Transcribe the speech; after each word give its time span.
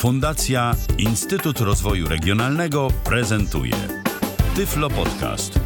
Fundacja 0.00 0.74
Instytut 0.98 1.60
Rozwoju 1.60 2.08
Regionalnego 2.08 2.88
prezentuje 3.04 3.74
Tyflo 4.56 4.90
Podcast. 4.90 5.60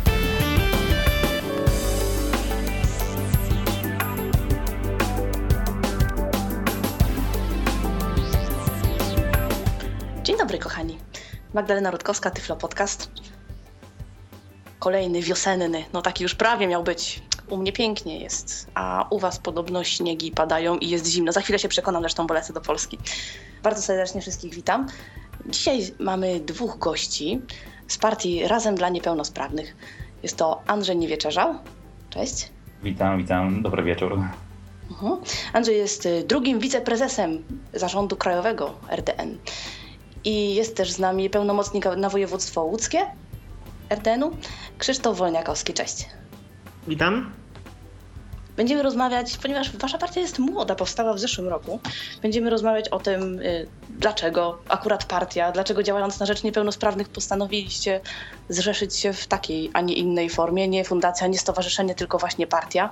Dzień 10.22 10.38
dobry, 10.38 10.58
kochani. 10.58 10.98
Magdalena 11.52 11.90
Rutkowska, 11.90 12.30
Tyflo 12.30 12.56
Podcast. 12.56 13.10
Kolejny 14.78 15.22
wiosenny, 15.22 15.84
no 15.92 16.02
taki 16.02 16.22
już 16.22 16.34
prawie 16.34 16.66
miał 16.66 16.82
być. 16.82 17.22
U 17.48 17.56
mnie 17.56 17.72
pięknie 17.72 18.20
jest, 18.20 18.70
a 18.74 19.06
u 19.10 19.18
was 19.18 19.38
podobno 19.38 19.84
śniegi 19.84 20.30
padają 20.30 20.78
i 20.78 20.88
jest 20.88 21.06
zimno. 21.06 21.32
Za 21.32 21.40
chwilę 21.40 21.58
się 21.58 21.68
przekonam, 21.68 22.02
zresztą 22.02 22.26
bo 22.26 22.34
lecę 22.34 22.52
do 22.52 22.60
Polski. 22.60 22.98
Bardzo 23.64 23.82
serdecznie 23.82 24.20
wszystkich 24.20 24.54
witam. 24.54 24.86
Dzisiaj 25.46 25.80
mamy 25.98 26.40
dwóch 26.40 26.78
gości 26.78 27.40
z 27.88 27.98
partii 27.98 28.48
Razem 28.48 28.74
dla 28.74 28.88
Niepełnosprawnych. 28.88 29.76
Jest 30.22 30.36
to 30.36 30.62
Andrzej 30.66 30.96
Niewieczerzał. 30.96 31.54
Cześć. 32.10 32.50
Witam, 32.82 33.18
witam, 33.18 33.62
dobry 33.62 33.82
wieczór. 33.82 34.12
Mhm. 34.90 35.16
Andrzej 35.52 35.76
jest 35.76 36.06
y, 36.06 36.24
drugim 36.28 36.58
wiceprezesem 36.58 37.44
zarządu 37.74 38.16
krajowego 38.16 38.74
RDN. 38.90 39.38
I 40.24 40.54
jest 40.54 40.76
też 40.76 40.92
z 40.92 40.98
nami 40.98 41.30
pełnomocnik 41.30 41.84
na 41.96 42.08
województwo 42.08 42.62
łódzkie 42.64 43.06
RDN-u, 43.90 44.36
Krzysztof 44.78 45.18
Wolniakowski. 45.18 45.74
Cześć. 45.74 46.08
Witam. 46.88 47.43
Będziemy 48.56 48.82
rozmawiać, 48.82 49.38
ponieważ 49.38 49.76
wasza 49.76 49.98
partia 49.98 50.20
jest 50.20 50.38
młoda, 50.38 50.74
powstała 50.74 51.14
w 51.14 51.18
zeszłym 51.18 51.48
roku. 51.48 51.80
Będziemy 52.22 52.50
rozmawiać 52.50 52.88
o 52.88 52.98
tym, 52.98 53.38
y, 53.40 53.66
dlaczego 53.90 54.58
akurat 54.68 55.04
partia, 55.04 55.52
dlaczego 55.52 55.82
działając 55.82 56.20
na 56.20 56.26
rzecz 56.26 56.42
niepełnosprawnych 56.42 57.08
postanowiliście 57.08 58.00
zrzeszyć 58.48 58.96
się 58.96 59.12
w 59.12 59.26
takiej, 59.26 59.70
a 59.72 59.80
nie 59.80 59.94
innej 59.94 60.30
formie. 60.30 60.68
Nie 60.68 60.84
fundacja, 60.84 61.26
nie 61.26 61.38
stowarzyszenie, 61.38 61.94
tylko 61.94 62.18
właśnie 62.18 62.46
partia. 62.46 62.90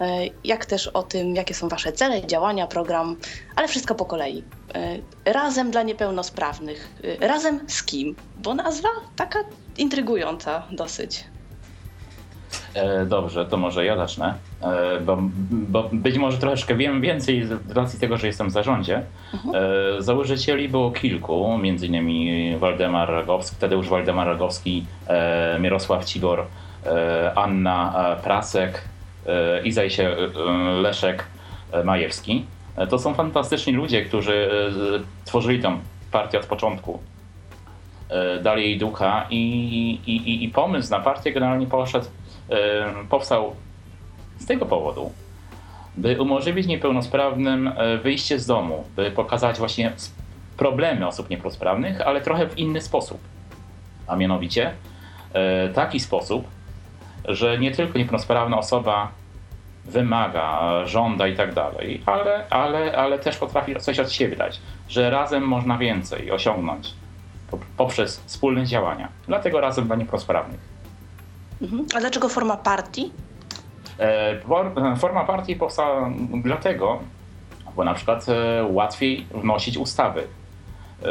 Y, 0.00 0.04
Jak 0.44 0.66
też 0.66 0.86
o 0.86 1.02
tym, 1.02 1.34
jakie 1.34 1.54
są 1.54 1.68
wasze 1.68 1.92
cele, 1.92 2.26
działania, 2.26 2.66
program, 2.66 3.16
ale 3.56 3.68
wszystko 3.68 3.94
po 3.94 4.04
kolei. 4.04 4.38
Y, 4.38 5.32
Razem 5.32 5.70
dla 5.70 5.82
niepełnosprawnych. 5.82 6.90
Razem 7.20 7.60
z 7.68 7.82
kim? 7.82 8.16
Bo 8.36 8.54
nazwa 8.54 8.88
taka 9.16 9.38
intrygująca 9.76 10.62
dosyć. 10.70 11.24
E, 12.74 13.06
dobrze, 13.06 13.46
to 13.46 13.56
może 13.56 13.84
ja 13.84 13.96
zacznę, 13.96 14.34
e, 14.62 15.00
bo, 15.00 15.18
bo 15.50 15.88
być 15.92 16.18
może 16.18 16.38
troszeczkę 16.38 16.74
wiem 16.74 17.00
więcej 17.00 17.44
z 17.44 17.70
racji 17.70 18.00
tego, 18.00 18.16
że 18.16 18.26
jestem 18.26 18.48
w 18.48 18.52
zarządzie. 18.52 19.02
E, 19.54 20.02
założycieli 20.02 20.68
było 20.68 20.90
kilku, 20.90 21.58
między 21.58 21.86
innymi 21.86 22.56
Waldemar 22.58 23.10
Ragowski, 23.10 23.56
Tadeusz 23.56 23.88
Waldemar 23.88 24.26
Ragowski, 24.26 24.86
Mirosław 25.60 26.04
Cibor, 26.04 26.44
e, 26.86 27.32
Anna 27.34 28.16
Prasek 28.22 28.84
i 29.64 29.72
zdaje 29.72 29.90
się 29.90 30.16
Leszek 30.82 31.24
Majewski. 31.84 32.44
To 32.88 32.98
są 32.98 33.14
fantastyczni 33.14 33.72
ludzie, 33.72 34.04
którzy 34.04 34.50
tworzyli 35.24 35.62
tą 35.62 35.78
partię 36.12 36.38
od 36.38 36.46
początku. 36.46 36.98
dali 38.42 38.62
jej 38.62 38.78
ducha 38.78 39.26
i, 39.30 39.40
i, 40.06 40.44
i, 40.44 40.48
pomysł 40.48 40.90
na 40.90 41.00
partię 41.00 41.32
generalnie 41.32 41.66
poszedł, 41.66 42.06
powstał 43.08 43.54
z 44.38 44.46
tego 44.46 44.66
powodu, 44.66 45.12
by 45.96 46.20
umożliwić 46.22 46.66
niepełnosprawnym 46.66 47.68
e, 47.68 47.98
wyjście 47.98 48.38
z 48.38 48.46
domu, 48.46 48.84
by 48.96 49.10
pokazać 49.10 49.58
właśnie 49.58 49.92
problemy 50.56 51.06
osób 51.06 51.30
niepełnosprawnych, 51.30 52.00
ale 52.00 52.20
trochę 52.20 52.46
w 52.46 52.58
inny 52.58 52.80
sposób. 52.80 53.18
A 54.06 54.16
mianowicie 54.16 54.72
e, 55.32 55.68
taki 55.68 56.00
sposób, 56.00 56.46
że 57.24 57.58
nie 57.58 57.70
tylko 57.70 57.98
niepełnosprawna 57.98 58.58
osoba 58.58 59.08
wymaga, 59.84 60.60
żąda 60.84 61.26
i 61.26 61.36
tak 61.36 61.54
dalej, 61.54 62.02
ale, 62.06 62.46
ale, 62.50 62.96
ale 62.96 63.18
też 63.18 63.36
potrafi 63.36 63.76
coś 63.76 63.98
od 63.98 64.12
siebie 64.12 64.36
dać, 64.36 64.60
że 64.88 65.10
razem 65.10 65.42
można 65.42 65.78
więcej 65.78 66.30
osiągnąć 66.30 66.94
po- 67.50 67.58
poprzez 67.76 68.20
wspólne 68.26 68.66
działania. 68.66 69.08
Dlatego 69.26 69.60
razem 69.60 69.86
dla 69.86 69.96
niepełnosprawnych. 69.96 70.60
Mhm. 71.62 71.86
A 71.96 72.00
dlaczego 72.00 72.28
forma 72.28 72.56
partii? 72.56 73.12
E, 73.98 74.40
for- 74.40 74.72
Forma 74.98 75.24
partii 75.24 75.56
powstała 75.56 76.10
dlatego, 76.44 76.98
bo 77.76 77.84
na 77.84 77.94
przykład 77.94 78.26
e, 78.28 78.64
łatwiej 78.70 79.26
wnosić 79.34 79.76
ustawy. 79.78 80.22
E, 81.02 81.06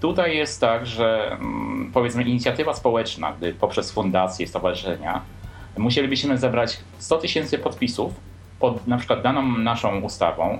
Tutaj 0.00 0.36
jest 0.36 0.60
tak, 0.60 0.86
że 0.86 1.32
mm, 1.32 1.90
powiedzmy 1.94 2.22
inicjatywa 2.22 2.74
społeczna, 2.74 3.32
gdy 3.32 3.54
poprzez 3.54 3.92
fundacje, 3.92 4.46
stowarzyszenia, 4.46 5.20
musielibyśmy 5.78 6.38
zebrać 6.38 6.78
100 6.98 7.18
tysięcy 7.18 7.58
podpisów 7.58 8.12
pod 8.60 8.86
na 8.86 8.98
przykład 8.98 9.22
daną 9.22 9.42
naszą 9.58 10.00
ustawą, 10.00 10.58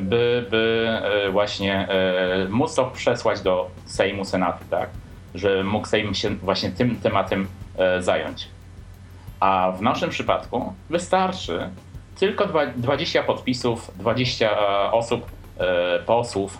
by, 0.00 0.46
by 0.50 0.88
e, 1.26 1.30
właśnie 1.30 1.88
e, 1.88 2.46
móc 2.50 2.74
to 2.74 2.84
przesłać 2.84 3.40
do 3.40 3.70
Sejmu, 3.86 4.24
Senatu, 4.24 4.64
tak? 4.70 4.88
Że 5.34 5.64
mógł 5.64 5.86
Sejm 5.86 6.14
się 6.14 6.30
właśnie 6.30 6.70
tym 6.70 6.96
tematem 6.96 7.42
e, 7.42 7.46
zająć. 8.00 8.48
A 9.40 9.72
w 9.78 9.82
naszym 9.82 10.10
przypadku 10.10 10.72
wystarczy 10.90 11.70
tylko 12.18 12.46
dwa- 12.46 12.66
20 12.76 13.22
podpisów, 13.22 13.90
20 13.98 14.50
osób, 14.92 15.26
e, 15.58 15.98
posłów, 15.98 16.58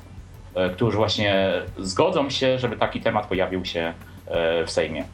e, 0.54 0.70
którzy 0.70 0.96
właśnie 0.96 1.52
zgodzą 1.78 2.30
się, 2.30 2.58
żeby 2.58 2.76
taki 2.76 3.00
temat 3.00 3.26
pojawił 3.26 3.64
się 3.64 3.94
e, 4.26 4.64
w 4.66 4.70
Sejmie. 4.70 5.04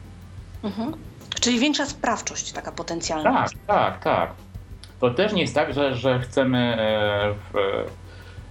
Mhm. 0.63 0.93
Czyli 1.41 1.59
większa 1.59 1.85
sprawczość 1.85 2.51
taka 2.51 2.71
potencjalna. 2.71 3.33
Tak, 3.33 3.49
tak, 3.67 4.03
tak. 4.03 4.31
To 4.99 5.09
też 5.11 5.33
nie 5.33 5.41
jest 5.41 5.55
tak, 5.55 5.73
że, 5.73 5.95
że 5.95 6.19
chcemy 6.19 6.57
e, 6.79 7.27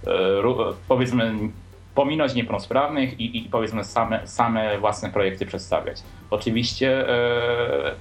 e, 0.07 0.63
powiedzmy 0.87 1.33
pominąć 1.95 2.33
niepełnosprawnych 2.33 3.19
i, 3.19 3.37
i 3.37 3.41
powiedzmy 3.49 3.83
same, 3.83 4.27
same 4.27 4.77
własne 4.79 5.09
projekty 5.09 5.45
przedstawiać. 5.45 5.97
Oczywiście 6.29 7.09
e, 7.09 7.91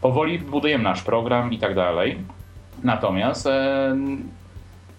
powoli 0.00 0.38
budujemy 0.38 0.84
nasz 0.84 1.02
program 1.02 1.52
i 1.52 1.58
tak 1.58 1.74
dalej. 1.74 2.18
Natomiast 2.82 3.46
e, 3.46 3.96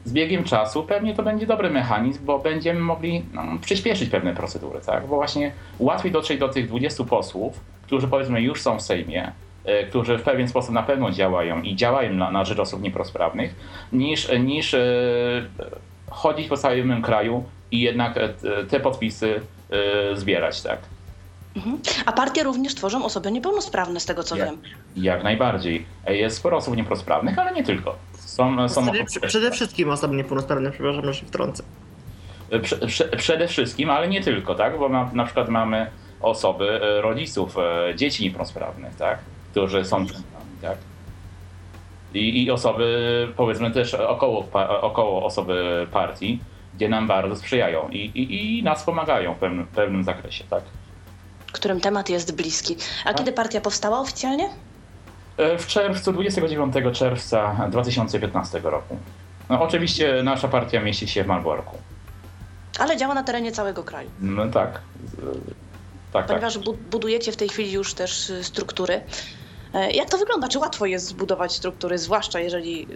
z 0.06 0.14
biegiem 0.14 0.44
czasu 0.44 0.84
pewnie 0.84 1.16
to 1.16 1.24
będzie 1.24 1.46
dobry 1.46 1.70
mechanizm, 1.70 2.26
bo 2.26 2.40
będziemy 2.40 2.80
mogli 2.80 3.24
no, 3.34 3.44
przyspieszyć 3.62 4.10
pewne 4.10 4.34
procedury, 4.34 4.80
tak? 4.86 5.08
Bo 5.08 5.16
właśnie 5.16 5.52
łatwiej 5.80 6.12
dotrzeć 6.12 6.40
do 6.40 6.50
tych 6.50 6.68
20 6.68 7.04
posłów, 7.04 7.60
którzy 7.84 8.08
powiedzmy 8.08 8.42
już 8.42 8.62
są 8.62 8.78
w 8.78 8.82
Sejmie, 8.82 9.32
e, 9.66 9.84
którzy 9.84 10.18
w 10.18 10.24
pewien 10.24 10.48
sposób 10.48 10.74
na 10.74 10.84
pewno 10.84 11.12
działają 11.12 11.62
i 11.62 11.76
działają 11.76 12.14
na, 12.14 12.32
na 12.32 12.46
rzecz 12.46 12.60
osób 12.60 12.82
niepełnosprawnych, 12.82 13.56
niż, 13.94 14.32
niż 14.40 14.74
e, 14.74 14.80
chodzić 16.10 16.48
po 16.48 16.58
całym 16.58 17.02
kraju 17.02 17.44
i 17.72 17.82
jednak 17.82 18.18
e, 18.18 18.30
te 18.70 18.80
podpisy 18.80 19.42
e, 19.70 20.16
zbierać, 20.16 20.62
tak? 20.62 20.80
Mhm. 21.56 21.80
A 22.06 22.12
partie 22.12 22.44
również 22.44 22.76
tworzą 22.76 23.06
osoby 23.06 23.32
niepełnosprawne, 23.32 24.00
z 24.00 24.06
tego 24.06 24.24
co 24.24 24.36
Jak, 24.36 24.48
wiem. 24.50 24.58
jak 24.96 25.24
najbardziej. 25.24 25.86
E, 26.06 26.16
Jest 26.16 26.38
sporo 26.38 26.58
osób 26.58 26.78
niepełnosprawnych, 26.78 27.40
ale 27.40 27.52
nie 27.54 27.64
tylko. 27.64 27.96
Są, 28.20 28.70
są 28.70 28.84
Przede, 28.84 29.06
przy- 29.06 29.20
przede 29.20 29.52
wszystkim 29.52 29.90
osoby 29.90 30.16
niepełnosprawne, 30.16 30.72
przepraszam, 30.72 31.06
że 31.06 31.14
się 31.14 31.26
wtrącę. 31.26 31.64
Prze, 32.62 32.78
prze, 32.78 33.06
przede 33.06 33.48
wszystkim, 33.48 33.90
ale 33.90 34.08
nie 34.08 34.22
tylko, 34.24 34.56
tak? 34.56 34.80
Bo 34.80 34.90
na, 34.90 35.10
na 35.14 35.26
przykład 35.26 35.50
mamy 35.50 35.88
osoby, 36.22 36.82
e, 36.84 37.02
rodziców 37.02 37.58
e, 37.58 37.96
dzieci 37.96 38.24
niepełnosprawnych, 38.24 38.96
tak? 38.96 39.20
Którzy 39.52 39.86
są 39.86 39.96
członkami, 40.08 40.46
tak? 40.62 40.78
I, 42.14 42.44
I 42.44 42.52
osoby, 42.52 43.28
powiedzmy 43.38 43.72
też 43.72 43.94
około, 43.94 44.48
około 44.82 45.26
osoby 45.26 45.88
partii, 45.92 46.40
gdzie 46.76 46.90
nam 46.90 47.08
bardzo 47.08 47.36
sprzyjają 47.36 47.90
i, 47.90 47.98
i, 47.98 48.58
i 48.60 48.64
nas 48.64 48.84
pomagają 48.84 49.34
w 49.34 49.38
pewnym, 49.38 49.66
w 49.66 49.70
pewnym 49.70 50.04
zakresie, 50.04 50.44
tak? 50.50 50.64
Którym 51.56 51.82
temat 51.82 52.10
jest 52.10 52.36
bliski. 52.36 52.78
A 53.06 53.14
kiedy 53.14 53.32
partia 53.32 53.62
powstała 53.62 54.00
oficjalnie? 54.00 54.50
E, 55.38 55.58
W 55.58 55.68
czerwcu, 55.68 56.12
29 56.14 56.76
czerwca 56.94 57.68
2015 57.72 58.60
roku. 58.60 58.98
No, 59.50 59.62
oczywiście 59.62 60.24
nasza 60.24 60.48
partia 60.48 60.80
mieści 60.82 61.08
się 61.08 61.24
w 61.24 61.28
Malborku. 61.28 61.78
Ale 62.80 62.98
działa 62.98 63.14
na 63.14 63.24
terenie 63.24 63.52
całego 63.52 63.84
kraju. 63.84 64.10
No 64.20 64.48
tak. 64.48 64.72
Tak, 64.72 64.82
tak. 66.14 66.28
Ponieważ 66.28 66.58
bu- 66.58 66.78
budujecie 66.92 67.32
w 67.32 67.38
tej 67.38 67.50
chwili 67.50 67.72
już 67.72 67.94
też 67.94 68.30
y, 68.30 68.44
struktury. 68.44 69.02
E, 69.74 69.92
Jak 69.92 70.10
to 70.10 70.18
wygląda? 70.18 70.48
Czy 70.48 70.60
łatwo 70.60 70.86
jest 70.86 71.06
zbudować 71.08 71.54
struktury, 71.54 71.98
zwłaszcza 71.98 72.40
jeżeli 72.40 72.88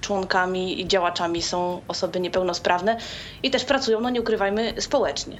członkami 0.00 0.80
i 0.80 0.88
działaczami 0.88 1.42
są 1.42 1.80
osoby 1.88 2.20
niepełnosprawne 2.20 2.96
i 3.42 3.50
też 3.50 3.64
pracują, 3.64 4.00
no 4.00 4.10
nie 4.10 4.20
ukrywajmy, 4.20 4.74
społecznie. 4.78 5.38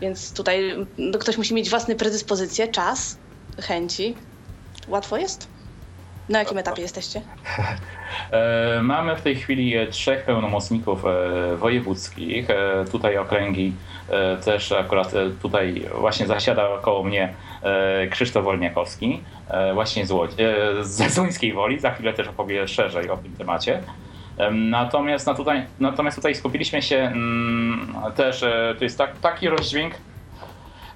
Więc 0.00 0.32
tutaj 0.34 0.76
no, 0.98 1.18
ktoś 1.18 1.36
musi 1.36 1.54
mieć 1.54 1.70
własne 1.70 1.94
predyspozycje, 1.94 2.68
czas, 2.68 3.18
chęci. 3.60 4.14
Łatwo 4.88 5.16
jest? 5.16 5.48
Na 6.28 6.38
jakim 6.38 6.58
etapie 6.58 6.82
jesteście? 6.82 7.22
E, 8.30 8.82
Mamy 8.82 9.16
w 9.16 9.22
tej 9.22 9.36
chwili 9.36 9.76
e, 9.76 9.86
trzech 9.86 10.24
pełnomocników 10.24 11.04
e, 11.04 11.56
wojewódzkich. 11.56 12.46
Tutaj 12.92 13.18
okręgi 13.18 13.72
też 14.44 14.72
akurat 14.72 15.12
tutaj 15.42 15.84
właśnie 16.00 16.26
zasiada 16.26 16.68
koło 16.82 17.04
mnie 17.04 17.34
Krzysztof 18.10 18.44
Wolniakowski, 18.44 19.22
właśnie 19.74 20.06
z 20.06 20.10
Łodzi, 20.10 20.36
ze 20.80 21.10
Zuńskiej 21.10 21.52
Woli. 21.52 21.80
Za 21.80 21.90
chwilę 21.90 22.12
też 22.12 22.28
opowie 22.28 22.68
szerzej 22.68 23.10
o 23.10 23.16
tym 23.16 23.36
temacie. 23.36 23.82
Natomiast, 24.52 25.26
no 25.26 25.34
tutaj, 25.34 25.66
natomiast 25.80 26.16
tutaj 26.16 26.34
skupiliśmy 26.34 26.82
się 26.82 26.96
mm, 26.96 27.94
też, 28.16 28.42
e, 28.42 28.74
to 28.78 28.84
jest 28.84 28.98
tak, 28.98 29.18
taki 29.18 29.48
rozdźwięk, 29.48 29.94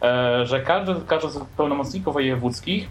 e, 0.03 0.47
że 0.47 0.61
każdy, 0.61 0.95
każdy 1.07 1.29
z 1.29 1.39
pełnomocników 1.57 2.15
wojewódzkich 2.15 2.89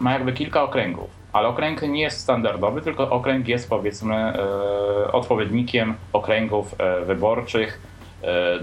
ma 0.00 0.12
jakby 0.12 0.32
kilka 0.32 0.62
okręgów, 0.62 1.10
ale 1.32 1.48
okręg 1.48 1.82
nie 1.82 2.02
jest 2.02 2.20
standardowy, 2.20 2.80
tylko 2.80 3.10
okręg 3.10 3.48
jest 3.48 3.68
powiedzmy 3.68 4.14
e, 4.14 5.12
odpowiednikiem 5.12 5.94
okręgów 6.12 6.74
wyborczych 7.06 7.92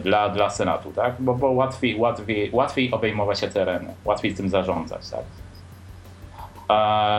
dla, 0.04 0.30
dla 0.30 0.50
Senatu, 0.50 0.92
tak? 0.92 1.16
Bo, 1.20 1.34
bo 1.34 1.52
łatwiej, 1.52 2.00
łatwiej, 2.00 2.50
łatwiej 2.54 2.92
obejmować 2.92 3.40
te 3.40 3.48
tereny, 3.48 3.94
łatwiej 4.06 4.36
tym 4.36 4.50
zarządzać, 4.50 5.10
tak? 5.10 5.24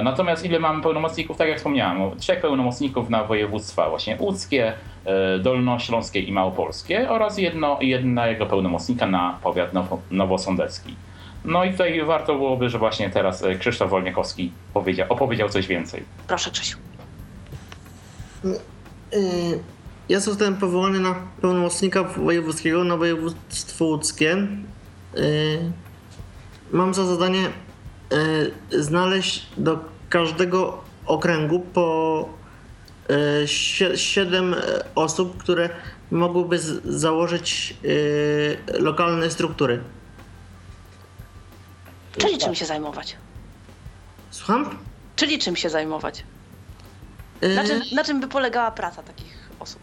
Natomiast 0.04 0.44
ile 0.44 0.58
mamy 0.58 0.82
pełnomocników, 0.82 1.36
tak 1.36 1.48
jak 1.48 1.56
wspomniałem, 1.58 2.18
trzech 2.18 2.40
pełnomocników 2.40 3.10
na 3.10 3.24
województwa 3.24 3.90
właśnie 3.90 4.16
łódzkie, 4.20 4.72
e, 5.04 5.38
dolnośląskie 5.38 6.20
i 6.20 6.32
małopolskie 6.32 7.10
oraz 7.10 7.38
jedno, 7.38 7.78
jednego 7.80 8.46
pełnomocnika 8.46 9.06
na 9.06 9.38
powiat 9.42 9.72
now, 9.72 9.86
nowosądecki. 10.10 10.94
No 11.44 11.64
i 11.64 11.72
tutaj 11.72 12.04
warto 12.04 12.34
byłoby, 12.34 12.68
że 12.68 12.78
właśnie 12.78 13.10
teraz 13.10 13.42
e, 13.42 13.54
Krzysztof 13.54 13.90
Wolniakowski 13.90 14.52
powiedział, 14.74 15.06
opowiedział 15.08 15.48
coś 15.48 15.66
więcej. 15.66 16.02
Proszę, 16.26 16.50
Krzysiu. 16.50 16.78
Y, 19.14 19.60
Ja 20.08 20.20
zostałem 20.20 20.56
powołany 20.56 21.00
na 21.00 21.14
pełnomocnika 21.40 22.04
wojewódzkiego 22.04 22.84
na 22.84 22.96
województwo 22.96 23.84
łódzkie. 23.84 24.36
Mam 26.72 26.94
za 26.94 27.04
zadanie 27.04 27.48
znaleźć 28.70 29.46
do 29.56 29.84
każdego 30.08 30.84
okręgu 31.06 31.60
po 31.60 32.28
7 33.94 34.54
osób, 34.94 35.36
które 35.38 35.70
mogłyby 36.10 36.58
założyć 36.84 37.76
y, 37.84 38.56
lokalne 38.78 39.30
struktury. 39.30 39.80
Czyli 42.18 42.38
czym 42.38 42.54
się 42.54 42.64
zajmować? 42.66 43.16
Słucham? 44.30 44.78
Czyli 45.16 45.38
czym 45.38 45.56
się 45.56 45.70
zajmować? 45.70 46.24
Y, 47.42 47.54
Na 47.54 47.64
czym, 47.64 47.82
na 47.92 48.04
czym 48.04 48.20
by 48.20 48.28
polegała 48.28 48.70
praca 48.70 49.02
takich 49.02 49.50
osób? 49.60 49.82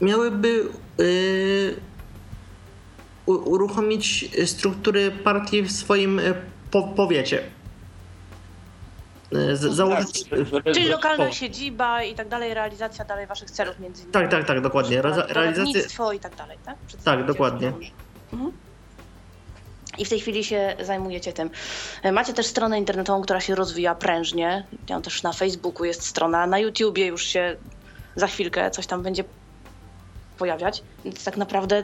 Miałyby 0.00 0.64
y, 1.00 1.76
uruchomić 3.38 4.30
struktury 4.46 5.10
partii 5.10 5.62
w 5.62 5.72
swoim 5.72 6.18
y, 6.18 6.34
po, 6.70 6.82
powiecie. 6.82 7.42
Y, 9.34 9.56
z- 9.56 9.60
Założyć. 9.74 10.24
Tak, 10.24 10.38
żeby- 10.46 10.72
Czyli 10.74 10.88
lokalna 10.88 11.24
o. 11.24 11.32
siedziba 11.32 12.02
i 12.02 12.14
tak 12.14 12.28
dalej, 12.28 12.54
realizacja 12.54 13.04
dalej 13.04 13.26
waszych 13.26 13.50
celów 13.50 13.78
między 13.80 14.00
innymi. 14.02 14.12
Tak, 14.12 14.30
tak, 14.30 14.44
tak, 14.44 14.60
dokładnie. 14.60 15.02
Realizację. 15.02 15.34
Poradnictwo 15.34 16.12
i 16.12 16.20
tak 16.20 16.36
dalej, 16.36 16.58
tak? 16.66 16.76
Przedstawicie 16.86 17.26
dokładnie. 17.26 17.72
Mhm. 18.32 18.52
I 19.98 20.04
w 20.04 20.08
tej 20.08 20.20
chwili 20.20 20.44
się 20.44 20.76
zajmujecie 20.80 21.32
tym. 21.32 21.50
E, 22.02 22.12
Macie 22.12 22.32
też 22.32 22.46
stronę 22.46 22.78
internetową, 22.78 23.22
która 23.22 23.40
się 23.40 23.54
rozwija 23.54 23.94
prężnie. 23.94 24.66
Ja 24.88 25.00
też 25.00 25.22
na 25.22 25.32
Facebooku 25.32 25.84
jest 25.84 26.06
strona, 26.06 26.46
na 26.46 26.58
YouTubie 26.58 27.06
już 27.06 27.22
się 27.22 27.56
za 28.16 28.26
chwilkę 28.26 28.70
coś 28.70 28.86
tam 28.86 29.02
będzie 29.02 29.24
pojawiać. 30.38 30.82
Więc 31.04 31.24
tak 31.24 31.36
naprawdę 31.36 31.82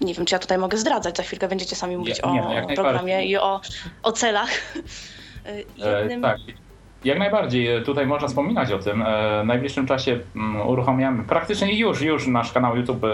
nie 0.00 0.14
wiem, 0.14 0.26
czy 0.26 0.34
ja 0.34 0.38
tutaj 0.38 0.58
mogę 0.58 0.78
zdradzać. 0.78 1.16
Za 1.16 1.22
chwilkę 1.22 1.48
będziecie 1.48 1.76
sami 1.76 1.96
mówić 1.96 2.20
Nie, 2.24 2.32
nie, 2.32 2.64
o 2.64 2.66
programie 2.74 3.24
i 3.26 3.36
o, 3.36 3.60
o 4.02 4.12
celach. 4.12 4.50
E, 5.46 5.50
E, 5.86 5.98
Jednym... 6.00 6.22
Tak. 6.22 6.38
Jak 7.04 7.18
najbardziej 7.18 7.76
e, 7.76 7.80
tutaj 7.82 8.06
można 8.06 8.28
wspominać 8.28 8.72
o 8.72 8.78
tym. 8.78 9.02
E, 9.02 9.42
W 9.42 9.46
najbliższym 9.46 9.86
czasie 9.86 10.18
mm, 10.36 10.68
uruchamiamy, 10.68 11.24
praktycznie 11.24 11.78
już, 11.78 12.00
już 12.02 12.26
nasz 12.26 12.52
kanał 12.52 12.76
YouTube 12.76 13.04
e, 13.04 13.10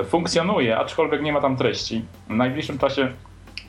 e, 0.00 0.04
funkcjonuje, 0.04 0.78
aczkolwiek 0.78 1.22
nie 1.22 1.32
ma 1.32 1.40
tam 1.40 1.56
treści. 1.56 2.04
W 2.28 2.34
najbliższym 2.36 2.78
czasie 2.78 3.12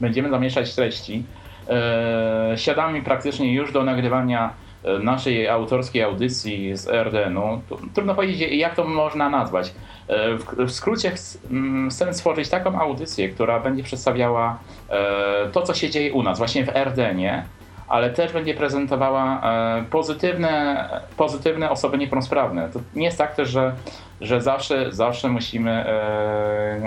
będziemy 0.01 0.29
zamieszczać 0.29 0.75
treści. 0.75 1.23
E, 1.69 2.53
Siadamy 2.57 3.01
praktycznie 3.01 3.53
już 3.53 3.71
do 3.71 3.83
nagrywania 3.83 4.45
e, 4.45 4.68
naszej 5.03 5.47
autorskiej 5.47 6.03
audycji 6.03 6.77
z 6.77 6.87
RDN-u. 6.87 7.61
Trudno 7.93 8.15
powiedzieć, 8.15 8.51
jak 8.51 8.75
to 8.75 8.83
można 8.83 9.29
nazwać. 9.29 9.73
E, 10.07 10.37
W, 10.37 10.71
skrócie 10.71 11.11
mm, 11.51 11.89
chcemy 11.89 12.13
stworzyć 12.13 12.49
taką 12.49 12.79
audycję, 12.79 13.29
która 13.29 13.59
będzie 13.59 13.83
przedstawiała 13.83 14.59
e, 14.89 15.49
to, 15.51 15.61
co 15.61 15.73
się 15.73 15.89
dzieje 15.89 16.13
u 16.13 16.23
nas, 16.23 16.37
właśnie 16.37 16.65
w 16.65 16.75
RDN-ie, 16.75 17.43
ale 17.87 18.09
też 18.09 18.33
będzie 18.33 18.53
prezentowała 18.53 19.41
e, 19.43 19.83
pozytywne, 19.83 20.89
pozytywne 21.17 21.69
osoby 21.69 21.97
niepełnosprawne. 21.97 22.69
To 22.73 22.79
nie 22.95 23.05
jest 23.05 23.17
tak 23.17 23.35
też, 23.35 23.49
że, 23.49 23.75
że 24.21 24.41
zawsze, 24.41 24.91
zawsze 24.91 25.29
musimy 25.29 25.71
e, 25.71 26.81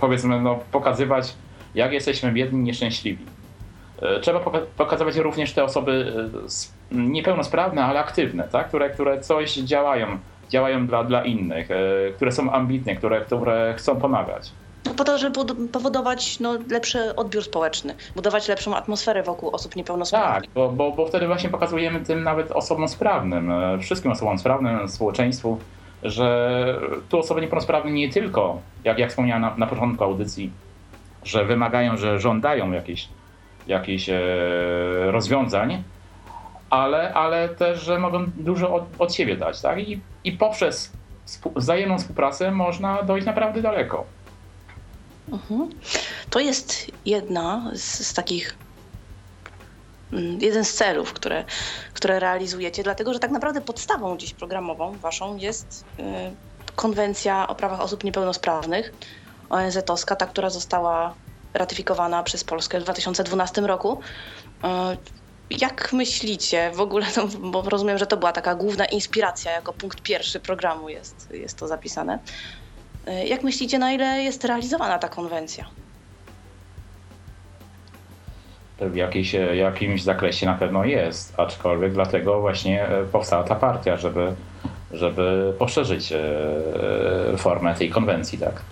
powiedzmy 0.00 0.40
no, 0.40 0.58
pokazywać, 0.72 1.34
jak 1.74 1.92
jesteśmy 1.92 2.32
biedni, 2.32 2.62
nieszczęśliwi. 2.62 3.37
E, 4.02 4.20
Trzeba 4.20 4.40
poka- 4.40 4.66
pokazywać 4.76 5.16
również 5.16 5.52
te 5.52 5.64
osoby 5.64 6.12
e, 6.92 6.96
niepełnosprawne, 6.96 7.84
ale 7.84 8.00
aktywne, 8.00 8.48
tak? 8.52 8.68
które, 8.68 8.90
które 8.90 9.20
coś 9.20 9.54
działają, 9.54 10.06
działają 10.48 10.86
dla, 10.86 11.04
dla 11.04 11.24
innych, 11.24 11.70
e, 11.70 11.76
które 12.16 12.32
są 12.32 12.52
ambitne, 12.52 12.96
które, 12.96 13.20
które 13.20 13.74
chcą 13.78 13.96
pomagać. 13.96 14.50
Po 14.96 15.04
to, 15.04 15.18
żeby 15.18 15.40
powodować 15.72 16.40
no, 16.40 16.58
lepszy 16.70 17.16
odbiór 17.16 17.44
społeczny, 17.44 17.94
budować 18.16 18.48
lepszą 18.48 18.76
atmosferę 18.76 19.22
wokół 19.22 19.50
osób 19.50 19.76
niepełnosprawnych. 19.76 20.42
Tak, 20.42 20.50
bo, 20.54 20.68
bo, 20.68 20.90
bo 20.90 21.06
wtedy 21.06 21.26
właśnie 21.26 21.48
pokazujemy 21.50 22.00
tym 22.00 22.22
nawet 22.22 22.52
osobom 22.52 22.88
sprawnym, 22.88 23.52
wszystkim 23.80 24.12
osobom 24.12 24.38
sprawnym, 24.38 24.88
społeczeństwu, 24.88 25.58
że 26.02 26.80
tu 27.08 27.18
osoby 27.18 27.40
niepełnosprawne 27.40 27.90
nie 27.90 28.12
tylko, 28.12 28.60
jak, 28.84 28.98
jak 28.98 29.10
wspomniałem 29.10 29.42
na, 29.42 29.54
na 29.56 29.66
początku 29.66 30.04
audycji, 30.04 30.50
że 31.24 31.44
wymagają, 31.44 31.96
że 31.96 32.20
żądają 32.20 32.72
jakichś 32.72 33.08
jakichś 33.68 34.08
e, 34.08 34.20
rozwiązań, 35.10 35.82
ale, 36.70 37.14
ale 37.14 37.48
też, 37.48 37.80
że 37.80 37.98
mogą 37.98 38.26
dużo 38.36 38.74
od, 38.74 38.84
od 38.98 39.14
siebie 39.14 39.36
dać, 39.36 39.60
tak? 39.60 39.78
I, 39.78 40.00
i 40.24 40.32
poprzez 40.32 40.92
wzajemną 41.56 41.98
współpracę 41.98 42.50
można 42.50 43.02
dojść 43.02 43.26
naprawdę 43.26 43.62
daleko. 43.62 44.04
Mhm. 45.32 45.70
To 46.30 46.40
jest 46.40 46.86
jedna 47.06 47.70
z, 47.74 48.06
z 48.06 48.14
takich, 48.14 48.56
mm, 50.12 50.38
jeden 50.40 50.64
z 50.64 50.74
celów, 50.74 51.12
które, 51.12 51.44
które 51.94 52.20
realizujecie, 52.20 52.82
dlatego 52.82 53.12
że 53.12 53.18
tak 53.18 53.30
naprawdę 53.30 53.60
podstawą 53.60 54.16
dziś 54.16 54.34
programową 54.34 54.92
waszą 54.92 55.36
jest 55.36 55.84
y, 55.98 56.02
konwencja 56.76 57.48
o 57.48 57.54
prawach 57.54 57.80
osób 57.80 58.04
niepełnosprawnych, 58.04 58.92
ONZ-owska, 59.50 60.16
ta, 60.16 60.26
która 60.26 60.50
została 60.50 61.14
ratyfikowana 61.54 62.22
przez 62.22 62.44
Polskę 62.44 62.80
w 62.80 62.82
2012 62.82 63.60
roku. 63.60 64.00
Y, 64.64 64.68
Jak 65.50 65.92
myślicie 65.92 66.70
w 66.74 66.80
ogóle, 66.80 67.06
no, 67.16 67.50
bo 67.50 67.62
rozumiem, 67.62 67.98
że 67.98 68.06
to 68.06 68.16
była 68.16 68.32
taka 68.32 68.54
główna 68.54 68.84
inspiracja, 68.84 69.52
jako 69.52 69.72
punkt 69.72 70.02
pierwszy 70.02 70.40
programu 70.40 70.88
jest, 70.88 71.28
jest 71.30 71.58
to 71.58 71.68
zapisane. 71.68 72.18
Y, 73.08 73.26
Jak 73.26 73.42
myślicie, 73.42 73.78
na 73.78 73.92
ile 73.92 74.22
jest 74.22 74.44
realizowana 74.44 74.98
ta 74.98 75.08
konwencja? 75.08 75.64
w 78.80 78.96
jakiejś, 78.96 79.32
jakimś 79.54 80.02
zakresie 80.02 80.46
na 80.46 80.54
pewno 80.54 80.84
jest, 80.84 81.34
aczkolwiek 81.40 81.92
dlatego 81.92 82.40
właśnie 82.40 82.88
e, 82.88 83.04
powstała 83.04 83.44
ta 83.44 83.54
partia, 83.54 83.96
żeby, 83.96 84.34
żeby 84.92 85.52
poszerzyć 85.58 86.12
e, 86.12 86.18
formę 87.36 87.74
tej 87.74 87.90
konwencji, 87.90 88.38
tak? 88.38 88.62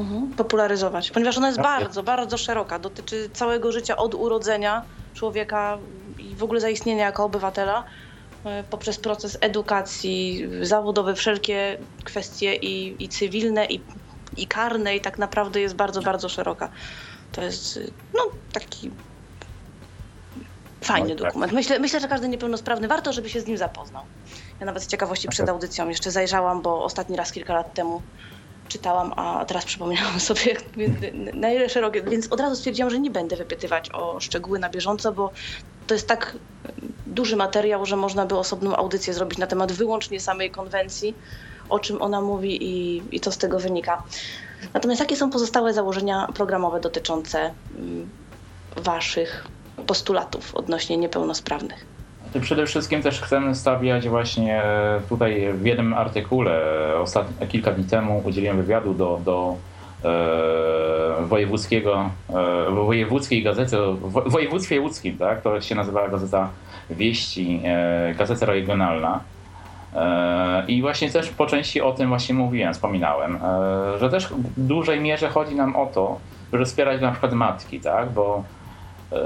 Mhm. 0.00 0.34
Popularyzować, 0.36 1.10
ponieważ 1.10 1.38
ona 1.38 1.46
jest 1.46 1.58
Tak. 1.58 1.80
bardzo, 1.80 2.02
bardzo 2.02 2.38
szeroka. 2.38 2.78
Dotyczy 2.78 3.30
całego 3.30 3.72
życia 3.72 3.96
od 3.96 4.14
urodzenia 4.14 4.84
człowieka 5.14 5.78
i 6.18 6.36
w 6.36 6.42
ogóle 6.42 6.60
zaistnienia 6.60 7.04
jako 7.04 7.24
obywatela 7.24 7.84
y, 8.46 8.64
poprzez 8.70 8.98
proces 8.98 9.38
edukacji 9.40 10.48
zawodowy, 10.62 11.14
wszelkie 11.14 11.78
kwestie 12.04 12.54
i, 12.54 13.04
i 13.04 13.08
cywilne, 13.08 13.66
i, 13.66 13.84
i 14.36 14.46
karne, 14.46 14.96
i 14.96 15.00
tak 15.00 15.18
naprawdę 15.18 15.60
jest 15.60 15.76
bardzo, 15.76 16.02
bardzo 16.02 16.28
szeroka. 16.28 16.68
To 17.32 17.42
jest 17.42 17.76
y, 17.76 17.90
no, 18.14 18.22
taki 18.52 18.90
fajny 20.84 21.08
No 21.08 21.14
i 21.14 21.18
tak. 21.18 21.26
dokument. 21.26 21.52
Myślę, 21.52 21.78
myślę, 21.78 22.00
że 22.00 22.08
każdy 22.08 22.28
niepełnosprawny 22.28 22.88
warto, 22.88 23.12
żeby 23.12 23.28
się 23.30 23.40
z 23.40 23.46
nim 23.46 23.56
zapoznał. 23.58 24.04
Ja 24.60 24.66
nawet 24.66 24.82
z 24.82 24.86
ciekawości 24.86 25.28
przed 25.28 25.48
audycją 25.48 25.88
jeszcze 25.88 26.10
zajrzałam, 26.10 26.62
bo 26.62 26.84
ostatni 26.84 27.16
raz 27.16 27.32
kilka 27.32 27.54
lat 27.54 27.74
temu 27.74 28.02
czytałam, 28.70 29.12
a 29.16 29.44
teraz 29.44 29.64
przypomniałam 29.64 30.20
sobie, 30.30 30.56
na 31.34 31.50
ile 31.50 31.68
szerokie, 31.68 32.02
więc 32.02 32.32
od 32.32 32.40
razu 32.40 32.56
stwierdziłam, 32.56 32.90
że 32.90 33.00
nie 33.00 33.10
będę 33.10 33.36
wypytywać 33.36 33.90
o 33.92 34.20
szczegóły 34.20 34.58
na 34.58 34.68
bieżąco, 34.68 35.12
bo 35.12 35.30
to 35.86 35.94
jest 35.94 36.08
tak 36.08 36.36
duży 37.06 37.36
materiał, 37.36 37.86
że 37.86 37.96
można 37.96 38.26
by 38.26 38.38
osobną 38.38 38.76
audycję 38.76 39.14
zrobić 39.14 39.38
na 39.38 39.46
temat 39.46 39.72
wyłącznie 39.72 40.20
samej 40.20 40.50
konwencji, 40.50 41.14
o 41.68 41.78
czym 41.78 42.02
ona 42.02 42.20
mówi 42.20 42.64
i, 42.64 43.02
i 43.12 43.20
co 43.20 43.32
z 43.32 43.38
tego 43.38 43.58
wynika. 43.58 44.02
Natomiast 44.74 45.00
jakie 45.00 45.16
są 45.16 45.30
pozostałe 45.30 45.74
założenia 45.74 46.28
programowe 46.34 46.80
dotyczące 46.80 47.54
mm, 47.78 48.08
Waszych 48.76 49.46
postulatów 49.86 50.54
odnośnie 50.54 50.96
niepełnosprawnych? 50.96 51.86
Przede 52.38 52.66
wszystkim 52.66 53.02
też 53.02 53.20
chcemy 53.20 53.54
stawiać 53.54 54.08
właśnie 54.08 54.62
tutaj 55.08 55.52
w 55.54 55.66
jednym 55.66 55.94
artykule, 55.94 56.62
ostatni, 56.96 57.46
kilka 57.46 57.72
dni 57.72 57.84
temu 57.84 58.22
udzieliłem 58.24 58.56
wywiadu 58.56 58.94
do, 58.94 59.20
do 59.24 59.56
e, 60.04 61.26
wojewódzkiego, 61.26 62.10
e, 62.68 62.70
wojewódzkiej 62.70 63.42
gazety, 63.42 63.76
w 64.02 64.30
województwie 64.30 64.80
łódzkim, 64.80 65.18
tak? 65.18 65.42
To 65.42 65.60
się 65.60 65.74
nazywa 65.74 66.08
Gazeta 66.08 66.48
Wieści, 66.90 67.60
e, 67.64 68.14
Gazeta 68.18 68.46
Regionalna. 68.46 69.20
E, 69.96 70.64
I 70.68 70.82
właśnie 70.82 71.10
też 71.10 71.28
po 71.28 71.46
części 71.46 71.80
o 71.80 71.92
tym 71.92 72.08
właśnie 72.08 72.34
mówiłem, 72.34 72.74
wspominałem, 72.74 73.36
e, 73.36 73.98
że 73.98 74.10
też 74.10 74.28
w 74.28 74.66
dużej 74.66 75.00
mierze 75.00 75.28
chodzi 75.28 75.54
nam 75.54 75.76
o 75.76 75.86
to, 75.86 76.18
żeby 76.52 76.64
wspierać 76.64 77.00
na 77.00 77.10
przykład 77.10 77.32
matki, 77.32 77.80
tak? 77.80 78.10
Bo 78.10 78.44
e, 79.12 79.16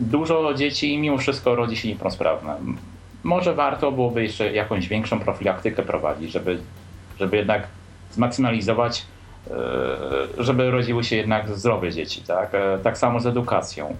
dużo 0.00 0.54
dzieci 0.54 0.98
mimo 0.98 1.18
wszystko 1.18 1.54
rodzi 1.54 1.76
się 1.76 1.88
niepełnosprawne. 1.88 2.56
Może 3.22 3.54
warto 3.54 3.92
byłoby 3.92 4.22
jeszcze 4.22 4.52
jakąś 4.52 4.88
większą 4.88 5.20
profilaktykę 5.20 5.82
prowadzić, 5.82 6.32
żeby, 6.32 6.58
żeby 7.18 7.36
jednak 7.36 7.66
zmaksymalizować, 8.10 9.06
żeby 10.38 10.70
rodziły 10.70 11.04
się 11.04 11.16
jednak 11.16 11.48
zdrowe 11.56 11.92
dzieci, 11.92 12.22
tak? 12.22 12.52
Tak 12.82 12.98
samo 12.98 13.20
z 13.20 13.26
edukacją. 13.26 13.96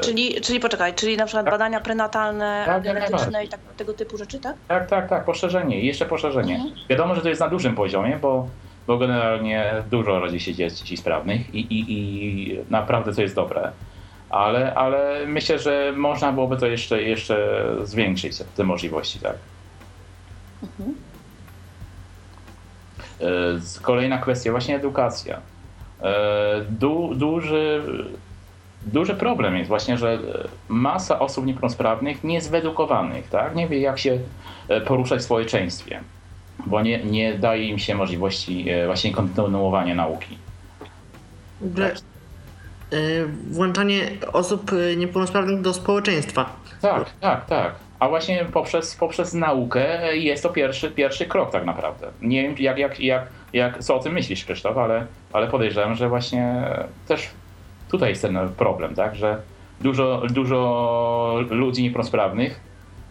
Czyli, 0.00 0.40
czyli 0.40 0.60
poczekaj, 0.60 0.94
czyli 0.94 1.16
na 1.16 1.26
przykład 1.26 1.44
tak. 1.44 1.54
badania 1.54 1.80
prenatalne, 1.80 2.62
tak, 2.66 2.82
genetyczne 2.82 3.44
i 3.44 3.48
tak, 3.48 3.60
tego 3.76 3.92
typu 3.92 4.16
rzeczy, 4.16 4.38
tak? 4.38 4.56
Tak, 4.68 4.86
tak, 4.86 5.08
tak, 5.08 5.24
poszerzenie 5.24 5.80
i 5.80 5.86
jeszcze 5.86 6.06
poszerzenie. 6.06 6.54
Mhm. 6.54 6.72
Wiadomo, 6.88 7.14
że 7.14 7.20
to 7.20 7.28
jest 7.28 7.40
na 7.40 7.48
dużym 7.48 7.74
poziomie, 7.74 8.18
bo, 8.22 8.48
bo 8.86 8.98
generalnie 8.98 9.72
dużo 9.90 10.20
rodzi 10.20 10.40
się 10.40 10.54
dzieci 10.54 10.96
sprawnych 10.96 11.54
i, 11.54 11.60
i, 11.60 11.92
i 11.92 12.58
naprawdę 12.70 13.14
to 13.14 13.22
jest 13.22 13.34
dobre. 13.34 13.72
Ale, 14.32 14.74
ale 14.74 15.26
myślę, 15.26 15.58
że 15.58 15.92
można 15.96 16.32
byłoby 16.32 16.56
to 16.56 16.66
jeszcze, 16.66 17.02
jeszcze 17.02 17.64
zwiększyć, 17.82 18.38
te 18.56 18.64
możliwości, 18.64 19.18
tak. 19.18 19.36
Mhm. 20.62 20.94
E, 23.20 23.24
kolejna 23.82 24.18
kwestia, 24.18 24.50
właśnie 24.50 24.76
edukacja. 24.76 25.40
E, 26.02 26.64
du, 26.68 27.14
duży 27.14 27.82
duży 28.86 29.14
problem 29.14 29.56
jest 29.56 29.68
właśnie, 29.68 29.98
że 29.98 30.18
masa 30.68 31.18
osób 31.18 31.46
niepełnosprawnych 31.46 32.24
niezwedukowanych, 32.24 33.28
tak? 33.28 33.54
nie 33.54 33.68
wie 33.68 33.80
jak 33.80 33.98
się 33.98 34.18
e, 34.68 34.80
poruszać 34.80 35.20
w 35.20 35.24
społeczeństwie, 35.24 36.00
bo 36.66 36.82
nie, 36.82 37.04
nie 37.04 37.34
daje 37.34 37.68
im 37.68 37.78
się 37.78 37.94
możliwości 37.94 38.70
e, 38.70 38.86
właśnie 38.86 39.12
kontynuowania 39.12 39.94
nauki. 39.94 40.38
Tak. 41.76 42.11
Włączanie 43.50 44.00
osób 44.32 44.70
niepełnosprawnych 44.96 45.60
do 45.60 45.72
społeczeństwa. 45.72 46.56
Tak, 46.82 47.04
tak, 47.20 47.46
tak. 47.46 47.74
A 47.98 48.08
właśnie 48.08 48.44
poprzez, 48.52 48.96
poprzez 48.96 49.34
naukę 49.34 50.16
jest 50.16 50.42
to 50.42 50.48
pierwszy, 50.48 50.90
pierwszy 50.90 51.26
krok 51.26 51.50
tak 51.50 51.64
naprawdę. 51.64 52.10
Nie 52.22 52.42
wiem, 52.42 52.54
jak, 52.58 52.78
jak, 52.78 53.00
jak, 53.00 53.26
jak, 53.52 53.78
co 53.78 53.96
o 53.96 53.98
tym 53.98 54.12
myślisz, 54.12 54.44
Krzysztof, 54.44 54.76
ale, 54.76 55.06
ale 55.32 55.48
podejrzewam, 55.48 55.94
że 55.94 56.08
właśnie 56.08 56.64
też 57.08 57.30
tutaj 57.90 58.08
jest 58.08 58.22
ten 58.22 58.38
problem, 58.56 58.94
tak, 58.94 59.14
że 59.14 59.40
dużo, 59.80 60.22
dużo 60.30 61.40
ludzi 61.50 61.82
niepełnosprawnych 61.82 62.60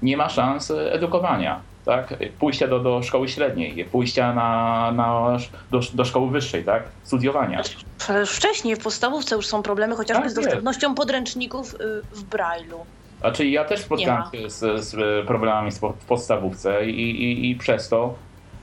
nie 0.02 0.18
ma 0.18 0.30
szans 0.30 0.74
edukowania, 0.92 1.60
tak, 1.86 2.14
pójścia 2.40 2.68
do, 2.68 2.80
do 2.80 3.04
szkoły 3.04 3.28
średniej, 3.28 3.86
pójścia 3.86 4.34
na, 4.34 4.92
na, 4.92 5.38
do, 5.72 5.80
do 5.94 6.06
szkoły 6.06 6.32
wyższej, 6.32 6.64
tak, 6.64 6.84
studiowania. 7.04 7.62
Ale 8.08 8.20
już 8.20 8.32
wcześniej 8.32 8.76
w 8.76 8.80
podstawówce 8.80 9.36
już 9.36 9.48
są 9.48 9.64
problemy 9.64 9.96
chociażby 9.96 10.24
tak, 10.24 10.32
z 10.32 10.34
dostępnością 10.34 10.96
podręczników 10.96 11.74
y, 11.74 11.78
w 12.12 12.30
Braille'u. 12.30 12.78
Znaczy 13.20 13.48
ja 13.48 13.66
też 13.66 13.80
spotkałem 13.80 14.24
się 14.32 14.50
z, 14.50 14.84
z, 14.84 14.96
problemami 15.28 15.72
w 15.72 16.06
podstawówce 16.08 16.90
i, 16.90 17.24
i, 17.24 17.52
i 17.52 17.56
przez 17.56 17.90
to 17.90 18.16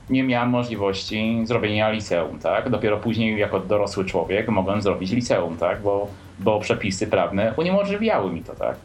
nie 0.09 0.23
miałem 0.23 0.49
możliwości 0.49 1.41
zrobienia 1.43 1.89
liceum, 1.91 2.39
tak? 2.39 2.69
Dopiero 2.69 2.97
później 2.97 3.39
jako 3.39 3.59
dorosły 3.59 4.05
człowiek 4.05 4.47
mogłem 4.47 4.81
zrobić 4.81 5.11
liceum, 5.11 5.57
tak? 5.57 5.81
Bo, 5.81 6.07
bo 6.39 6.59
przepisy 6.59 7.07
prawne 7.07 7.53
uniemożliwiały 7.57 8.31
mi 8.31 8.43
to, 8.43 8.55
tak? 8.55 8.75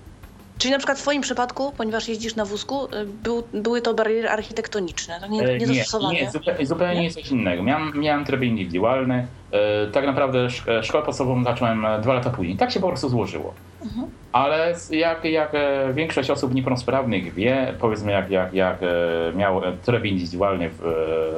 Czyli 0.65 0.73
na 0.73 0.79
przykład 0.79 0.99
w 0.99 1.03
Twoim 1.03 1.23
przypadku, 1.23 1.73
ponieważ 1.77 2.09
jeździsz 2.09 2.37
na 2.37 2.45
wózku, 2.45 2.85
y, 2.85 2.89
był, 3.23 3.43
były 3.53 3.83
to 3.83 3.95
bariery 3.95 4.31
architektoniczne, 4.31 5.21
to 5.21 5.27
nie, 5.27 5.43
e, 5.43 5.59
nie, 5.59 5.67
nie 5.67 5.85
zupełnie, 5.85 6.31
zupełnie 6.63 7.03
nie? 7.03 7.11
coś 7.11 7.31
innego. 7.31 7.63
Miałem, 7.63 7.93
miałem 8.01 8.25
tryb 8.25 8.43
indywidualny. 8.43 9.27
E, 9.53 9.87
tak 9.87 10.07
naprawdę 10.07 10.49
e, 10.69 10.83
szkołę 10.83 11.05
podstawową 11.05 11.45
zacząłem 11.45 11.87
dwa 12.03 12.15
lata 12.15 12.31
później. 12.31 12.57
Tak 12.57 12.71
się 12.71 12.81
po 12.81 12.89
prostu 12.89 13.09
złożyło. 13.09 13.55
Mhm. 13.83 14.07
Ale 14.33 14.75
jak, 14.91 15.25
jak 15.25 15.53
większość 15.95 16.31
osób 16.31 16.55
niepełnosprawnych 16.55 17.35
wie, 17.35 17.75
powiedzmy 17.81 18.13
jak, 18.13 18.31
jak, 18.31 18.55
jak 18.55 18.79
miał 19.35 19.61
tryb 19.85 20.05
indywidualny 20.05 20.71
w, 20.71 20.83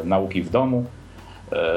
nauki 0.05 0.43
w 0.43 0.51
domu, 0.51 0.85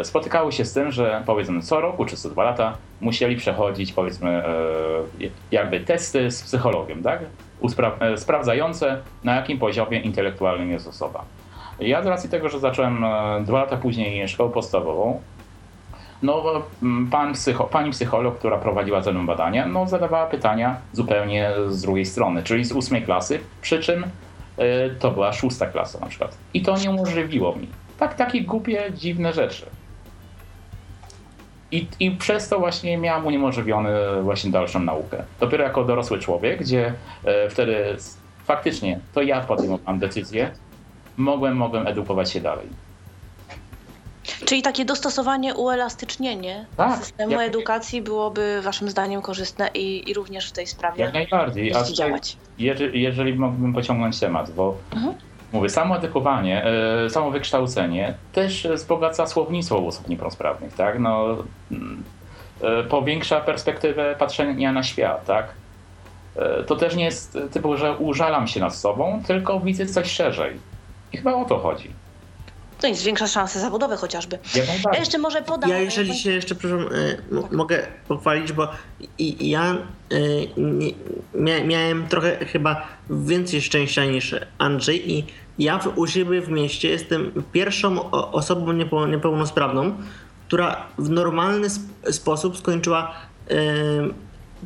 spotykały 0.03 0.51
się 0.51 0.65
z 0.65 0.73
tym, 0.73 0.91
że 0.91 1.23
powiedzmy 1.25 1.61
co 1.61 1.81
roku 1.81 2.05
czy 2.05 2.15
co 2.15 2.29
dwa 2.29 2.43
lata 2.43 2.77
musieli 3.01 3.35
przechodzić 3.35 3.93
powiedzmy 3.93 4.43
jakby 5.51 5.79
testy 5.79 6.31
z 6.31 6.43
psychologiem, 6.43 7.03
tak? 7.03 7.19
Uspra- 7.61 8.17
sprawdzające 8.17 8.97
na 9.23 9.35
jakim 9.35 9.59
poziomie 9.59 9.99
intelektualnym 9.99 10.71
jest 10.71 10.87
osoba. 10.87 11.23
Ja 11.79 12.03
z 12.03 12.05
racji 12.05 12.29
tego, 12.29 12.49
że 12.49 12.59
zacząłem 12.59 13.05
dwa 13.45 13.59
lata 13.59 13.77
później 13.77 14.27
szkołę 14.27 14.49
podstawową, 14.49 15.21
no, 16.23 16.43
pan 17.11 17.33
psycho, 17.33 17.63
pani 17.63 17.91
psycholog, 17.91 18.37
która 18.37 18.57
prowadziła 18.57 19.01
mną 19.11 19.25
badania, 19.25 19.65
no, 19.65 19.87
zadawała 19.87 20.25
pytania 20.25 20.75
zupełnie 20.93 21.51
z 21.67 21.81
drugiej 21.81 22.05
strony, 22.05 22.43
czyli 22.43 22.65
z 22.65 22.71
ósmej 22.71 23.01
klasy, 23.01 23.39
przy 23.61 23.79
czym 23.79 24.05
to 24.99 25.11
była 25.11 25.33
szósta 25.33 25.65
klasa 25.65 25.99
na 25.99 26.07
przykład. 26.07 26.37
I 26.53 26.61
to 26.61 26.77
nie 26.77 26.89
umożliwiło 26.89 27.55
mi. 27.55 27.67
Tak, 27.99 28.13
takie 28.13 28.41
głupie, 28.41 28.91
dziwne 28.95 29.33
rzeczy. 29.33 29.65
I, 31.71 31.87
I 31.99 32.11
przez 32.11 32.49
to 32.49 32.59
właśnie 32.59 32.97
miałam 32.97 33.25
uniemożliwiony 33.25 33.91
właśnie 34.21 34.51
dalszą 34.51 34.79
naukę. 34.79 35.23
Dopiero 35.39 35.63
jako 35.63 35.83
dorosły 35.83 36.19
człowiek, 36.19 36.59
gdzie 36.59 36.93
y, 37.45 37.49
wtedy 37.49 37.97
faktycznie 38.45 38.99
to 39.13 39.21
ja 39.21 39.41
podejmowałem 39.41 39.99
decyzję, 39.99 40.51
mogłem, 41.17 41.57
mogłem 41.57 41.87
edukować 41.87 42.31
się 42.31 42.41
dalej. 42.41 42.67
Czyli 44.45 44.61
takie 44.61 44.85
dostosowanie, 44.85 45.55
uelastycznienie 45.55 46.65
tak, 46.77 46.99
systemu 46.99 47.31
jak... 47.31 47.41
edukacji 47.41 48.01
byłoby 48.01 48.61
waszym 48.61 48.89
zdaniem 48.89 49.21
korzystne 49.21 49.69
i, 49.73 50.09
i 50.09 50.13
również 50.13 50.49
w 50.49 50.51
tej 50.51 50.67
sprawie 50.67 51.03
Jak 51.03 51.13
najbardziej. 51.13 51.73
A 51.75 51.83
działać. 51.83 52.37
Jeżeli, 52.59 53.01
jeżeli 53.01 53.33
mógłbym 53.33 53.73
pociągnąć 53.73 54.19
temat, 54.19 54.51
bo 54.51 54.77
mhm. 54.91 55.15
Mówię, 55.51 55.69
samo 55.69 55.97
edukowanie, 55.97 56.65
e, 57.05 57.09
samo 57.09 57.31
wykształcenie 57.31 58.13
też 58.33 58.67
wzbogaca 58.73 59.27
słownictwo 59.27 59.87
osób 59.87 60.09
niepełnosprawnych, 60.09 60.73
tak? 60.73 60.99
No, 60.99 61.37
mm, 61.71 62.03
e, 62.61 62.83
powiększa 62.83 63.41
perspektywę 63.41 64.15
patrzenia 64.19 64.71
na 64.71 64.83
świat, 64.83 65.25
tak? 65.25 65.47
E, 66.35 66.63
to 66.63 66.75
też 66.75 66.95
nie 66.95 67.05
jest 67.05 67.37
typu, 67.51 67.77
że 67.77 67.97
użalam 67.97 68.47
się 68.47 68.59
nad 68.59 68.75
sobą, 68.75 69.23
tylko 69.27 69.59
widzę 69.59 69.85
coś 69.85 70.11
szerzej. 70.11 70.59
I 71.13 71.17
chyba 71.17 71.33
o 71.33 71.45
to 71.45 71.59
chodzi. 71.59 71.93
To 72.81 72.87
jest 72.87 73.03
większa 73.03 73.27
szanse 73.27 73.59
zawodowe 73.59 73.97
chociażby. 73.97 74.39
Ja 74.93 74.99
jeszcze 74.99 75.17
może 75.17 75.41
podam. 75.41 75.69
Ja 75.69 75.79
jeżeli 75.79 76.15
się 76.15 76.31
jeszcze 76.31 76.55
przepraszam, 76.55 76.89
tak. 77.41 77.51
mogę 77.51 77.87
pochwalić, 78.07 78.51
bo 78.51 78.67
i, 79.17 79.49
ja 79.49 79.77
mia, 81.35 81.63
miałem 81.63 82.07
trochę 82.07 82.45
chyba 82.45 82.87
więcej 83.09 83.61
szczęścia 83.61 84.05
niż 84.05 84.35
Andrzej 84.57 85.11
i 85.11 85.25
ja 85.59 85.79
u 85.95 86.07
siebie 86.07 86.41
w 86.41 86.49
mieście 86.49 86.89
jestem 86.89 87.31
pierwszą 87.51 88.11
osobą 88.11 88.73
niepełnosprawną, 89.07 89.93
która 90.47 90.85
w 90.97 91.09
normalny 91.09 91.67
sposób 92.11 92.57
skończyła 92.57 93.15
y, 93.51 93.55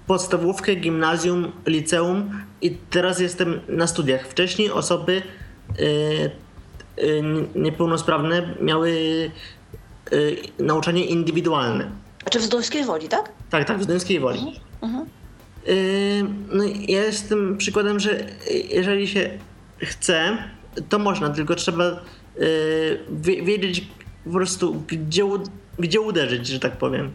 podstawówkę, 0.08 0.76
gimnazjum, 0.76 1.52
liceum 1.66 2.42
i 2.62 2.78
teraz 2.90 3.20
jestem 3.20 3.60
na 3.68 3.88
studiach. 3.88 4.28
Wcześniej 4.28 4.72
osoby 4.72 5.22
Y, 7.00 7.24
niepełnosprawne 7.56 8.56
miały 8.62 8.92
y, 10.14 10.38
nauczanie 10.60 11.06
indywidualne. 11.06 11.92
A 12.26 12.30
czy 12.30 12.40
w 12.40 12.44
Zduńskiej 12.44 12.86
Woli, 12.86 13.10
tak? 13.10 13.32
Tak, 13.50 13.68
tak, 13.68 13.80
w 13.80 13.84
Zduńskiej 13.84 14.20
Woli. 14.20 14.40
Mhm. 14.40 14.56
mhm. 14.82 15.08
No, 16.52 16.64
ja 16.88 17.04
jestem 17.04 17.58
przykładem, 17.58 18.00
że 18.00 18.26
jeżeli 18.70 19.08
się 19.08 19.30
chce, 19.78 20.38
to 20.90 21.00
można, 21.00 21.30
tylko 21.30 21.56
trzeba 21.56 21.84
wiedzieć, 23.44 23.88
po 24.26 24.32
prostu 24.32 24.84
gdzie, 24.88 25.24
gdzie 25.80 26.02
uderzyć, 26.02 26.48
że 26.48 26.60
tak 26.60 26.78
powiem. 26.78 27.12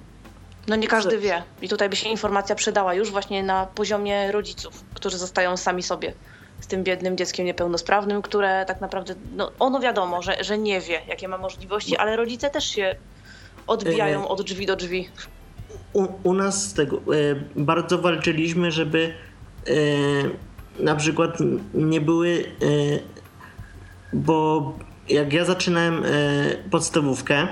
No 0.69 0.77
nie 0.77 0.89
każdy 0.89 1.19
wie. 1.19 1.43
I 1.63 1.69
tutaj 1.69 1.89
by 1.89 1.97
się 1.97 2.09
informacja 2.09 2.55
przydała 2.55 2.95
już 2.95 3.11
właśnie 3.11 3.43
na 3.43 3.67
poziomie 3.67 4.33
rodziców, 4.33 4.85
którzy 4.95 5.19
zostają 5.19 5.57
sami 5.57 5.83
sobie 5.83 6.13
z 6.61 6.67
tym 6.67 6.85
biednym 6.85 7.17
dzieckiem 7.17 7.47
niepełnosprawnym, 7.47 8.23
które 8.23 8.65
tak 8.67 8.81
naprawdę, 8.81 9.15
no 9.37 9.53
ono 9.59 9.81
wiadomo, 9.81 10.23
że, 10.23 10.45
że 10.45 10.59
nie 10.59 10.81
wie, 10.81 11.01
jakie 11.09 11.29
ma 11.29 11.39
możliwości, 11.39 11.97
ale 11.97 12.17
rodzice 12.17 12.51
też 12.51 12.65
się 12.65 12.97
odbijają 13.67 14.29
od 14.29 14.43
drzwi 14.43 14.67
do 14.67 14.77
drzwi. 14.77 15.09
U, 15.93 16.07
u 16.23 16.35
nas 16.35 16.65
z 16.65 16.75
tego 16.75 16.97
e, 16.97 17.01
bardzo 17.57 17.99
walczyliśmy, 17.99 18.71
żeby 18.71 19.15
na 20.81 20.97
przykład 20.97 21.39
nie 21.75 22.01
były, 22.01 22.45
bo 24.13 24.73
jak 25.09 25.33
ja 25.33 25.45
zaczynałem 25.45 26.05
e, 26.05 26.09
podstawówkę, 26.71 27.49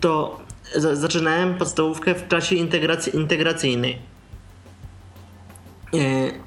to 0.00 0.40
za, 0.74 0.96
zaczynałem 0.96 1.54
podstawówkę 1.54 2.14
w 2.14 2.28
czasie 2.28 2.56
integracji, 2.56 3.16
integracyjnej. 3.16 3.98
E, 5.94 6.46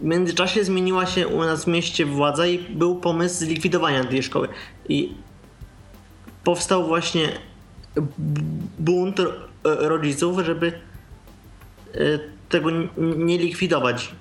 w 0.00 0.04
międzyczasie 0.04 0.64
zmieniła 0.64 1.06
się 1.06 1.28
u 1.28 1.38
nas 1.38 1.64
w 1.64 1.66
mieście 1.66 2.06
władza 2.06 2.46
i 2.46 2.58
był 2.58 2.96
pomysł 3.00 3.36
zlikwidowania 3.36 4.04
tej 4.04 4.22
szkoły. 4.22 4.48
I 4.88 5.14
powstał 6.44 6.86
właśnie 6.86 7.28
bunt 8.78 9.20
rodziców, 9.64 10.44
żeby 10.44 10.72
e, 11.94 11.98
tego 12.48 12.70
nie 12.96 13.38
likwidować. 13.38 14.14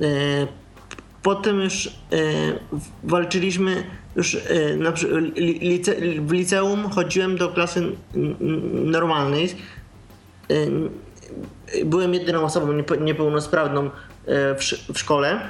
E, 0.00 0.46
potem 1.22 1.60
już 1.60 1.86
e, 1.86 1.90
walczyliśmy 3.02 3.84
już 4.16 4.36
na, 4.78 4.92
lice, 5.36 5.94
w 6.20 6.32
liceum 6.32 6.90
chodziłem 6.90 7.36
do 7.36 7.48
klasy 7.48 7.92
normalnej. 8.72 9.48
Byłem 11.84 12.14
jedyną 12.14 12.44
osobą 12.44 12.72
niepełnosprawną 13.00 13.90
w, 14.58 14.98
szkole 14.98 15.40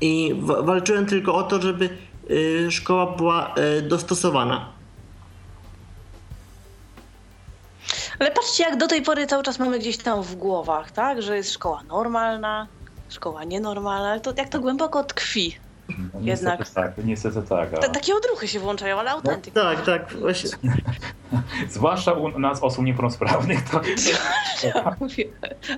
i 0.00 0.34
walczyłem 0.62 1.06
tylko 1.06 1.34
o 1.34 1.42
to, 1.42 1.62
żeby 1.62 1.88
szkoła 2.70 3.16
była 3.16 3.54
dostosowana. 3.82 4.69
Ale 8.20 8.30
patrzcie, 8.30 8.64
jak 8.64 8.76
do 8.76 8.88
tej 8.88 9.02
pory 9.02 9.26
cały 9.26 9.42
czas 9.42 9.58
mamy 9.58 9.78
gdzieś 9.78 9.96
tam 9.96 10.22
w 10.22 10.34
głowach, 10.34 10.90
tak? 10.90 11.22
Że 11.22 11.36
jest 11.36 11.52
szkoła 11.52 11.82
normalna, 11.82 12.66
szkoła 13.08 13.44
nienormalna, 13.44 14.20
to 14.20 14.32
jak 14.36 14.48
to 14.48 14.60
głęboko 14.60 15.04
tkwi. 15.04 15.56
No, 15.88 16.20
Jednak. 16.20 16.58
Niestety 16.58 16.74
tak, 16.74 17.04
niestety 17.04 17.42
tak. 17.42 17.74
A... 17.74 17.88
takie 17.88 18.14
odruchy 18.14 18.48
się 18.48 18.60
włączają, 18.60 18.98
ale 18.98 19.10
autentycznie. 19.10 19.62
No, 19.62 19.74
tak, 19.74 19.84
tak, 19.84 20.12
właśnie. 20.12 20.50
Zwłaszcza 21.68 22.12
u 22.12 22.38
nas 22.38 22.62
osób 22.62 22.84
niepełnosprawnych. 22.84 23.70
To... 23.70 23.80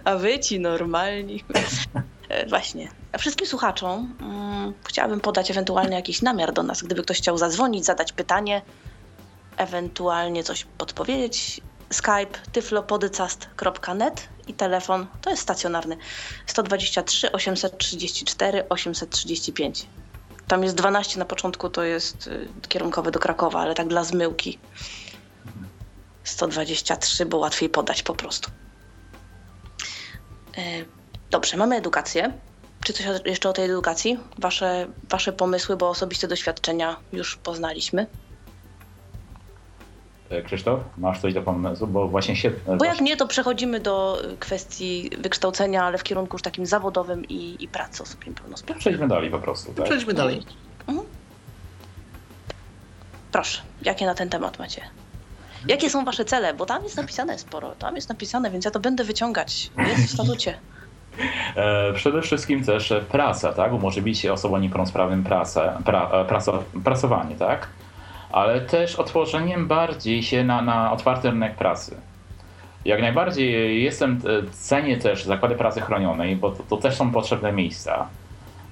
A 0.04 0.16
wy 0.16 0.38
ci 0.38 0.60
normalni. 0.60 1.44
E, 2.28 2.46
właśnie. 2.46 2.88
A 3.12 3.18
wszystkim 3.18 3.46
słuchaczom 3.46 4.14
um, 4.20 4.72
chciałabym 4.84 5.20
podać 5.20 5.50
ewentualnie 5.50 5.96
jakiś 5.96 6.22
namiar 6.22 6.52
do 6.52 6.62
nas, 6.62 6.82
gdyby 6.82 7.02
ktoś 7.02 7.18
chciał 7.18 7.38
zadzwonić, 7.38 7.84
zadać 7.84 8.12
pytanie, 8.12 8.62
ewentualnie 9.56 10.44
coś 10.44 10.66
podpowiedzieć. 10.78 11.60
Skype 11.92 12.38
tyflopodycast.net 12.52 14.28
i 14.46 14.54
telefon 14.54 15.06
to 15.20 15.30
jest 15.30 15.42
stacjonarny 15.42 15.96
123 16.46 17.32
834 17.32 18.68
835. 18.68 19.86
Tam 20.48 20.62
jest 20.62 20.76
12 20.76 21.18
na 21.18 21.24
początku, 21.24 21.70
to 21.70 21.82
jest 21.82 22.26
y, 22.26 22.48
kierunkowy 22.68 23.10
do 23.10 23.18
Krakowa, 23.18 23.60
ale 23.60 23.74
tak 23.74 23.88
dla 23.88 24.04
zmyłki. 24.04 24.58
123, 26.24 27.26
bo 27.26 27.38
łatwiej 27.38 27.68
podać 27.68 28.02
po 28.02 28.14
prostu. 28.14 28.50
E, 30.58 30.84
Dobrze, 31.32 31.56
mamy 31.56 31.76
edukację. 31.76 32.32
Czy 32.84 32.92
coś 32.92 33.06
jeszcze 33.24 33.48
o 33.48 33.52
tej 33.52 33.64
edukacji? 33.64 34.18
Wasze, 34.38 34.86
wasze 35.08 35.32
pomysły, 35.32 35.76
bo 35.76 35.88
osobiste 35.88 36.28
doświadczenia 36.28 36.96
już 37.12 37.36
poznaliśmy. 37.36 38.06
E, 40.32 40.42
Krzysztof, 40.42 40.80
masz 40.98 41.20
coś 41.20 41.34
do 41.34 41.42
pomysłu? 41.42 41.86
Bo 41.86 42.08
właśnie 42.08 42.36
się. 42.36 42.50
E, 42.68 42.76
bo 42.76 42.84
jak 42.84 43.00
nie, 43.00 43.16
to 43.16 43.28
przechodzimy 43.28 43.80
do 43.80 44.22
kwestii 44.40 45.10
wykształcenia, 45.18 45.84
ale 45.84 45.98
w 45.98 46.02
kierunku 46.02 46.34
już 46.34 46.42
takim 46.42 46.66
zawodowym 46.66 47.24
i, 47.24 47.56
i 47.60 47.68
pracy 47.68 48.02
osób 48.02 48.26
niepełnosprawnych. 48.26 48.80
Przejdźmy 48.80 49.08
dalej 49.08 49.30
po 49.30 49.38
prostu. 49.38 49.72
Tak? 49.72 49.84
Przejdźmy 49.84 50.14
dalej. 50.14 50.42
Mhm. 50.88 51.06
Proszę, 53.32 53.62
jakie 53.82 54.06
na 54.06 54.14
ten 54.14 54.28
temat 54.28 54.58
macie? 54.58 54.82
Jakie 55.68 55.90
są 55.90 56.04
wasze 56.04 56.24
cele? 56.24 56.54
Bo 56.54 56.66
tam 56.66 56.82
jest 56.82 56.96
napisane 56.96 57.38
sporo. 57.38 57.70
Tam 57.78 57.96
jest 57.96 58.08
napisane, 58.08 58.50
więc 58.50 58.64
ja 58.64 58.70
to 58.70 58.80
będę 58.80 59.04
wyciągać. 59.04 59.70
Jest 59.78 60.02
w 60.02 60.10
statucie. 60.14 60.58
E, 61.56 61.92
przede 61.92 62.22
wszystkim 62.22 62.64
też 62.64 62.92
praca, 63.10 63.52
tak? 63.52 63.72
Umożliwić 63.72 64.26
osobom 64.26 64.62
niepełnosprawnym 64.62 65.24
pracę, 65.24 65.78
pra, 65.84 66.10
e, 66.12 66.24
praco, 66.24 66.62
pracowanie, 66.84 67.36
tak? 67.36 67.68
Ale 68.32 68.60
też 68.60 68.96
otworzeniem 68.96 69.66
bardziej 69.66 70.22
się 70.22 70.44
na, 70.44 70.62
na 70.62 70.92
otwarty 70.92 71.30
rynek 71.30 71.54
pracy. 71.54 71.96
Jak 72.84 73.00
najbardziej 73.00 73.84
jestem, 73.84 74.20
e, 74.24 74.50
cenię 74.50 74.96
też 74.96 75.24
zakłady 75.24 75.54
pracy 75.54 75.80
chronionej, 75.80 76.36
bo 76.36 76.50
to, 76.50 76.62
to 76.62 76.76
też 76.76 76.96
są 76.96 77.12
potrzebne 77.12 77.52
miejsca 77.52 78.08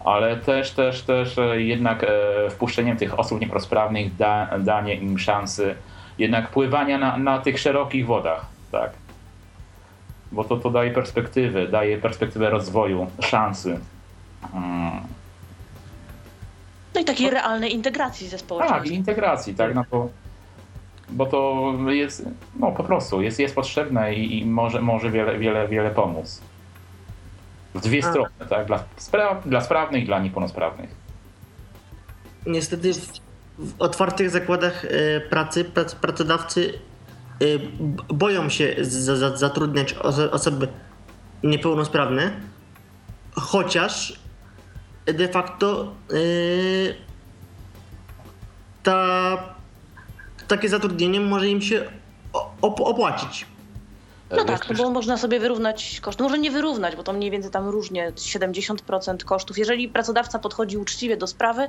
ale 0.04 0.36
też, 0.36 0.70
też, 0.70 1.02
też 1.02 1.36
jednak 1.52 2.06
wpuszczeniem 2.50 2.96
tych 2.96 3.18
osób 3.18 3.40
niepełnosprawnych 3.40 4.16
da, 4.16 4.58
danie 4.58 4.94
im 4.94 5.18
szansy 5.18 5.74
jednak 6.18 6.50
pływania 6.50 6.98
na, 6.98 7.16
na 7.16 7.38
tych 7.38 7.58
szerokich 7.58 8.06
wodach, 8.06 8.46
tak 8.72 8.90
bo 10.32 10.44
to, 10.44 10.56
to 10.56 10.70
daje 10.70 10.90
perspektywę, 10.90 11.68
daje 11.68 11.98
perspektywę 11.98 12.50
rozwoju, 12.50 13.06
szansy. 13.20 13.80
Hmm. 14.52 15.00
No 17.00 17.02
i 17.02 17.06
takiej 17.06 17.30
realnej 17.30 17.74
integracji 17.74 18.28
ze 18.28 18.38
społeczeństwem. 18.38 18.84
Tak, 18.84 18.92
integracji, 18.92 19.54
tak, 19.54 19.74
no 19.74 19.84
to, 19.90 20.08
bo 21.08 21.26
to 21.26 21.72
jest, 21.88 22.28
no 22.56 22.72
po 22.72 22.84
prostu, 22.84 23.22
jest, 23.22 23.38
jest 23.38 23.54
potrzebne 23.54 24.14
i, 24.14 24.38
i 24.38 24.46
może, 24.46 24.80
może 24.80 25.10
wiele, 25.10 25.38
wiele, 25.38 25.68
wiele 25.68 25.90
pomóc. 25.90 26.40
W 27.74 27.80
dwie 27.80 28.04
A. 28.04 28.10
strony, 28.10 28.30
tak, 28.48 28.66
dla, 28.66 28.84
spra 28.96 29.40
dla 29.46 29.60
sprawnych 29.60 30.02
i 30.02 30.06
dla 30.06 30.18
niepełnosprawnych. 30.18 30.90
Niestety 32.46 32.94
w, 32.94 33.20
w 33.58 33.82
otwartych 33.82 34.30
zakładach 34.30 34.84
y, 34.84 35.22
pracy 35.30 35.64
prac, 35.64 35.94
pracodawcy 35.94 36.78
Y, 37.42 37.60
boją 38.08 38.48
się 38.48 38.76
zatrudniać 39.34 39.92
osoby 40.32 40.68
niepełnosprawne, 41.42 42.40
chociaż 43.32 44.19
de 45.12 45.28
facto 45.28 45.92
y, 46.12 46.94
ta, 48.82 49.38
takie 50.48 50.68
zatrudnienie 50.68 51.20
może 51.20 51.48
im 51.48 51.62
się 51.62 51.90
opłacić. 52.62 53.46
No 54.30 54.44
tak, 54.44 54.68
no 54.70 54.76
bo 54.76 54.90
można 54.90 55.16
sobie 55.16 55.40
wyrównać 55.40 56.00
koszty. 56.00 56.22
Może 56.22 56.38
nie 56.38 56.50
wyrównać, 56.50 56.96
bo 56.96 57.02
to 57.02 57.12
mniej 57.12 57.30
więcej 57.30 57.50
tam 57.50 57.68
różnie 57.68 58.12
70% 58.12 59.24
kosztów. 59.24 59.58
Jeżeli 59.58 59.88
pracodawca 59.88 60.38
podchodzi 60.38 60.78
uczciwie 60.78 61.16
do 61.16 61.26
sprawy, 61.26 61.68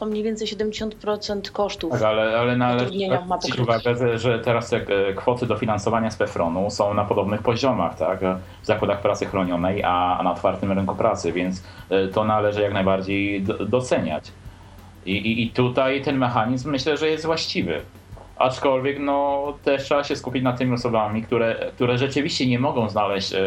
to 0.00 0.06
mniej 0.06 0.22
więcej 0.22 0.48
70% 0.48 1.50
kosztów 1.50 1.92
tak, 1.92 2.02
ale, 2.02 2.38
ale 2.38 2.56
należy 2.56 2.90
zwrócić 3.24 3.58
uwagę, 3.58 4.18
że 4.18 4.38
teraz 4.38 4.72
e, 4.72 4.80
kwoty 5.16 5.46
dofinansowania 5.46 6.10
z 6.10 6.16
PFRON-u 6.16 6.70
są 6.70 6.94
na 6.94 7.04
podobnych 7.04 7.42
poziomach, 7.42 7.96
tak, 7.96 8.20
w 8.62 8.66
zakładach 8.66 9.00
pracy 9.00 9.26
chronionej, 9.26 9.82
a 9.84 10.20
na 10.24 10.32
otwartym 10.32 10.72
rynku 10.72 10.94
pracy, 10.94 11.32
więc 11.32 11.62
e, 11.90 12.08
to 12.08 12.24
należy 12.24 12.62
jak 12.62 12.72
najbardziej 12.72 13.44
doceniać. 13.68 14.32
I, 15.06 15.12
i, 15.12 15.42
i 15.42 15.50
tutaj 15.50 16.02
ten 16.02 16.18
mechanizm 16.18 16.70
myślę, 16.70 16.96
że 16.96 17.08
jest 17.08 17.26
właściwy. 17.26 17.80
Aczkolwiek 18.36 18.98
no, 18.98 19.44
też 19.64 19.84
trzeba 19.84 20.04
się 20.04 20.16
skupić 20.16 20.42
na 20.42 20.52
tymi 20.52 20.74
osobami, 20.74 21.22
które, 21.22 21.70
które 21.74 21.98
rzeczywiście 21.98 22.46
nie 22.46 22.58
mogą 22.58 22.88
znaleźć 22.88 23.32
e, 23.32 23.38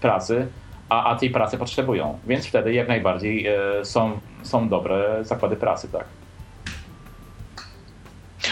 pracy, 0.00 0.46
a, 0.88 1.04
a 1.04 1.16
tej 1.16 1.30
pracy 1.30 1.58
potrzebują. 1.58 2.20
Więc 2.26 2.46
wtedy 2.46 2.74
jak 2.74 2.88
najbardziej 2.88 3.46
e, 3.46 3.84
są, 3.84 4.20
są 4.42 4.68
dobre 4.68 5.24
zakłady 5.24 5.56
pracy, 5.56 5.88
tak. 5.88 6.04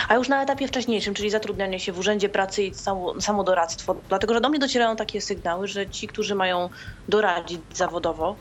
A 0.08 0.14
już 0.14 0.28
na 0.28 0.42
etapie 0.42 0.68
wcześniejszym, 0.68 1.14
czyli 1.14 1.30
zatrudnianie 1.30 1.80
się 1.80 1.92
w 1.92 1.98
urzędzie 1.98 2.28
pracy 2.28 2.62
i 2.62 2.72
samodoradztwo, 3.20 3.96
dlatego 4.08 4.34
że 4.34 4.40
do 4.40 4.48
mnie 4.48 4.58
docierają 4.58 4.96
takie 4.96 5.20
sygnały, 5.20 5.68
że 5.68 5.90
ci, 5.90 6.06
którzy 6.06 6.34
mają 6.34 6.68
doradzić 7.08 7.60
zawodowo, 7.76 8.36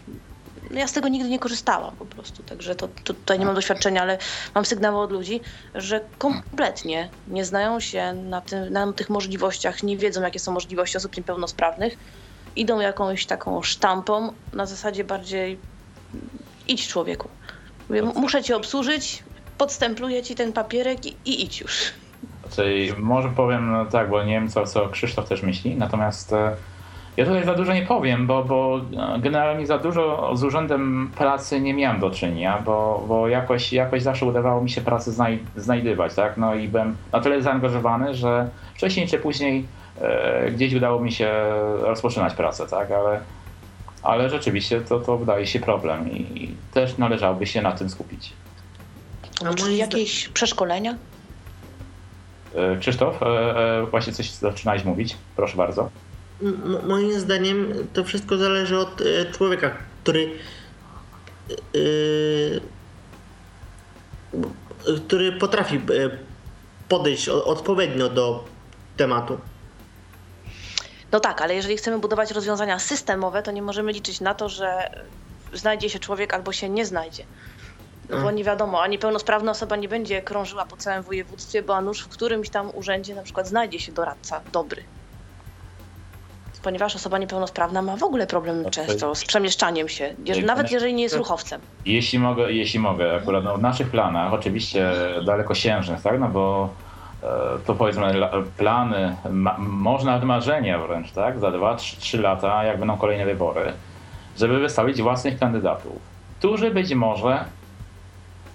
no 0.71 0.79
ja 0.79 0.87
z 0.87 0.93
tego 0.93 1.07
nigdy 1.07 1.29
nie 1.29 1.39
korzystałam 1.39 1.95
po 1.95 2.05
prostu, 2.05 2.43
także 2.43 2.75
to, 2.75 2.87
to, 2.87 3.13
tutaj 3.13 3.39
nie 3.39 3.45
mam 3.45 3.55
doświadczenia, 3.55 4.01
ale 4.01 4.17
mam 4.55 4.65
sygnały 4.65 4.97
od 4.97 5.11
ludzi, 5.11 5.41
że 5.75 6.09
kompletnie 6.17 7.09
nie 7.27 7.45
znają 7.45 7.79
się 7.79 8.13
na, 8.13 8.41
tym, 8.41 8.73
na 8.73 8.93
tych 8.93 9.09
możliwościach, 9.09 9.83
nie 9.83 9.97
wiedzą, 9.97 10.21
jakie 10.21 10.39
są 10.39 10.51
możliwości 10.51 10.97
osób 10.97 11.17
niepełnosprawnych 11.17 11.97
idą 12.55 12.79
jakąś 12.79 13.25
taką 13.25 13.61
sztampą 13.61 14.33
na 14.53 14.65
zasadzie 14.65 15.03
bardziej 15.03 15.57
idź 16.67 16.87
człowieku. 16.87 17.27
Mówię, 17.89 18.01
muszę 18.01 18.43
cię 18.43 18.55
obsłużyć, 18.55 19.23
podstempluję 19.57 20.23
ci 20.23 20.35
ten 20.35 20.53
papierek 20.53 21.05
i, 21.05 21.15
i 21.25 21.43
idź 21.43 21.61
już. 21.61 21.91
Czyli 22.55 22.93
może 22.97 23.29
powiem 23.29 23.71
no 23.71 23.85
tak, 23.85 24.09
bo 24.09 24.23
nie 24.23 24.33
wiem 24.33 24.49
co, 24.49 24.65
co 24.65 24.89
Krzysztof 24.89 25.29
też 25.29 25.43
myśli, 25.43 25.75
natomiast 25.75 26.33
e, 26.33 26.55
ja 27.17 27.25
tutaj 27.25 27.45
za 27.45 27.53
dużo 27.55 27.73
nie 27.73 27.81
powiem, 27.81 28.27
bo, 28.27 28.43
bo 28.43 28.81
e, 29.15 29.19
generalnie 29.19 29.67
za 29.67 29.77
dużo 29.77 30.31
z 30.35 30.43
Urzędem 30.43 31.11
Pracy 31.17 31.61
nie 31.61 31.73
miałem 31.73 31.99
do 31.99 32.11
czynienia, 32.11 32.61
bo, 32.65 33.05
bo 33.07 33.27
jakoś, 33.27 33.73
jakoś 33.73 34.01
zawsze 34.01 34.25
udawało 34.25 34.61
mi 34.61 34.69
się 34.69 34.81
pracę 34.81 35.11
znaj 35.11 35.39
znajdywać, 35.55 36.15
tak? 36.15 36.37
No 36.37 36.55
i 36.55 36.67
byłem 36.67 36.95
na 37.11 37.19
tyle 37.19 37.41
zaangażowany, 37.41 38.13
że 38.13 38.49
wcześniej 38.75 39.07
czy 39.07 39.17
później 39.17 39.65
gdzieś 40.51 40.73
udało 40.73 40.99
mi 40.99 41.11
się 41.11 41.31
rozpoczynać 41.81 42.33
pracę, 42.33 42.67
tak? 42.67 42.91
Ale, 42.91 43.21
ale 44.03 44.29
rzeczywiście 44.29 44.81
to, 44.81 44.99
to 44.99 45.17
wydaje 45.17 45.47
się 45.47 45.59
problem 45.59 46.11
i, 46.11 46.55
też 46.73 46.97
należałoby 46.97 47.47
się 47.47 47.61
na 47.61 47.71
tym 47.71 47.89
skupić. 47.89 48.33
A 49.45 49.53
Czy 49.53 49.73
jakieś 49.73 50.27
przeszkolenia? 50.27 50.97
E, 52.55 52.77
Krzysztof, 52.77 53.23
e, 53.23 53.25
e, 53.25 53.85
właśnie 53.85 54.13
coś 54.13 54.31
zaczynałeś 54.31 54.83
mówić, 54.83 55.17
proszę 55.35 55.57
bardzo. 55.57 55.89
Moim 56.87 57.19
zdaniem 57.19 57.73
to 57.93 58.03
wszystko 58.03 58.37
zależy 58.37 58.77
od 58.77 59.01
e, 59.01 59.31
człowieka, 59.31 59.71
który 60.03 60.29
e, 61.75 62.81
który 65.05 65.31
potrafi 65.31 65.75
e, 65.75 65.79
podejść 66.89 67.29
odpowiednio 67.29 68.09
do 68.09 68.43
tematu. 68.97 69.37
No 71.11 71.19
tak, 71.19 71.41
ale 71.41 71.55
jeżeli 71.55 71.77
chcemy 71.77 71.99
budować 71.99 72.31
rozwiązania 72.31 72.79
systemowe, 72.79 73.43
to 73.43 73.51
nie 73.51 73.61
możemy 73.61 73.91
liczyć 73.91 74.21
na 74.21 74.33
to, 74.33 74.49
że 74.49 74.89
znajdzie 75.53 75.89
się 75.89 75.99
człowiek 75.99 76.33
albo 76.33 76.51
się 76.51 76.69
nie 76.69 76.85
znajdzie. 76.85 77.23
No 78.09 78.21
bo 78.21 78.31
nie 78.31 78.43
wiadomo, 78.43 78.81
a 78.81 78.87
niepełnosprawna 78.87 79.51
osoba 79.51 79.75
nie 79.75 79.87
będzie 79.87 80.21
krążyła 80.21 80.65
po 80.65 80.77
całym 80.77 81.03
województwie, 81.03 81.63
bo 81.63 81.75
a 81.75 81.81
nuż 81.81 82.01
w 82.01 82.07
którymś 82.07 82.49
tam 82.49 82.71
urzędzie 82.73 83.15
na 83.15 83.23
przykład 83.23 83.47
znajdzie 83.47 83.79
się 83.79 83.91
doradca 83.91 84.41
dobry 84.51 84.83
ponieważ 86.63 86.95
osoba 86.95 87.17
niepełnosprawna 87.17 87.81
ma 87.81 87.97
w 87.97 88.03
ogóle 88.03 88.27
problem 88.27 88.69
często 88.69 89.15
z 89.15 89.25
przemieszczaniem 89.25 89.89
się, 89.89 90.15
nawet 90.45 90.71
jeżeli 90.71 90.93
nie 90.93 91.03
jest 91.03 91.15
ruchowcem. 91.15 91.61
Jeśli 91.85 92.19
mogę, 92.19 92.51
jeśli 92.51 92.79
mogę 92.79 93.15
akurat 93.15 93.43
no, 93.43 93.57
w 93.57 93.61
naszych 93.61 93.89
planach, 93.89 94.33
oczywiście 94.33 94.91
dalekosiężnych, 95.25 96.01
tak, 96.01 96.19
no 96.19 96.29
bo 96.29 96.69
to 97.65 97.75
powiedzmy 97.75 98.13
plany, 98.57 99.15
ma, 99.29 99.55
można 99.59 100.11
nawet 100.11 100.27
marzenia 100.27 100.79
wręcz, 100.79 101.11
tak, 101.11 101.39
za 101.39 101.51
2-3 101.51 102.19
lata, 102.19 102.63
jak 102.63 102.79
będą 102.79 102.97
kolejne 102.97 103.25
wybory, 103.25 103.73
żeby 104.37 104.59
wystawić 104.59 105.01
własnych 105.01 105.39
kandydatów, 105.39 105.99
którzy 106.39 106.71
być 106.71 106.93
może 106.93 107.45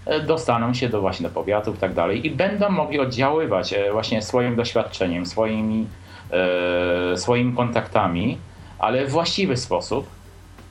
e, 0.06 0.20
dostaną 0.20 0.74
się 0.74 0.88
do 0.88 1.00
właśnie 1.00 1.28
do 1.28 1.34
powiatów 1.34 1.76
i 1.76 1.78
tak 1.78 1.94
dalej 1.94 2.26
i 2.26 2.30
będą 2.30 2.70
mogli 2.70 3.00
oddziaływać 3.00 3.72
e, 3.72 3.92
właśnie 3.92 4.22
swoim 4.22 4.56
doświadczeniem, 4.56 5.26
swoimi 5.26 5.86
e, 7.12 7.16
swoimi 7.16 7.56
kontaktami, 7.56 8.38
ale 8.78 9.06
w 9.06 9.10
właściwy 9.10 9.56
sposób 9.56 10.15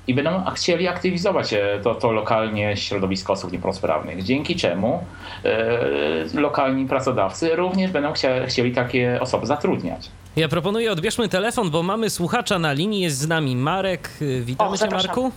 i 0.07 0.13
będą 0.13 0.43
chcieli 0.55 0.87
aktywizować 0.87 1.53
e, 1.53 1.79
to, 1.83 1.95
to 1.95 2.11
lokalnie 2.11 2.77
środowisko 2.77 3.33
osób 3.33 3.51
niepełnosprawnych, 3.51 4.23
dzięki 4.23 4.55
czemu 4.55 5.03
e, 5.43 6.39
lokalni 6.41 6.85
pracodawcy 6.85 7.55
również 7.55 7.91
będą 7.91 8.13
chcieli 8.47 8.73
takie 8.73 9.21
osoby 9.21 9.45
zatrudniać. 9.45 10.09
Ja 10.35 10.47
proponuję 10.49 10.91
odbierzmy 10.91 11.29
telefon, 11.29 11.69
bo 11.69 11.83
mamy 11.83 12.09
słuchacza 12.09 12.59
na 12.59 12.73
linii, 12.73 13.01
jest 13.01 13.17
z 13.17 13.27
nami 13.27 13.55
Marek. 13.55 14.09
Witamy 14.41 14.69
o, 14.69 14.77
cię 14.77 14.87
Marku. 14.87 15.31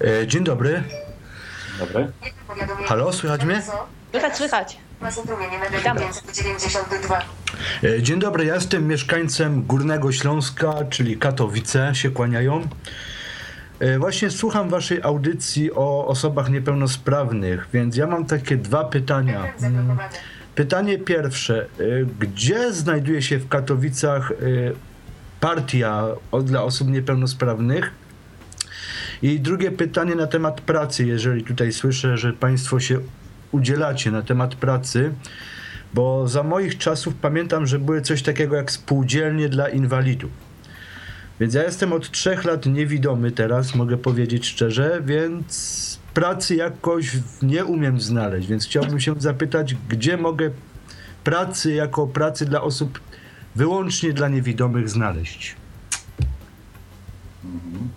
E, 0.00 0.26
dzień 0.26 0.44
dobry. 0.44 0.82
Dobry. 1.78 2.12
Halo, 2.86 3.12
słychać 3.12 3.44
mnie? 3.44 3.62
Słychać, 4.12 4.36
słychać. 4.36 4.76
Witamy. 5.76 6.00
E, 7.84 8.02
dzień 8.02 8.18
dobry, 8.18 8.44
ja 8.44 8.54
jestem 8.54 8.88
mieszkańcem 8.88 9.62
Górnego 9.62 10.12
Śląska, 10.12 10.74
czyli 10.90 11.18
Katowice 11.18 11.94
się 11.94 12.10
kłaniają. 12.10 12.68
E, 13.80 13.98
właśnie 13.98 14.30
słucham 14.30 14.68
waszej 14.68 15.02
audycji 15.02 15.72
o 15.72 16.06
osobach 16.06 16.50
niepełnosprawnych, 16.50 17.68
więc 17.72 17.96
ja 17.96 18.06
mam 18.06 18.26
takie 18.26 18.56
dwa 18.56 18.84
pytania. 18.84 19.52
Mm, 19.62 19.98
pytanie 20.54 20.98
pierwsze. 20.98 21.66
E, 21.80 21.84
gdzie 22.20 22.72
znajduje 22.72 23.22
się 23.22 23.38
w 23.38 23.48
Katowicach 23.48 24.32
partia 25.40 26.06
dla 26.44 26.62
osób 26.62 26.88
niepełnosprawnych? 26.88 27.90
I 29.22 29.40
drugie 29.40 29.70
pytanie 29.70 30.14
na 30.14 30.26
temat 30.26 30.60
pracy, 30.60 31.06
jeżeli 31.06 31.44
tutaj 31.44 31.72
słyszę, 31.72 32.16
że 32.16 32.32
państwo 32.32 32.80
się 32.80 32.98
udzielacie 33.52 34.10
na 34.10 34.22
temat 34.22 34.54
pracy, 34.54 35.12
bo 35.94 36.28
za 36.28 36.42
moich 36.42 36.78
czasów 36.78 37.14
pamiętam, 37.14 37.66
że 37.66 37.78
były 37.78 38.02
coś 38.02 38.22
takiego 38.22 38.56
jak 38.56 38.70
spółdzielnie 38.70 39.48
dla 39.48 39.68
inwalidów. 39.68 40.45
Więc 41.40 41.54
ja 41.54 41.62
jestem 41.62 41.92
od 41.92 42.10
trzech 42.10 42.44
lat 42.44 42.66
niewidomy 42.66 43.30
teraz, 43.30 43.74
mogę 43.74 43.96
powiedzieć 43.96 44.46
szczerze, 44.46 45.00
więc 45.04 46.00
pracy 46.14 46.56
jakoś 46.56 47.10
nie 47.42 47.64
umiem 47.64 48.00
znaleźć, 48.00 48.48
więc 48.48 48.64
chciałbym 48.64 49.00
się 49.00 49.14
zapytać, 49.18 49.74
gdzie 49.88 50.16
mogę 50.16 50.50
pracy 51.24 51.72
jako 51.72 52.06
pracy 52.06 52.46
dla 52.46 52.62
osób 52.62 53.00
wyłącznie 53.54 54.12
dla 54.12 54.28
niewidomych 54.28 54.88
znaleźć. 54.88 55.56
Mhm. 57.44 57.88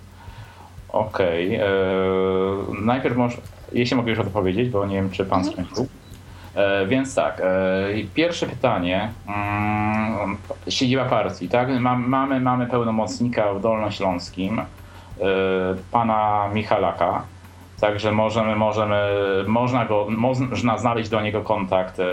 Okej. 0.89 1.47
Okay. 1.47 1.67
Eee, 1.67 2.86
najpierw 2.86 3.17
może, 3.17 3.38
jeśli 3.71 3.97
mogę 3.97 4.10
już 4.10 4.19
odpowiedzieć, 4.19 4.69
bo 4.69 4.86
nie 4.86 4.95
wiem, 4.95 5.10
czy 5.10 5.25
pan 5.25 5.39
mhm. 5.39 5.54
skończył. 5.54 5.88
E, 6.56 6.88
więc 6.88 7.15
tak, 7.15 7.41
e, 7.41 7.88
pierwsze 8.13 8.45
pytanie. 8.45 9.12
Mm, 9.28 10.09
siedziba 10.69 11.05
partii, 11.05 11.49
tak? 11.49 11.69
mamy, 11.79 12.39
mamy 12.39 12.67
pełnomocnika 12.67 13.53
w 13.53 13.62
Dolnośląskim, 13.62 14.60
e, 14.60 14.65
pana 15.91 16.49
Michalaka. 16.53 17.23
Także 17.82 18.12
możemy, 18.12 18.55
możemy, 18.55 18.97
można, 19.47 19.86
go, 19.86 20.08
można 20.10 20.77
znaleźć 20.77 21.10
do 21.10 21.21
niego 21.21 21.41
kontakt 21.41 21.99
e, 21.99 22.05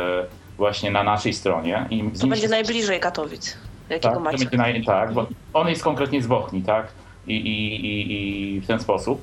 właśnie 0.57 0.91
na 0.91 1.03
naszej 1.03 1.33
stronie. 1.33 1.87
I 1.91 2.11
to 2.21 2.27
będzie 2.27 2.49
najbliżej 2.49 3.01
Katowic. 3.01 3.57
Jakiego 3.89 4.15
tak, 4.15 4.23
macie? 4.23 4.57
Naj, 4.57 4.85
tak, 4.85 5.13
bo 5.13 5.27
on 5.55 5.69
jest 5.69 5.83
konkretnie 5.83 6.23
z 6.23 6.27
Bochni, 6.27 6.63
tak? 6.63 6.87
I, 7.27 7.37
i, 7.37 7.87
i, 7.87 8.57
i 8.57 8.61
w 8.61 8.67
ten 8.67 8.81
sposób. 8.81 9.23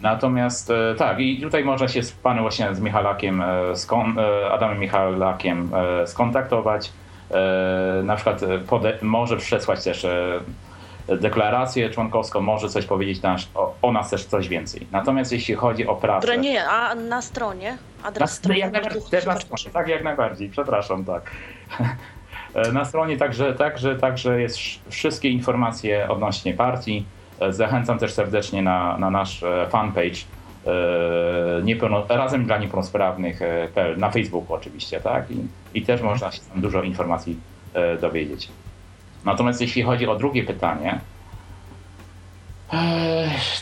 Natomiast 0.00 0.70
e, 0.70 0.94
tak, 0.98 1.20
i 1.20 1.40
tutaj 1.40 1.64
można 1.64 1.88
się 1.88 2.02
z 2.02 2.12
panem 2.12 2.42
właśnie 2.42 2.74
z 2.74 2.80
Michalakiem, 2.80 3.42
z 3.72 3.88
Adamem 4.50 4.78
Michalakiem 4.78 5.70
skontaktować. 6.06 6.92
Na 8.04 8.16
przykład 8.16 8.40
pode, 8.66 8.98
może 9.02 9.36
przesłać 9.36 9.84
też 9.84 10.06
deklarację 11.08 11.90
członkowską, 11.90 12.40
może 12.40 12.68
coś 12.68 12.86
powiedzieć 12.86 13.22
nasz, 13.22 13.48
o, 13.54 13.74
o, 13.82 13.92
nas 13.92 14.10
też 14.10 14.24
coś 14.24 14.48
więcej. 14.48 14.86
Natomiast 14.92 15.32
jeśli 15.32 15.54
chodzi 15.54 15.86
o 15.86 15.96
pracę... 15.96 16.26
Które 16.26 16.38
nie, 16.38 16.68
a 16.68 16.94
na 16.94 17.22
stronie? 17.22 17.78
Adres 18.02 18.20
na, 18.20 18.26
strony? 18.26 18.58
Jak 18.58 18.72
najbardziej, 18.72 19.02
też 19.10 19.26
na 19.26 19.40
stronie, 19.40 19.70
tak 19.72 19.88
jak 19.88 20.04
najbardziej, 20.04 20.48
przepraszam, 20.48 21.04
tak. 21.04 21.30
Na 22.72 22.84
stronie 22.84 23.16
także, 23.16 23.54
także, 23.54 23.96
także 23.96 24.40
jest 24.40 24.58
wszystkie 24.90 25.28
informacje 25.28 26.08
odnośnie 26.08 26.54
partii, 26.54 27.04
E, 27.40 27.52
zachęcam 27.52 27.98
też 27.98 28.12
serdecznie 28.12 28.62
na, 28.62 28.98
na 28.98 29.10
nasz 29.10 29.42
e, 29.42 29.66
fanpage 29.70 30.08
e, 30.08 30.43
niepełno, 31.64 32.04
razem 32.08 32.44
dla 32.44 32.58
niepełnosprawnych 32.58 33.40
na 33.96 34.10
Facebooku 34.10 34.54
oczywiście, 34.54 35.00
tak? 35.00 35.30
I, 35.30 35.36
I 35.74 35.82
też 35.82 36.00
mhm. 36.00 36.10
można 36.10 36.32
się 36.32 36.40
tam 36.52 36.60
dużo 36.60 36.82
informacji 36.82 37.36
dowiedzieć. 38.00 38.48
Natomiast 39.24 39.60
jeśli 39.60 39.82
chodzi 39.82 40.06
o 40.06 40.16
drugie 40.16 40.44
pytanie, 40.44 41.00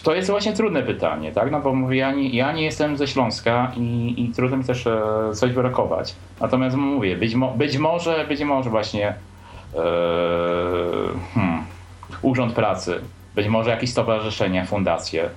to 0.03 0.15
jest 0.15 0.31
właśnie 0.31 0.53
trudne 0.53 0.83
pytanie, 0.83 1.33
tak? 1.33 1.51
No 1.51 1.61
bo 1.61 1.75
mówię, 1.75 1.97
ja 1.97 2.13
nie, 2.13 2.29
ja 2.29 2.53
nie 2.53 2.63
jestem 2.63 2.97
ze 2.97 3.07
Śląska 3.07 3.73
i, 3.77 4.15
i 4.17 4.29
trudno 4.29 4.57
mi 4.57 4.65
też 4.65 4.89
coś 5.35 5.53
wyrokować. 5.53 6.15
Natomiast 6.41 6.77
mówię, 6.77 7.17
być, 7.17 7.35
mo, 7.35 7.51
być 7.51 7.79
może, 7.79 8.25
być 8.29 8.43
może 8.45 8.71
właśnie 8.71 9.09
e, 9.09 9.15
hmm, 11.35 11.65
Urząd 12.23 12.53
Pracy 12.53 13.01
być 13.35 13.49
może 13.49 13.71
jakieś 13.71 13.91
stowarzyszenie, 13.91 14.65
fundacje. 14.67 15.29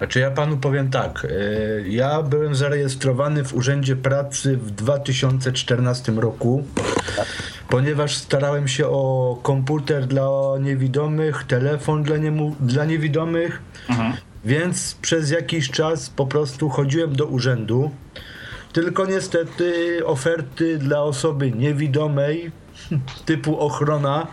Znaczy 0.00 0.20
ja 0.20 0.30
panu 0.30 0.56
powiem 0.56 0.90
tak, 0.90 1.26
e, 1.30 1.88
ja 1.88 2.22
byłem 2.22 2.54
zarejestrowany 2.54 3.44
w 3.44 3.54
Urzędzie 3.54 3.96
Pracy 3.96 4.56
w 4.56 4.70
2014 4.70 6.12
roku, 6.12 6.64
ponieważ 7.68 8.16
starałem 8.16 8.68
się 8.68 8.88
o 8.88 9.38
komputer 9.42 10.06
dla 10.06 10.28
niewidomych, 10.60 11.44
telefon 11.44 12.02
dla, 12.02 12.16
niemu, 12.16 12.56
dla 12.60 12.84
niewidomych, 12.84 13.62
mhm. 13.88 14.12
więc 14.44 14.94
przez 15.02 15.30
jakiś 15.30 15.70
czas 15.70 16.10
po 16.10 16.26
prostu 16.26 16.68
chodziłem 16.68 17.16
do 17.16 17.26
urzędu. 17.26 17.90
Tylko 18.72 19.06
niestety 19.06 20.00
oferty 20.06 20.78
dla 20.78 21.02
osoby 21.02 21.52
niewidomej 21.52 22.50
typu 23.26 23.58
ochrona 23.58 24.26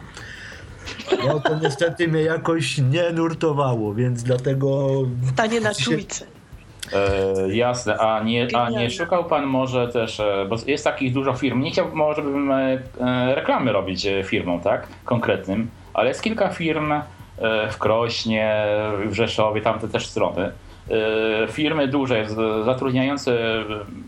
no 1.28 1.40
to 1.40 1.56
niestety 1.56 2.08
mnie 2.08 2.22
jakoś 2.22 2.78
nie 2.78 3.12
nurtowało, 3.12 3.94
więc 3.94 4.24
dlatego... 4.24 4.90
Stanie 5.34 5.62
na 5.62 5.74
czujce. 5.74 6.26
E, 6.94 7.56
jasne, 7.56 7.98
a 7.98 8.24
nie, 8.24 8.48
a 8.54 8.70
nie 8.70 8.92
szukał 8.92 9.26
pan 9.26 9.46
może 9.46 9.88
też, 9.88 10.20
e, 10.20 10.46
bo 10.50 10.56
jest 10.68 10.84
takich 10.84 11.14
dużo 11.14 11.34
firm, 11.34 11.62
nie 11.62 11.72
chciałbym 11.72 11.96
może 11.96 12.22
bym 12.22 12.52
e, 12.52 12.80
e, 13.02 13.36
reklamy 13.36 13.72
robić 13.72 14.08
firmom, 14.24 14.60
tak, 14.60 14.88
konkretnym, 15.06 15.70
ale 15.94 16.08
jest 16.08 16.22
kilka 16.22 16.50
firm 16.50 16.92
e, 16.92 17.02
w 17.72 17.78
Krośnie, 17.78 18.66
w 19.06 19.14
Rzeszowie, 19.14 19.62
tamte 19.62 19.88
też 19.88 20.08
strony, 20.08 20.52
e, 20.92 21.48
firmy 21.48 21.88
duże, 21.88 22.26
zatrudniające 22.66 23.38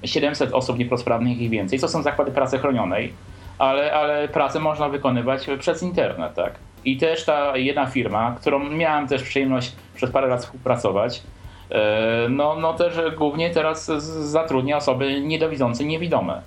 700 0.03 0.53
osób 0.53 0.77
niepełnosprawnych 0.79 1.41
i 1.41 1.49
więcej, 1.49 1.79
to 1.79 1.87
są 1.87 2.01
zakłady 2.01 2.31
pracy 2.31 2.57
chronionej, 2.59 3.13
ale, 3.57 3.93
ale 3.93 4.27
pracę 4.27 4.59
można 4.59 4.89
wykonywać 4.89 5.47
przez 5.59 5.83
internet, 5.83 6.33
tak. 6.33 6.53
I 6.91 6.97
też 6.97 7.25
ta 7.25 7.57
jedna 7.57 7.85
firma, 7.85 8.35
którą 8.41 8.69
miałem 8.69 9.07
też 9.07 9.23
przyjemność 9.23 9.75
przez 9.95 10.11
parę 10.11 10.27
lat 10.27 10.41
współpracować, 10.45 11.23
e, 11.71 12.27
no, 12.29 12.55
no 12.55 12.73
też 12.73 12.93
głównie 13.17 13.49
teraz 13.49 13.85
zatrudnia 14.29 14.77
osoby 14.77 15.21
niedowidzące, 15.21 15.85
niewidome. 15.85 16.41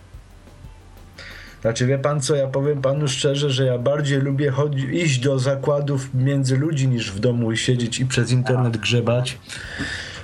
Znaczy 1.61 1.87
wie 1.87 1.98
pan 1.98 2.20
co, 2.20 2.35
ja 2.35 2.46
powiem 2.46 2.83
panu 2.83 3.09
szczerze, 3.09 3.50
że 3.50 3.64
ja 3.64 3.78
bardziej 3.78 4.18
lubię 4.20 4.50
chodzi- 4.50 4.96
iść 4.96 5.18
do 5.18 5.38
zakładów 5.38 6.14
między 6.14 6.57
ludzi 6.57 6.88
niż 6.88 7.12
w 7.12 7.18
domu 7.20 7.52
i 7.52 7.57
siedzieć 7.57 8.00
i 8.00 8.07
przez 8.07 8.31
internet 8.31 8.76
grzebać. 8.76 9.38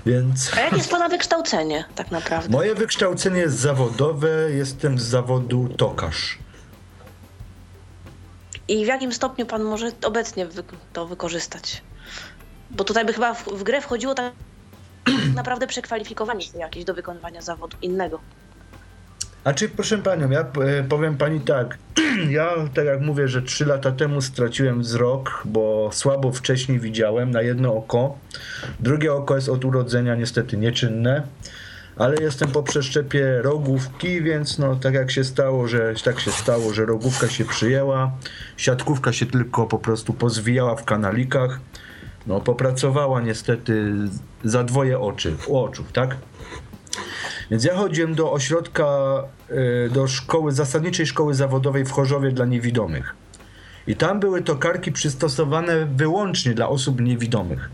Więc 0.06 0.50
A 0.56 0.60
jakie 0.60 0.76
jest 0.76 0.90
pana 0.90 1.08
wykształcenie 1.08 1.84
tak 1.94 2.10
naprawdę? 2.10 2.48
moje 2.48 2.74
wykształcenie 2.74 3.40
jest 3.40 3.58
zawodowe, 3.58 4.28
jestem 4.50 4.98
z 4.98 5.02
zawodu 5.02 5.68
tokarz. 5.76 6.38
I 8.68 8.84
w 8.84 8.88
jakim 8.88 9.12
stopniu 9.12 9.46
pan 9.46 9.62
może 9.62 9.90
obecnie 10.04 10.46
wy- 10.46 10.62
to 10.92 11.06
wykorzystać? 11.06 11.82
Bo 12.70 12.84
tutaj 12.84 13.04
by 13.06 13.12
chyba 13.12 13.34
w, 13.34 13.44
w 13.44 13.62
grę 13.62 13.80
wchodziło 13.80 14.14
tak 14.14 14.32
naprawdę 15.34 15.66
przekwalifikowanie 15.66 16.42
się 16.42 16.58
jakieś 16.58 16.84
do 16.84 16.94
wykonywania 16.94 17.42
zawodu 17.42 17.76
innego. 17.82 18.20
A 19.44 19.52
czy 19.54 19.68
proszę 19.68 19.98
panią, 19.98 20.30
ja 20.30 20.40
e, 20.40 20.84
powiem 20.88 21.16
pani 21.16 21.40
tak, 21.40 21.78
ja 22.30 22.50
tak 22.74 22.84
jak 22.86 23.00
mówię, 23.00 23.28
że 23.28 23.42
trzy 23.42 23.66
lata 23.66 23.92
temu 23.92 24.20
straciłem 24.20 24.80
wzrok, 24.80 25.42
bo 25.44 25.90
słabo 25.92 26.32
wcześniej 26.32 26.80
widziałem 26.80 27.30
na 27.30 27.42
jedno 27.42 27.74
oko. 27.74 28.18
Drugie 28.80 29.12
oko 29.12 29.34
jest 29.36 29.48
od 29.48 29.64
urodzenia 29.64 30.14
niestety 30.14 30.56
nieczynne, 30.56 31.22
ale 31.98 32.16
jestem 32.20 32.50
po 32.50 32.62
przeszczepie 32.62 33.42
rogówki, 33.42 34.22
więc 34.22 34.58
no 34.58 34.76
tak 34.76 34.94
jak 34.94 35.10
się 35.10 35.24
stało, 35.24 35.68
że 35.68 35.94
tak 36.04 36.20
się 36.20 36.30
stało, 36.30 36.72
że 36.72 36.86
rogówka 36.86 37.28
się 37.28 37.44
przyjęła, 37.44 38.12
siatkówka 38.56 39.12
się 39.12 39.26
tylko 39.26 39.66
po 39.66 39.78
prostu 39.78 40.12
pozwijała 40.12 40.76
w 40.76 40.84
kanalikach. 40.84 41.60
No 42.26 42.40
popracowała 42.40 43.20
niestety 43.20 43.92
za 44.44 44.64
dwoje 44.64 45.00
oczy, 45.00 45.36
oczów, 45.48 45.92
tak? 45.92 46.16
Więc 47.50 47.64
ja 47.64 47.76
chodziłem 47.76 48.14
do 48.14 48.32
ośrodka, 48.32 48.86
y, 49.86 49.90
do 49.92 50.08
szkoły, 50.08 50.52
zasadniczej 50.52 51.06
szkoły 51.06 51.34
zawodowej 51.34 51.84
w 51.84 51.90
Chorzowie 51.90 52.30
dla 52.30 52.44
niewidomych. 52.44 53.14
I 53.86 53.96
tam 53.96 54.20
były 54.20 54.42
tokarki 54.42 54.92
przystosowane 54.92 55.86
wyłącznie 55.86 56.54
dla 56.54 56.68
osób 56.68 57.00
niewidomych. 57.00 57.70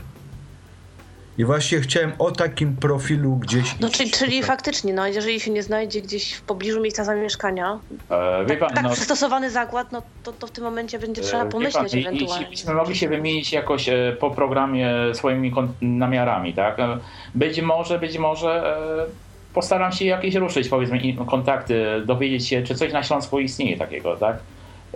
I 1.38 1.44
właśnie 1.44 1.80
chciałem 1.80 2.12
o 2.18 2.30
takim 2.30 2.76
profilu 2.76 3.36
gdzieś. 3.36 3.74
No 3.80 3.88
iść 3.88 3.96
czyli, 3.98 4.10
czyli 4.10 4.42
faktycznie, 4.42 4.94
no 4.94 5.06
jeżeli 5.06 5.40
się 5.40 5.50
nie 5.50 5.62
znajdzie 5.62 6.00
gdzieś 6.00 6.32
w 6.34 6.42
pobliżu 6.42 6.80
miejsca 6.80 7.04
zamieszkania, 7.04 7.78
E, 8.10 8.44
Wie 8.44 8.56
tak, 8.56 8.58
pan, 8.58 8.74
tak 8.74 8.84
no, 8.84 8.90
przystosowany 8.90 9.50
zakład, 9.50 9.92
no 9.92 10.02
to, 10.22 10.32
to 10.32 10.46
w 10.46 10.50
tym 10.50 10.64
momencie 10.64 10.98
będzie 10.98 11.22
trzeba 11.22 11.42
E, 11.42 11.44
wie 11.44 11.50
pomyśleć 11.50 11.92
pan, 11.92 12.00
ewentualnie. 12.00 12.46
I, 12.46 12.50
byśmy 12.50 12.74
mogli 12.74 12.96
się 12.96 13.08
wymienić 13.08 13.52
jakoś 13.52 13.88
e, 13.88 14.16
po 14.20 14.30
programie 14.30 14.90
swoimi 15.12 15.52
kon- 15.52 15.72
namiarami, 15.82 16.54
tak? 16.54 16.78
E, 16.80 16.98
Być 17.34 17.60
może, 17.60 17.98
być 17.98 18.18
może 18.18 18.76
e, 19.08 19.54
postaram 19.54 19.92
się 19.92 20.04
jakieś 20.04 20.34
ruszyć, 20.34 20.68
powiedzmy, 20.68 21.00
kontakty, 21.26 21.84
dowiedzieć 22.06 22.48
się, 22.48 22.62
czy 22.62 22.74
coś 22.74 22.92
na 22.92 23.02
Śląsku 23.02 23.40
istnieje 23.40 23.76
takiego, 23.78 24.16
tak? 24.16 24.36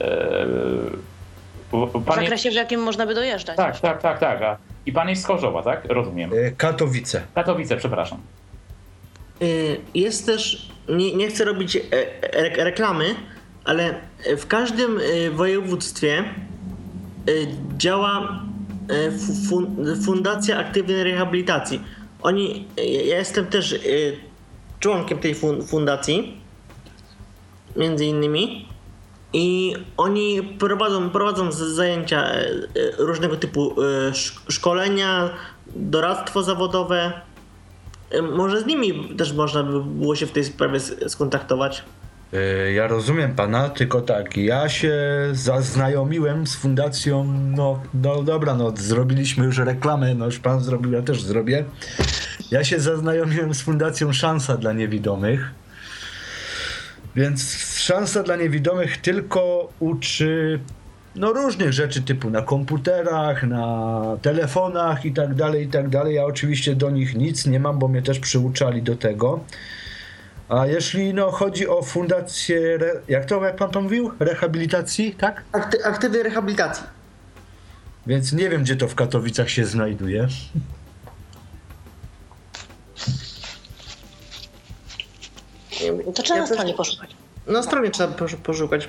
E, 0.01 0.07
W 1.73 1.91
jest, 2.07 2.07
zakresie, 2.21 2.51
w 2.51 2.55
jakim 2.55 2.81
można 2.81 3.07
by 3.07 3.15
dojeżdżać. 3.15 3.57
tak, 3.57 3.81
tak, 3.81 4.03
tak, 4.03 4.19
tak. 4.19 4.59
I 4.89 4.93
pan 4.93 5.09
jest 5.09 5.23
z 5.23 5.25
Chorzowa, 5.27 5.63
tak? 5.63 5.85
Rozumiem. 5.89 6.33
Y, 6.33 6.55
Katowice. 6.57 7.23
Katowice, 7.35 7.77
przepraszam. 7.77 8.21
Y, 9.43 9.81
Jest 9.95 10.27
też, 10.27 10.69
nie, 10.89 11.15
nie 11.17 11.29
chcę 11.29 11.45
robić 11.45 11.77
e, 11.77 11.81
re, 12.35 12.65
reklamy, 12.65 13.15
ale 13.65 13.95
w 14.39 14.47
każdym 14.47 14.99
y, 14.99 15.31
województwie 15.31 16.25
działa 17.79 18.43
fu- 19.19 19.33
fun- 19.57 20.05
Fundacja 20.05 20.59
Aktywnej 20.59 21.05
Rehabilitacji. 21.05 21.81
Oni, 22.23 22.69
ja 23.07 23.19
jestem 23.19 23.47
też 23.47 23.81
członkiem 24.81 25.19
tej 25.19 25.35
fun- 25.35 25.63
fundacji, 25.67 26.41
między 27.77 28.05
innymi. 28.05 28.68
I 29.33 29.75
oni 29.97 30.43
prowadzą, 30.59 31.11
prowadzą 31.11 31.53
zajęcia 31.53 32.25
e, 32.25 32.41
e, 32.41 32.51
różnego 32.99 33.37
typu 33.37 33.83
e, 33.83 34.09
sz- 34.09 34.41
szkolenia, 34.49 35.31
doradztwo 35.77 36.43
zawodowe. 36.43 37.13
Może 38.33 38.61
z 38.61 38.67
nimi 38.67 39.15
też 39.17 39.33
można 39.33 39.63
by 39.63 39.85
było 39.85 40.17
się 40.17 40.27
w 40.27 40.33
tej 40.33 40.45
sprawie 40.45 40.81
skontaktować. 41.09 41.85
Ja 42.75 42.87
rozumiem 42.87 43.35
pana, 43.35 43.69
tylko 43.69 44.01
tak, 44.01 44.37
ja 44.37 44.69
się 44.69 44.95
zaznajomiłem 45.33 46.47
z 46.47 46.57
fundacją, 46.57 47.25
no, 47.57 47.83
no 47.95 48.23
dobra, 48.23 48.55
no 48.55 48.73
zrobiliśmy 48.77 49.45
już 49.45 49.59
reklamę, 49.59 50.15
no 50.15 50.27
już 50.27 50.39
pan 50.39 50.61
zrobił, 50.61 50.93
ja 50.93 51.03
też 51.03 51.23
zrobię. 51.23 51.65
Ja 52.51 52.65
się 52.65 52.81
zaznajomiłem 52.81 53.55
z 53.55 53.63
fundacją 53.63 54.13
Szansa 54.13 54.57
dla 54.57 54.73
Niewidomych. 54.73 55.51
Więc 57.17 57.57
Szansa 57.89 58.23
dla 58.23 58.37
Niewidomych 58.37 58.97
tylko 58.97 59.69
uczy 59.81 60.61
no 61.15 61.33
różnych 61.33 61.73
rzeczy 61.73 62.03
typu 62.03 62.31
na 62.31 62.43
komputerach, 62.43 63.43
na 63.43 64.03
telefonach 64.23 65.05
i 65.05 65.13
tak 65.13 65.35
dalej, 65.35 65.65
i 65.65 65.69
tak 65.69 65.89
dalej. 65.89 66.15
Ja 66.15 66.25
oczywiście 66.25 66.77
do 66.77 66.91
nich 66.91 67.15
nic 67.15 67.47
nie 67.47 67.61
mam, 67.61 67.79
bo 67.79 67.89
mnie 67.89 68.03
też 68.03 68.19
przyuczali 68.19 68.83
do 68.83 68.97
tego. 68.97 69.41
A 70.49 70.67
jeśli 70.67 71.15
no, 71.15 71.31
chodzi 71.31 71.69
o 71.69 71.83
fundację, 71.83 72.75
re, 72.75 73.01
jak 73.09 73.25
to 73.25 73.45
jak 73.45 73.57
pan 73.57 73.71
to 73.71 73.81
mówił? 73.81 74.13
Rehabilitacji, 74.21 75.15
tak? 75.15 75.43
Akty, 75.53 75.85
aktywy 75.85 76.23
rehabilitacji. 76.23 76.85
Więc 78.07 78.33
nie 78.33 78.49
wiem, 78.49 78.63
gdzie 78.63 78.77
to 78.77 78.89
w 78.89 78.95
Katowicach 78.95 79.51
się 79.51 79.65
znajduje. 79.65 80.29
To 86.15 86.23
trzeba 86.23 86.41
Ja 86.41 86.47
stronie 86.47 86.75
poszukać. 86.75 87.18
Na 87.49 87.63
stronie 87.63 87.91
trzeba 87.91 88.15
posz- 88.15 88.37
poszukać. 88.37 88.89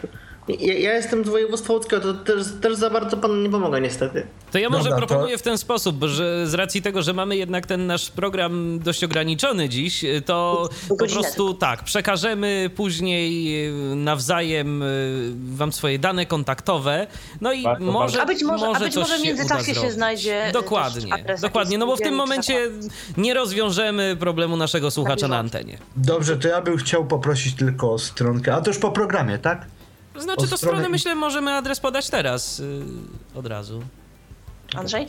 Ja, 0.60 0.74
ja 0.74 0.94
jestem 0.94 1.26
z 1.26 1.30
województwa 1.30 1.74
łódzkiego, 1.74 2.02
to 2.02 2.14
też, 2.14 2.44
też 2.62 2.76
za 2.76 2.90
bardzo 2.90 3.18
panu 3.18 3.36
nie 3.36 3.50
pomogę 3.50 3.82
niestety. 3.82 4.24
To 4.52 4.60
ja 4.60 4.70
może 4.70 4.84
Dobra, 4.90 5.00
to- 5.02 5.08
proponuję 5.08 5.38
w 5.38 5.42
ten 5.42 5.58
sposób, 5.58 6.04
że 6.04 6.48
z 6.48 6.54
racji 6.54 6.82
tego, 6.82 7.02
że 7.02 7.14
mamy 7.14 7.36
jednak 7.38 7.66
ten 7.66 7.88
nasz 7.88 8.10
program 8.12 8.80
dość 8.80 9.04
ograniczony 9.04 9.70
dziś, 9.70 10.06
to 10.26 10.70
po 10.90 11.08
prostu 11.08 11.54
tak, 11.54 11.84
przekażemy 11.84 12.70
później 12.76 13.66
y, 13.92 13.96
nawzajem 13.96 14.84
y, 14.84 15.32
wam 15.56 15.72
swoje 15.72 16.00
dane 16.00 16.26
kontaktowe. 16.26 17.08
No 17.42 17.54
i 17.54 17.64
Bardzo, 17.64 17.86
może, 17.86 18.18
bardzo. 18.18 18.22
A 18.22 18.26
być 18.26 18.44
może- 18.44 18.68
a 18.76 18.80
być 18.80 18.96
może 18.96 19.16
w 19.16 19.18
się 19.18 19.24
międzyczasie 19.28 19.66
się 19.66 19.74
zrobić. 19.74 19.92
znajdzie, 19.94 20.50
Dokładnie, 20.54 21.14
dokładnie. 21.42 21.78
No 21.78 21.86
bo 21.88 21.96
w 21.96 22.02
tym 22.02 22.16
momencie 22.16 22.70
nie 23.18 23.34
rozwiążemy 23.34 24.18
problemu 24.20 24.58
naszego 24.58 24.92
słuchacza 24.92 25.28
na 25.28 25.38
antenie. 25.38 25.78
Dobrze, 25.96 26.38
to 26.38 26.48
ja 26.48 26.62
bym 26.62 26.78
chciał 26.78 27.06
poprosić 27.06 27.56
tylko 27.56 27.94
o 27.94 28.00
stronkę, 28.00 28.54
a 28.56 28.62
to 28.62 28.70
już 28.70 28.80
po 28.80 28.92
programie, 28.92 29.38
tak? 29.38 29.66
Znaczy, 30.16 30.36
to 30.48 30.58
strony- 30.58 30.58
stronę 30.58 30.90
myślę 30.90 31.16
możemy 31.16 31.52
adres 31.54 31.80
podać 31.80 32.10
teraz 32.10 32.60
y, 32.60 32.82
od 33.36 33.46
razu. 33.48 33.84
Andrzej? 34.76 35.08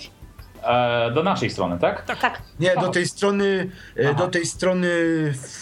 E, 0.63 1.11
do 1.11 1.23
naszej 1.23 1.51
strony, 1.51 1.79
tak? 1.79 2.05
Tak, 2.05 2.19
tak. 2.21 2.43
Nie, 2.61 2.75
do 2.77 2.89
tej 2.89 3.07
strony, 3.09 3.71
e, 3.97 4.09
Aha. 4.11 4.15
do 4.19 4.29
tej 4.29 4.47
strony 4.47 4.89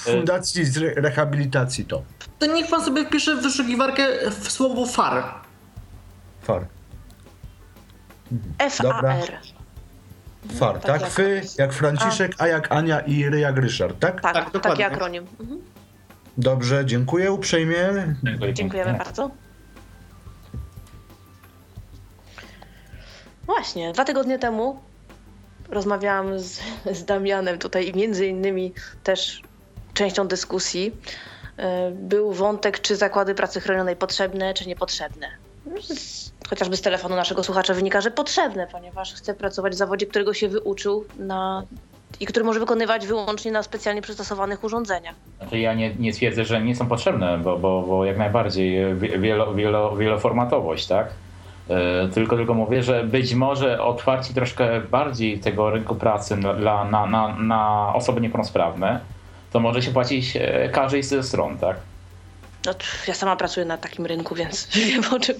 Fundacji 0.04 0.64
z 0.64 0.76
re- 0.78 0.94
Rehabilitacji 0.94 1.84
to. 1.84 2.02
To 2.38 2.46
niech 2.46 2.70
pan 2.70 2.84
sobie 2.84 3.04
wpisze 3.06 3.36
w 3.36 3.42
wyszukiwarkę 3.42 4.06
w 4.30 4.52
słowo 4.52 4.86
FAR. 4.86 5.24
FAR. 6.42 6.66
Dobra. 8.82 9.00
FAR. 9.16 9.38
FAR, 10.58 10.74
Tak 10.80 10.82
tak? 10.86 11.00
jak- 11.00 11.10
Fy 11.10 11.42
jak 11.58 11.72
Franciszek, 11.72 12.32
a 12.38 12.46
jak 12.46 12.72
Ania 12.72 13.00
i 13.00 13.24
Ry 13.24 13.40
jak 13.40 13.56
Ryszard, 13.56 13.98
tak? 14.00 14.20
Tak, 14.20 14.34
Tak, 14.34 14.44
taki 14.44 14.52
dokładnie. 14.52 14.86
akronim. 14.86 15.26
Mhm. 15.40 15.60
Dobrze, 16.38 16.86
dziękuję 16.86 17.32
uprzejmie. 17.32 18.14
Dziękujemy 18.52 18.98
bardzo. 18.98 19.30
Właśnie, 23.46 23.92
dwa 23.92 24.04
tygodnie 24.04 24.38
temu 24.38 24.80
rozmawiałam 25.70 26.38
z, 26.40 26.60
z 26.92 27.04
Damianem 27.04 27.58
tutaj 27.58 27.88
i 27.88 27.94
między 27.94 28.26
innymi 28.26 28.72
też 29.02 29.42
częścią 29.94 30.28
dyskusji 30.28 30.96
e, 31.56 31.90
był 31.90 32.32
wątek, 32.32 32.80
czy 32.80 32.96
zakłady 32.96 33.34
pracy 33.34 33.60
chronionej 33.60 33.96
potrzebne, 33.96 34.54
czy 34.54 34.68
niepotrzebne. 34.68 35.26
chociażby 36.48 36.76
z 36.76 36.82
telefonu 36.82 37.16
naszego 37.16 37.44
słuchacza 37.44 37.74
wynika, 37.74 38.00
że 38.00 38.10
potrzebne, 38.10 38.66
ponieważ 38.66 39.14
chce 39.14 39.34
pracować 39.34 39.72
w 39.72 39.76
zawodzie, 39.76 40.06
którego 40.06 40.34
się 40.34 40.48
wyuczył 40.48 41.04
na, 41.18 41.62
i 42.20 42.26
który 42.26 42.44
może 42.44 42.60
wykonywać 42.60 43.06
wyłącznie 43.06 43.52
na 43.52 43.62
specjalnie 43.62 44.02
przystosowanych 44.02 44.64
urządzeniach. 44.64 45.14
Znaczy 45.38 45.58
ja 45.58 45.74
nie, 45.74 45.94
nie 45.94 46.12
twierdzę, 46.12 46.44
że 46.44 46.62
nie 46.62 46.76
są 46.76 46.86
potrzebne, 46.86 47.38
bo, 47.38 47.58
bo, 47.58 47.82
bo 47.82 48.04
jak 48.04 48.18
najbardziej 48.18 48.96
wielo, 48.96 49.54
wielo, 49.54 49.96
wieloformatowość, 49.96 50.86
tak? 50.86 51.08
E, 51.70 52.08
tylko, 52.08 52.36
tylko 52.36 52.54
mówię, 52.54 52.82
że 52.82 53.04
być 53.04 53.34
może 53.34 53.82
otwarcie 53.82 54.34
troszkę 54.34 54.80
bardziej 54.80 55.38
tego 55.38 55.70
rynku 55.70 55.94
pracy 55.94 56.36
dla, 56.36 56.84
na, 56.84 57.06
na, 57.06 57.36
na 57.36 57.92
osoby 57.94 58.20
niepełnosprawne, 58.20 59.00
to 59.52 59.60
może 59.60 59.82
się 59.82 59.90
płacić 59.90 60.36
e, 60.36 60.68
każdej 60.68 61.02
ze 61.02 61.22
stron, 61.22 61.58
tak? 61.58 61.76
No, 62.68 62.74
ja 63.08 63.14
sama 63.14 63.36
pracuję 63.36 63.66
na 63.66 63.78
takim 63.78 64.06
rynku, 64.06 64.34
więc 64.34 64.68
wiem 64.88 65.02
o 65.12 65.20
czym. 65.20 65.36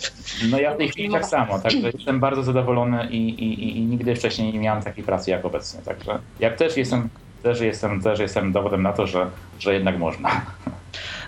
No 0.51 0.59
ja 0.59 0.75
w 0.75 0.79
tej 0.79 0.89
chwili 0.89 1.11
tak 1.11 1.27
samo, 1.27 1.59
także 1.59 1.91
jestem 1.95 2.21
bardzo 2.21 2.43
zadowolony 2.43 3.09
i, 3.11 3.29
i, 3.29 3.79
i 3.79 3.81
nigdy 3.81 4.15
wcześniej 4.15 4.53
nie 4.53 4.59
miałem 4.59 4.83
takiej 4.83 5.05
pracy 5.05 5.31
jak 5.31 5.45
obecnie. 5.45 5.81
Także 5.85 6.19
jak 6.41 6.57
też 6.57 6.77
jestem, 6.77 7.09
też 7.43 7.61
jestem, 7.61 8.03
też 8.03 8.19
jestem 8.19 8.53
dowodem 8.53 8.83
na 8.83 8.93
to, 8.93 9.07
że, 9.07 9.31
że 9.59 9.75
jednak 9.75 9.99
można. 9.99 10.41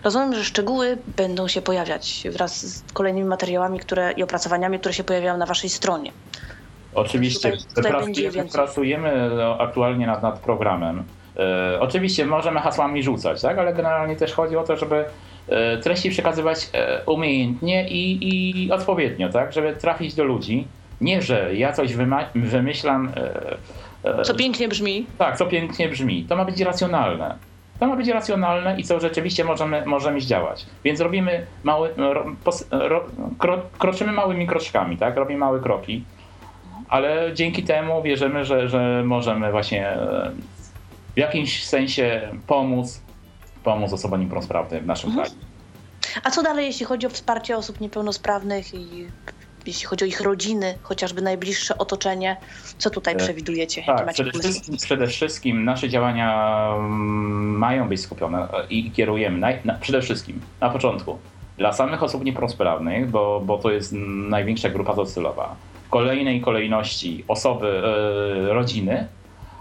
Rozumiem, 0.05 0.35
że 0.35 0.45
szczegóły 0.45 0.99
będą 1.17 1.49
się 1.49 1.63
pojawiać 1.63 2.25
wraz 2.33 2.67
z 2.67 2.93
kolejnymi 2.93 3.29
materiałami 3.29 3.81
które, 3.81 4.13
i 4.13 4.23
opracowaniami, 4.23 4.79
które 4.79 4.95
się 4.95 5.05
pojawiają 5.05 5.37
na 5.37 5.47
waszej 5.47 5.71
stronie. 5.71 6.13
Oczywiście. 6.95 7.53
Tutaj, 7.53 7.65
tutaj 7.75 7.93
pracujemy, 7.93 8.49
pracujemy 8.53 9.31
aktualnie 9.59 10.07
nad, 10.07 10.23
nad 10.23 10.39
programem. 10.39 11.05
E, 11.37 11.81
oczywiście 11.81 12.27
możemy 12.27 12.61
hasłami 12.61 13.03
rzucać, 13.03 13.43
tak? 13.43 13.59
ale 13.59 13.75
generalnie 13.75 14.17
też 14.17 14.33
chodzi 14.33 14.57
o 14.57 14.63
to, 14.63 14.77
żeby 14.77 15.05
treści 15.83 16.11
przekazywać 16.11 16.71
e, 16.73 17.03
umiejętnie 17.07 17.89
i, 17.89 18.19
i 18.67 18.73
odpowiednio, 18.73 19.29
tak? 19.29 19.53
żeby 19.53 19.77
trafić 19.77 20.15
do 20.15 20.25
ludzi. 20.25 20.67
Nie, 21.01 21.23
że 21.23 21.57
ja 21.57 21.73
coś 21.73 21.95
wymyślam. 22.35 23.13
E, 24.05 24.19
e, 24.19 24.23
co 24.23 24.35
pięknie 24.35 24.69
brzmi. 24.69 25.07
Tak, 25.19 25.37
co 25.37 25.47
pięknie 25.47 25.89
brzmi. 25.89 26.25
To 26.29 26.37
ma 26.37 26.45
być 26.45 26.61
racjonalne. 26.61 27.35
To 27.81 27.87
ma 27.87 27.97
być 27.97 28.09
racjonalne 28.09 28.81
i 28.81 28.85
co 28.85 29.01
rzeczywiście 29.01 29.45
możemy, 29.45 29.87
możemy 29.87 30.21
zdziałać. 30.21 30.67
Więc 30.85 31.01
robimy 31.01 31.47
mały, 31.65 31.89
ro, 31.97 32.25
pos, 32.45 32.69
ro, 32.71 33.05
kro, 33.39 33.63
kroczymy 33.79 34.13
małymi 34.13 34.47
kroczkami, 34.47 34.97
tak? 34.97 35.17
Robimy 35.17 35.39
małe 35.41 35.61
kroki, 35.61 36.05
ale 36.89 37.31
dzięki 37.35 37.63
temu 37.63 38.03
wierzymy, 38.03 38.45
że, 38.45 38.69
że 38.69 39.03
możemy 39.05 39.51
właśnie 39.51 39.89
e, 39.89 40.31
w 41.15 41.19
jakimś 41.19 41.65
sensie 41.65 42.29
pomóc, 42.47 43.03
pomóc 43.65 43.93
osobom 43.93 44.21
niepełnosprawnym 44.21 44.85
w 44.85 44.87
naszym 44.87 45.11
mhm. 45.11 45.29
kraju. 45.29 45.45
A 46.23 46.31
co 46.31 46.43
dalej, 46.43 46.67
jeśli 46.67 46.87
chodzi 46.87 47.07
o 47.07 47.11
wsparcie 47.11 47.57
osób 47.57 47.81
niepełnosprawnych 47.81 48.75
i 48.75 49.07
jeśli 49.67 49.87
chodzi 49.87 50.05
o 50.05 50.09
ich 50.09 50.21
rodziny, 50.21 50.79
chociażby 50.83 51.23
najbliższe 51.23 51.79
otoczenie, 51.79 52.37
co 52.79 52.91
tutaj 52.91 53.15
e, 53.15 53.17
przewidujecie? 53.17 53.83
Tak, 53.87 54.13
przede 54.13 54.31
wszystkim, 54.31 54.77
przede 54.77 55.07
wszystkim, 55.07 55.65
nasze 55.65 55.89
działania 55.89 56.69
mm, 56.77 57.59
mają 57.59 57.89
być 57.89 58.01
skupione 58.01 58.49
i 58.71 58.91
kierujemy 58.91 59.39
na, 59.39 59.49
na, 59.65 59.75
przede 59.75 60.03
wszystkim 60.03 60.41
na 60.61 60.71
początku 60.71 61.19
dla 61.59 61.73
samych 61.73 62.03
osób 62.03 62.25
niepełnosprawnych, 62.25 63.11
bo, 63.11 63.43
bo 63.45 63.59
to 63.59 63.71
jest 63.71 63.93
największa 64.29 64.71
grupa 64.71 64.95
docelowa. 64.95 65.57
W 65.87 65.91
kolejnej 65.91 66.41
kolejności 66.41 67.25
osoby, 67.29 67.83
yy, 68.37 68.53
rodziny, 68.53 69.07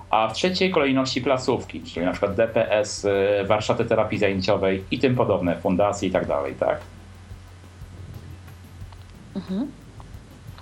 a 0.10 0.28
w 0.28 0.34
trzeciej 0.34 0.72
kolejności 0.72 1.22
placówki, 1.22 1.82
czyli 1.82 2.06
na 2.06 2.12
przykład 2.12 2.36
DPS, 2.36 3.04
yy, 3.04 3.48
warsztaty 3.48 3.86
terapii 3.86 4.20
zajęciowej 4.20 4.84
i 4.92 5.00
tym 5.00 5.16
podobne, 5.16 5.62
fundacje 5.62 6.10
i 6.10 6.12
tak 6.12 6.28
dalej, 6.28 6.56
tak? 6.60 6.80
Mhm. 9.36 9.72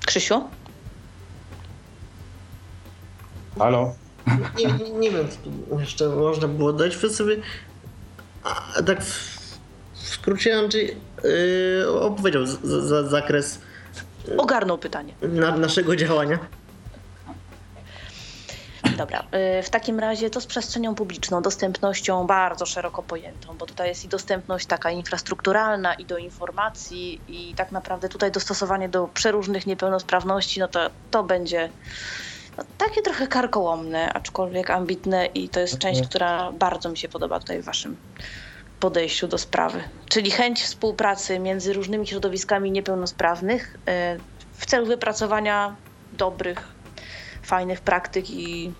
Krzysiu? 0.05 0.43
Halo? 3.60 3.93
Nie, 4.57 4.65
nie, 4.65 4.91
nie 4.91 5.12
wiem, 5.12 5.27
co 5.29 5.38
tu 5.38 5.79
jeszcze 5.79 6.10
można 6.10 6.47
było 6.47 6.73
dać. 6.73 6.97
Wy 6.97 7.10
sobie 7.10 7.36
a, 8.43 8.83
tak 8.83 9.03
w, 9.03 9.38
w 9.93 9.99
skrócie 9.99 10.57
Andrzej 10.57 10.95
yy, 11.23 12.01
opowiedział 12.01 12.45
z, 12.45 12.62
z, 12.62 13.10
zakres 13.10 13.60
Ogarnął 14.38 14.77
pytanie. 14.77 15.13
Na, 15.21 15.57
naszego 15.57 15.95
działania. 15.95 16.39
Dobra, 18.97 19.23
y, 19.60 19.63
w 19.63 19.69
takim 19.69 19.99
razie 19.99 20.29
to 20.29 20.41
z 20.41 20.45
przestrzenią 20.45 20.95
publiczną, 20.95 21.41
dostępnością 21.41 22.27
bardzo 22.27 22.65
szeroko 22.65 23.03
pojętą, 23.03 23.57
bo 23.57 23.65
tutaj 23.65 23.89
jest 23.89 24.05
i 24.05 24.07
dostępność 24.07 24.65
taka 24.65 24.91
infrastrukturalna 24.91 25.93
i 25.93 26.05
do 26.05 26.17
informacji 26.17 27.21
i 27.27 27.53
tak 27.55 27.71
naprawdę 27.71 28.10
tutaj 28.10 28.31
dostosowanie 28.31 28.89
do 28.89 29.07
przeróżnych 29.07 29.67
niepełnosprawności, 29.67 30.60
no 30.60 30.67
to 30.67 30.89
to 31.12 31.23
będzie 31.23 31.69
no, 32.57 32.63
takie 32.77 33.01
trochę 33.01 33.27
karkołomne, 33.27 34.13
aczkolwiek 34.13 34.69
ambitne 34.69 35.25
i 35.25 35.49
to 35.49 35.60
jest 35.60 35.73
mhm. 35.73 35.93
część, 35.93 36.10
która 36.10 36.51
bardzo 36.51 36.89
mi 36.89 36.97
się 36.97 37.10
podoba 37.10 37.39
tutaj 37.39 37.62
w 37.62 37.65
waszym 37.65 37.97
podejściu 38.79 39.27
do 39.27 39.38
sprawy. 39.38 39.83
Czyli 40.10 40.31
chęć 40.31 40.62
współpracy 40.62 41.39
między 41.39 41.73
różnymi 41.73 42.07
środowiskami 42.07 42.71
niepełnosprawnych 42.71 43.75
y, 43.75 44.19
w 44.53 44.65
celu 44.65 44.86
wypracowania 44.86 45.75
dobrych, 46.13 46.67
fajnych 47.43 47.81
praktyk 47.81 48.29
i 48.29 48.73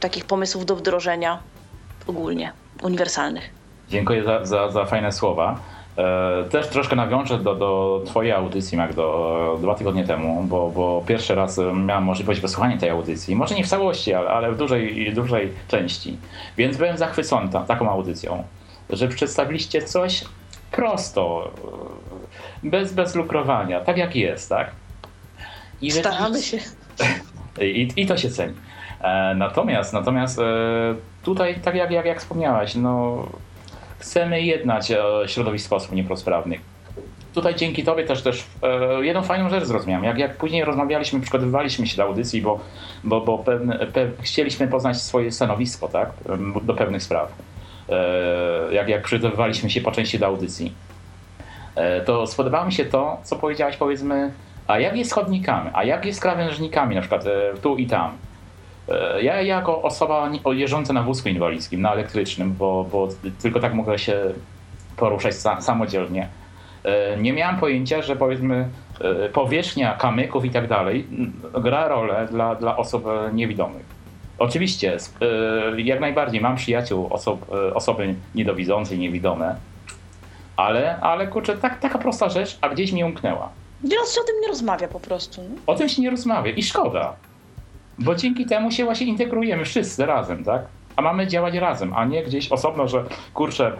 takich 0.00 0.24
pomysłów 0.24 0.66
do 0.66 0.76
wdrożenia 0.76 1.38
ogólnie, 2.06 2.52
uniwersalnych. 2.82 3.50
Dziękuję 3.88 4.24
za, 4.24 4.44
za, 4.46 4.70
za 4.70 4.84
fajne 4.84 5.12
słowa. 5.12 5.60
E, 5.96 6.44
też 6.50 6.68
troszkę 6.68 6.96
nawiążę 6.96 7.38
do, 7.38 7.54
do 7.54 8.02
Twojej 8.06 8.32
audycji, 8.32 8.78
Magdo, 8.78 9.58
dwa 9.62 9.74
tygodnie 9.74 10.04
temu, 10.04 10.42
bo, 10.42 10.70
bo 10.70 11.04
pierwszy 11.06 11.34
raz 11.34 11.60
miałem 11.74 12.04
możliwość 12.04 12.40
wysłuchania 12.40 12.78
tej 12.78 12.90
audycji. 12.90 13.36
Może 13.36 13.54
nie 13.54 13.64
w 13.64 13.68
całości, 13.68 14.14
ale, 14.14 14.30
ale 14.30 14.52
w 14.52 14.56
dużej, 14.56 15.12
dużej 15.14 15.52
części. 15.68 16.16
Więc 16.56 16.76
byłem 16.76 16.96
zachwycony 16.96 17.48
ta, 17.48 17.60
taką 17.60 17.90
audycją, 17.90 18.44
że 18.90 19.08
przedstawiliście 19.08 19.82
coś 19.82 20.24
prosto, 20.70 21.50
bez, 22.62 22.92
bez 22.92 23.14
lukrowania, 23.14 23.80
tak 23.80 23.96
jak 23.96 24.16
jest, 24.16 24.48
tak? 24.48 24.70
I 25.82 25.90
Staramy 25.90 26.42
się. 26.42 26.58
I, 27.60 27.88
I 27.96 28.06
to 28.06 28.16
się 28.16 28.30
ceni. 28.30 28.54
E, 29.00 29.34
natomiast, 29.34 29.92
natomiast 29.92 30.38
e, 30.38 30.42
tutaj, 31.22 31.54
tak 31.54 31.74
jak, 31.74 31.90
jak, 31.90 32.06
jak 32.06 32.18
wspomniałaś, 32.18 32.74
no, 32.74 33.26
chcemy 33.98 34.42
jednać 34.42 34.90
e, 34.90 34.98
środowisko 35.26 35.76
osób 35.76 35.92
niepełnosprawnych. 35.92 36.60
Tutaj 37.34 37.54
dzięki 37.54 37.84
Tobie 37.84 38.04
też, 38.04 38.22
też 38.22 38.46
jedną 39.00 39.22
fajną 39.22 39.48
rzecz 39.48 39.64
zrozumiałem. 39.64 40.04
Jak, 40.04 40.18
jak 40.18 40.36
później 40.36 40.64
rozmawialiśmy, 40.64 41.20
przygotowywaliśmy 41.20 41.86
się 41.86 41.96
do 41.96 42.02
audycji, 42.02 42.42
bo, 42.42 42.60
bo, 43.04 43.20
bo 43.20 43.38
pewne, 43.38 43.86
pe, 43.86 44.06
chcieliśmy 44.20 44.68
poznać 44.68 45.02
swoje 45.02 45.32
stanowisko 45.32 45.88
tak, 45.88 46.10
do 46.62 46.74
pewnych 46.74 47.02
spraw. 47.02 47.32
Jak, 48.70 48.88
jak 48.88 49.02
przygotowywaliśmy 49.02 49.70
się 49.70 49.80
po 49.80 49.92
części 49.92 50.18
do 50.18 50.26
audycji, 50.26 50.72
to 52.04 52.26
spodobało 52.26 52.66
mi 52.66 52.72
się 52.72 52.84
to, 52.84 53.20
co 53.22 53.36
powiedziałaś, 53.36 53.76
powiedzmy, 53.76 54.32
a 54.66 54.78
jak 54.78 54.96
jest 54.96 55.12
chodnikami, 55.12 55.70
a 55.72 55.84
jak 55.84 56.04
jest 56.04 56.20
krawężnikami, 56.20 56.94
na 56.94 57.00
przykład 57.00 57.24
tu 57.62 57.76
i 57.76 57.86
tam. 57.86 58.12
E, 58.88 59.22
ja 59.22 59.42
jako 59.42 59.82
osoba 59.82 60.30
jeżdżąca 60.52 60.92
na 60.92 61.02
wózku 61.02 61.28
inwalidzkim, 61.28 61.80
na 61.80 61.92
elektrycznym, 61.92 62.54
bo, 62.54 62.86
bo 62.92 63.08
tylko 63.42 63.60
tak 63.60 63.74
mogę 63.74 63.98
się 63.98 64.20
poruszać 64.96 65.34
samodzielnie, 65.60 66.28
e, 66.84 67.16
nie 67.16 67.32
miałem 67.32 67.56
pojęcia, 67.56 68.02
że 68.02 68.16
powiedzmy 68.16 68.68
e, 69.00 69.28
powierzchnia 69.28 69.94
kamyków 69.94 70.44
i 70.44 70.50
tak 70.50 70.68
dalej 70.68 71.06
gra 71.62 71.88
rolę 71.88 72.28
dla, 72.30 72.54
dla 72.54 72.76
osób 72.76 73.04
niewidomych. 73.32 73.98
Oczywiście, 74.38 74.96
jak 75.76 76.00
najbardziej 76.00 76.40
mam 76.40 76.56
przyjaciół, 76.56 77.06
osob, 77.10 77.46
osoby 77.74 78.14
niedowidzące 78.34 78.94
i 78.94 78.98
niewidome, 78.98 79.56
ale, 80.56 81.00
ale 81.00 81.26
kurczę, 81.26 81.56
tak, 81.56 81.78
taka 81.78 81.98
prosta 81.98 82.28
rzecz, 82.28 82.58
a 82.60 82.68
gdzieś 82.68 82.92
mi 82.92 83.04
umknęła. 83.04 83.48
Wiele 83.84 84.06
się 84.06 84.20
o 84.20 84.24
tym 84.24 84.34
nie 84.42 84.48
rozmawia 84.48 84.88
po 84.88 85.00
prostu. 85.00 85.42
Nie? 85.42 85.48
O 85.66 85.74
tym 85.74 85.88
się 85.88 86.02
nie 86.02 86.10
rozmawia 86.10 86.50
i 86.50 86.62
szkoda. 86.62 87.16
Bo 87.98 88.14
dzięki 88.14 88.46
temu 88.46 88.70
się 88.70 88.84
właśnie 88.84 89.06
integrujemy 89.06 89.64
wszyscy 89.64 90.06
razem, 90.06 90.44
tak? 90.44 90.62
A 90.96 91.02
mamy 91.02 91.26
działać 91.26 91.54
razem, 91.54 91.94
a 91.94 92.04
nie 92.04 92.22
gdzieś 92.22 92.52
osobno, 92.52 92.88
że 92.88 93.04
kurczę, 93.34 93.72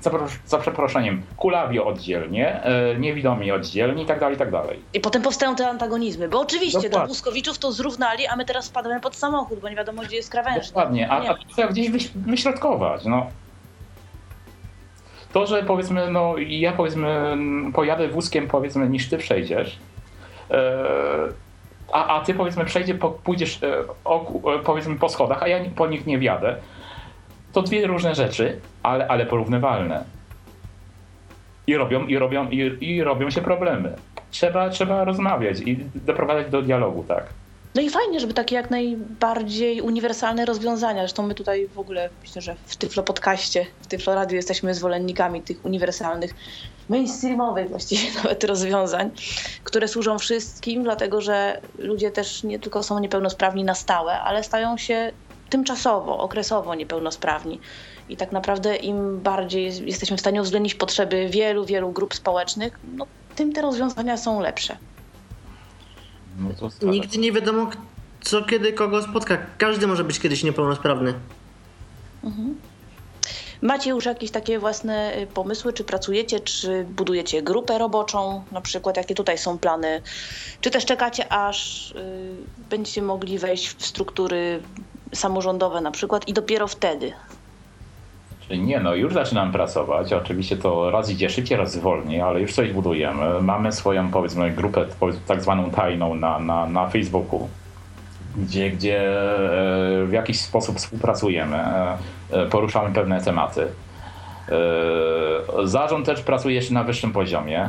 za, 0.00 0.10
za 0.46 0.58
przeproszeniem, 0.58 1.22
kulawio 1.36 1.86
oddzielnie, 1.86 2.60
yy, 2.92 3.00
niewidomi 3.00 3.52
oddzielnie 3.52 4.02
i 4.02 4.06
tak 4.06 4.20
dalej, 4.20 4.36
i 4.36 4.38
tak 4.38 4.50
dalej. 4.50 4.78
I 4.94 5.00
potem 5.00 5.22
powstają 5.22 5.56
te 5.56 5.68
antagonizmy, 5.68 6.28
bo 6.28 6.40
oczywiście 6.40 6.78
Dokładnie. 6.78 7.00
do 7.00 7.06
Błyskowiczów 7.06 7.58
to 7.58 7.72
zrównali, 7.72 8.26
a 8.26 8.36
my 8.36 8.44
teraz 8.44 8.68
wpadamy 8.68 9.00
pod 9.00 9.16
samochód, 9.16 9.60
bo 9.60 9.68
nie 9.68 9.76
wiadomo, 9.76 10.02
gdzie 10.02 10.16
jest 10.16 10.30
krawężnik. 10.30 10.66
Dokładnie, 10.66 11.10
a, 11.10 11.30
a 11.30 11.34
trzeba 11.54 11.68
gdzieś 11.68 12.08
wyśrodkować, 12.14 13.04
no. 13.04 13.26
To, 15.32 15.46
że 15.46 15.62
powiedzmy, 15.62 16.10
no 16.10 16.34
ja 16.38 16.72
powiedzmy 16.72 17.36
pojadę 17.74 18.08
wózkiem 18.08 18.48
powiedzmy 18.48 18.88
niż 18.88 19.08
ty 19.08 19.18
przejdziesz, 19.18 19.78
yy, 20.50 20.56
a, 21.92 22.06
a 22.06 22.20
ty 22.20 22.34
powiedzmy 22.34 22.64
przejdzie, 22.64 22.94
po, 22.94 23.10
pójdziesz 23.10 23.62
e, 23.62 23.78
e, 24.54 24.58
powiedzmy 24.64 24.96
po 24.96 25.08
schodach, 25.08 25.42
a 25.42 25.48
ja 25.48 25.58
po 25.76 25.86
nich 25.86 26.06
nie 26.06 26.18
wjadę, 26.18 26.56
to 27.52 27.62
dwie 27.62 27.86
różne 27.86 28.14
rzeczy, 28.14 28.60
ale, 28.82 29.08
ale 29.08 29.26
porównywalne. 29.26 30.04
I 31.66 31.76
robią, 31.76 32.06
i 32.06 32.18
robią, 32.18 32.50
i, 32.50 32.78
i 32.80 33.02
robią 33.04 33.30
się 33.30 33.40
problemy. 33.40 33.96
trzeba, 34.30 34.70
trzeba 34.70 35.04
rozmawiać 35.04 35.60
i 35.60 35.76
doprowadzać 35.94 36.50
do 36.50 36.62
dialogu, 36.62 37.04
tak. 37.08 37.24
No 37.74 37.82
i 37.82 37.90
fajnie, 37.90 38.20
żeby 38.20 38.34
takie 38.34 38.54
jak 38.54 38.70
najbardziej 38.70 39.80
uniwersalne 39.80 40.44
rozwiązania. 40.44 41.02
Zresztą 41.02 41.22
my 41.22 41.34
tutaj 41.34 41.68
w 41.68 41.78
ogóle 41.78 42.10
myślę, 42.20 42.42
że 42.42 42.56
w 42.66 42.76
Tyflo 42.76 43.02
Podcaście, 43.02 43.66
w 43.80 43.86
Tyflo 43.86 44.14
Radio 44.14 44.36
jesteśmy 44.36 44.74
zwolennikami 44.74 45.42
tych 45.42 45.64
uniwersalnych, 45.64 46.34
mainstreamowych 46.88 47.68
właściwie 47.68 48.02
nawet 48.22 48.44
rozwiązań, 48.44 49.10
które 49.64 49.88
służą 49.88 50.18
wszystkim, 50.18 50.82
dlatego 50.82 51.20
że 51.20 51.60
ludzie 51.78 52.10
też 52.10 52.42
nie 52.42 52.58
tylko 52.58 52.82
są 52.82 52.98
niepełnosprawni 52.98 53.64
na 53.64 53.74
stałe, 53.74 54.20
ale 54.20 54.44
stają 54.44 54.76
się 54.76 55.12
tymczasowo, 55.50 56.18
okresowo 56.18 56.74
niepełnosprawni. 56.74 57.60
I 58.08 58.16
tak 58.16 58.32
naprawdę 58.32 58.76
im 58.76 59.20
bardziej 59.20 59.86
jesteśmy 59.86 60.16
w 60.16 60.20
stanie 60.20 60.40
uwzględnić 60.40 60.74
potrzeby 60.74 61.28
wielu, 61.28 61.64
wielu 61.64 61.92
grup 61.92 62.14
społecznych, 62.14 62.78
no, 62.96 63.06
tym 63.36 63.52
te 63.52 63.62
rozwiązania 63.62 64.16
są 64.16 64.40
lepsze. 64.40 64.76
No 66.82 66.92
Nigdy 66.92 67.18
nie 67.18 67.32
wiadomo, 67.32 67.70
co 68.20 68.44
kiedy 68.44 68.72
kogo 68.72 69.02
spotka. 69.02 69.38
Każdy 69.58 69.86
może 69.86 70.04
być 70.04 70.20
kiedyś 70.20 70.44
niepełnosprawny. 70.44 71.14
Mhm. 72.24 72.54
Macie 73.62 73.90
już 73.90 74.04
jakieś 74.04 74.30
takie 74.30 74.58
własne 74.58 75.18
y, 75.18 75.26
pomysły? 75.26 75.72
Czy 75.72 75.84
pracujecie, 75.84 76.40
czy 76.40 76.84
budujecie 76.84 77.42
grupę 77.42 77.78
roboczą? 77.78 78.44
Na 78.52 78.60
przykład, 78.60 78.96
jakie 78.96 79.14
tutaj 79.14 79.38
są 79.38 79.58
plany? 79.58 80.02
Czy 80.60 80.70
też 80.70 80.84
czekacie, 80.84 81.32
aż 81.32 81.90
y, 81.90 81.94
będziecie 82.70 83.02
mogli 83.02 83.38
wejść 83.38 83.68
w 83.68 83.86
struktury 83.86 84.62
samorządowe 85.14 85.80
na 85.80 85.90
przykład 85.90 86.28
i 86.28 86.32
dopiero 86.32 86.68
wtedy? 86.68 87.12
Nie, 88.58 88.80
no 88.80 88.94
już 88.94 89.12
zaczynam 89.12 89.52
pracować. 89.52 90.12
Oczywiście 90.12 90.56
to 90.56 90.90
raz 90.90 91.10
idzie 91.10 91.30
szybciej, 91.30 91.58
raz 91.58 91.78
wolniej, 91.78 92.20
ale 92.20 92.40
już 92.40 92.52
coś 92.52 92.72
budujemy. 92.72 93.42
Mamy 93.42 93.72
swoją, 93.72 94.10
powiedzmy, 94.10 94.50
grupę 94.50 94.84
tak 95.26 95.42
zwaną 95.42 95.70
tajną 95.70 96.14
na, 96.14 96.38
na, 96.38 96.66
na 96.66 96.88
Facebooku, 96.88 97.48
gdzie, 98.36 98.70
gdzie 98.70 98.98
e, 99.00 100.04
w 100.06 100.12
jakiś 100.12 100.40
sposób 100.40 100.76
współpracujemy, 100.76 101.56
e, 101.56 101.96
e, 102.30 102.46
poruszamy 102.46 102.94
pewne 102.94 103.20
tematy. 103.20 103.66
Zarząd 105.64 106.06
też 106.06 106.20
pracuje 106.20 106.54
jeszcze 106.54 106.74
na 106.74 106.84
wyższym 106.84 107.12
poziomie, 107.12 107.68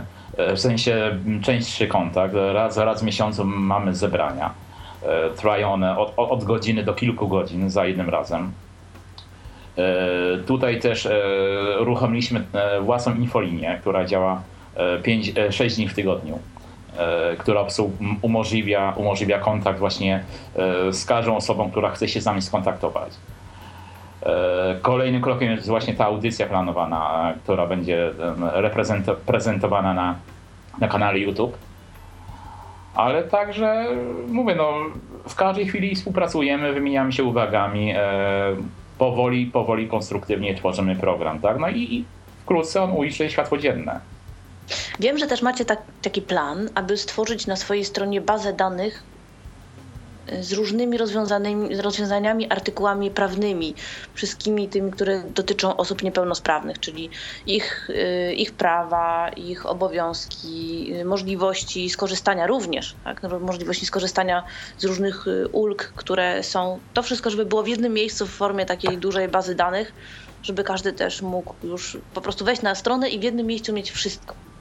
w 0.55 0.59
sensie 0.59 1.17
częstszy 1.41 1.87
kontakt. 1.87 2.33
Raz, 2.53 2.77
raz 2.77 3.01
w 3.01 3.05
miesiącu 3.05 3.45
mamy 3.45 3.95
zebrania. 3.95 4.53
Trwają 5.35 5.73
one 5.73 5.97
od, 5.97 6.13
od 6.17 6.43
godziny 6.43 6.83
do 6.83 6.93
kilku 6.93 7.27
godzin 7.27 7.69
za 7.69 7.85
jednym 7.85 8.09
razem. 8.09 8.51
Tutaj 10.47 10.79
też 10.79 11.07
uruchomiliśmy 11.81 12.43
własną 12.81 13.15
infolinię, 13.15 13.77
która 13.81 14.05
działa 14.05 14.41
5, 15.03 15.31
6 15.49 15.75
dni 15.75 15.87
w 15.87 15.93
tygodniu. 15.93 16.39
E, 16.97 17.35
która 17.35 17.65
umożliwia, 18.21 18.93
umożliwia 18.95 19.39
kontakt 19.39 19.79
właśnie 19.79 20.23
e, 20.55 20.93
z 20.93 21.05
każdą 21.05 21.35
osobą, 21.35 21.71
która 21.71 21.89
chce 21.89 22.07
się 22.07 22.21
z 22.21 22.25
nami 22.25 22.41
skontaktować. 22.41 23.13
E, 24.25 24.75
kolejnym 24.81 25.21
krokiem 25.21 25.51
jest 25.51 25.67
właśnie 25.67 25.93
ta 25.93 26.05
audycja 26.05 26.47
planowana, 26.47 27.33
która 27.43 27.67
będzie 27.67 28.11
prezentowana 29.25 29.93
na, 29.93 30.15
na 30.79 30.87
kanale 30.87 31.19
YouTube. 31.19 31.57
Ale 32.95 33.23
także, 33.23 33.85
mówię, 34.27 34.55
no, 34.55 34.73
w 35.27 35.35
każdej 35.35 35.67
chwili 35.67 35.95
współpracujemy, 35.95 36.73
wymieniamy 36.73 37.11
się 37.11 37.23
uwagami, 37.23 37.93
powoli, 38.97 39.45
powoli, 39.45 39.87
konstruktywnie 39.87 40.55
tworzymy 40.55 40.95
program, 40.95 41.39
tak? 41.39 41.59
No 41.59 41.69
i 41.69 42.05
wkrótce 42.43 42.81
on 42.81 42.91
ujrzy 42.91 43.29
światło 43.29 43.57
dzienne. 43.57 43.99
Wiem, 44.99 45.17
że 45.17 45.27
też 45.27 45.41
macie 45.41 45.65
tak, 45.65 45.81
taki 46.01 46.21
plan, 46.21 46.69
aby 46.75 46.97
stworzyć 46.97 47.47
na 47.47 47.55
swojej 47.55 47.85
stronie 47.85 48.21
bazę 48.21 48.53
danych 48.53 49.03
z 50.41 50.51
różnymi 50.51 50.97
rozwiązanymi, 50.97 51.81
rozwiązaniami, 51.81 52.51
artykułami 52.51 53.11
prawnymi, 53.11 53.75
wszystkimi 54.13 54.69
tymi, 54.69 54.91
które 54.91 55.23
dotyczą 55.23 55.77
osób 55.77 56.03
niepełnosprawnych, 56.03 56.79
czyli 56.79 57.11
ich, 57.45 57.89
y, 57.89 58.33
ich 58.33 58.57
prawa, 58.57 59.29
ich 59.29 59.65
obowiązki, 59.65 60.87
y, 61.01 61.05
możliwości 61.05 61.89
skorzystania 61.89 62.47
również, 62.47 62.99
tak? 63.03 63.23
No, 63.23 63.39
możliwości 63.39 63.85
skorzystania 63.85 64.43
z 64.77 64.83
różnych 64.83 65.25
ulg, 65.51 65.93
które 65.95 66.43
są. 66.43 66.81
To 66.93 67.03
wszystko, 67.03 67.29
żeby 67.29 67.45
było 67.45 67.63
w 67.63 67.67
jednym 67.67 67.93
miejscu 67.93 68.27
w 68.27 68.31
formie 68.31 68.65
takiej 68.65 68.97
dużej 68.97 69.27
bazy 69.27 69.55
danych, 69.55 69.93
żeby 70.43 70.63
każdy 70.63 70.93
też 70.93 71.21
mógł 71.21 71.67
już 71.67 71.97
po 72.13 72.21
prostu 72.21 72.45
wejść 72.45 72.61
na 72.61 72.75
stronę 72.75 73.09
i 73.09 73.19
w 73.19 73.23
jednym 73.23 73.47
miejscu 73.47 73.73
mieć 73.73 73.91
wszystko. 73.91 74.52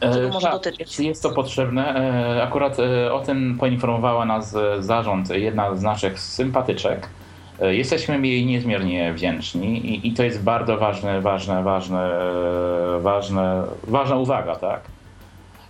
Czego 0.00 0.28
może 0.28 0.46
tak, 0.46 0.52
dotyczyć? 0.52 1.00
Jest 1.00 1.22
to 1.22 1.30
potrzebne. 1.30 1.94
E, 1.94 2.42
akurat 2.42 2.78
e, 2.78 3.12
o 3.12 3.20
tym 3.20 3.56
poinformowała 3.60 4.24
nas 4.24 4.54
e, 4.54 4.82
zarząd, 4.82 5.30
jedna 5.30 5.76
z 5.76 5.82
naszych 5.82 6.20
sympatyczek. 6.20 7.08
Jesteśmy 7.60 8.28
jej 8.28 8.46
niezmiernie 8.46 9.12
wdzięczni 9.12 9.86
i, 9.86 10.08
i 10.08 10.12
to 10.12 10.22
jest 10.22 10.42
bardzo 10.42 10.76
ważne, 10.76 11.20
ważne, 11.20 11.62
ważne, 11.62 12.10
ważne, 13.00 13.62
ważna 13.84 14.16
uwaga, 14.16 14.56
tak? 14.56 14.80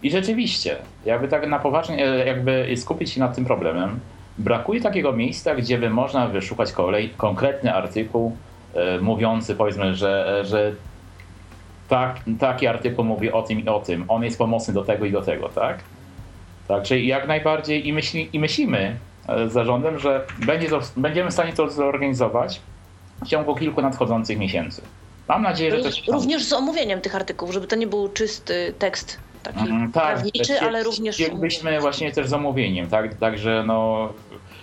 I 0.03 0.11
rzeczywiście, 0.11 0.77
jakby 1.05 1.29
tak 1.29 1.49
na 1.49 1.59
poważnie, 1.59 1.97
jakby 2.27 2.75
skupić 2.77 3.11
się 3.11 3.21
nad 3.21 3.35
tym 3.35 3.45
problemem, 3.45 4.01
brakuje 4.39 4.81
takiego 4.81 5.13
miejsca, 5.13 5.55
gdzie 5.55 5.79
by 5.79 5.91
można 5.91 6.27
wyszukać 6.29 6.73
kolej, 6.73 7.11
konkretny 7.17 7.75
artykuł 7.75 8.37
mówiący, 9.01 9.55
powiedzmy, 9.55 9.95
że, 9.95 10.43
że 10.45 10.73
tak, 11.89 12.21
taki 12.41 12.67
artykuł 12.67 13.05
mówi 13.05 13.33
o 13.33 13.43
tym 13.43 13.61
i 13.65 13.69
o 13.69 13.81
tym, 13.81 14.05
on 14.09 14.25
jest 14.25 14.39
pomocny 14.39 14.75
do 14.75 14.85
tego 14.85 15.05
i 15.05 15.13
do 15.13 15.23
tego, 15.23 15.49
tak? 15.49 15.79
Tak, 16.69 16.83
czyli 16.83 17.07
jak 17.07 17.29
najbardziej 17.29 17.89
i, 17.89 17.93
myśli, 17.93 18.29
i 18.33 18.41
myślimy 18.41 18.97
e, 19.29 19.49
z 19.49 19.53
zarządem, 19.53 19.99
że 19.99 20.27
będzie 20.39 20.69
to, 20.69 20.81
będziemy 20.97 21.31
w 21.31 21.33
stanie 21.33 21.53
to 21.53 21.71
zorganizować 21.71 22.61
w 23.25 23.29
ciągu 23.29 23.55
kilku 23.55 23.83
nadchodzących 23.83 24.39
miesięcy. 24.39 24.83
Mam 25.29 25.43
nadzieję, 25.43 25.71
że 25.71 25.83
to 25.83 25.91
się 25.91 26.13
Również 26.13 26.45
z 26.45 26.53
omówieniem 26.53 27.01
tych 27.01 27.15
artykułów, 27.15 27.55
żeby 27.55 27.67
to 27.67 27.77
nie 27.77 27.87
był 27.87 28.09
czysty 28.09 28.75
tekst 28.79 29.19
taki 29.43 29.71
mm, 29.71 29.93
tak, 29.93 30.15
prawniczy, 30.15 30.61
ale 30.61 30.83
również... 30.83 31.15
Chcielibyśmy 31.15 31.81
właśnie 31.81 32.13
też 32.13 32.29
z 32.29 32.33
omówieniem, 32.33 32.87
tak? 32.87 33.15
Także 33.15 33.65
no 33.67 34.09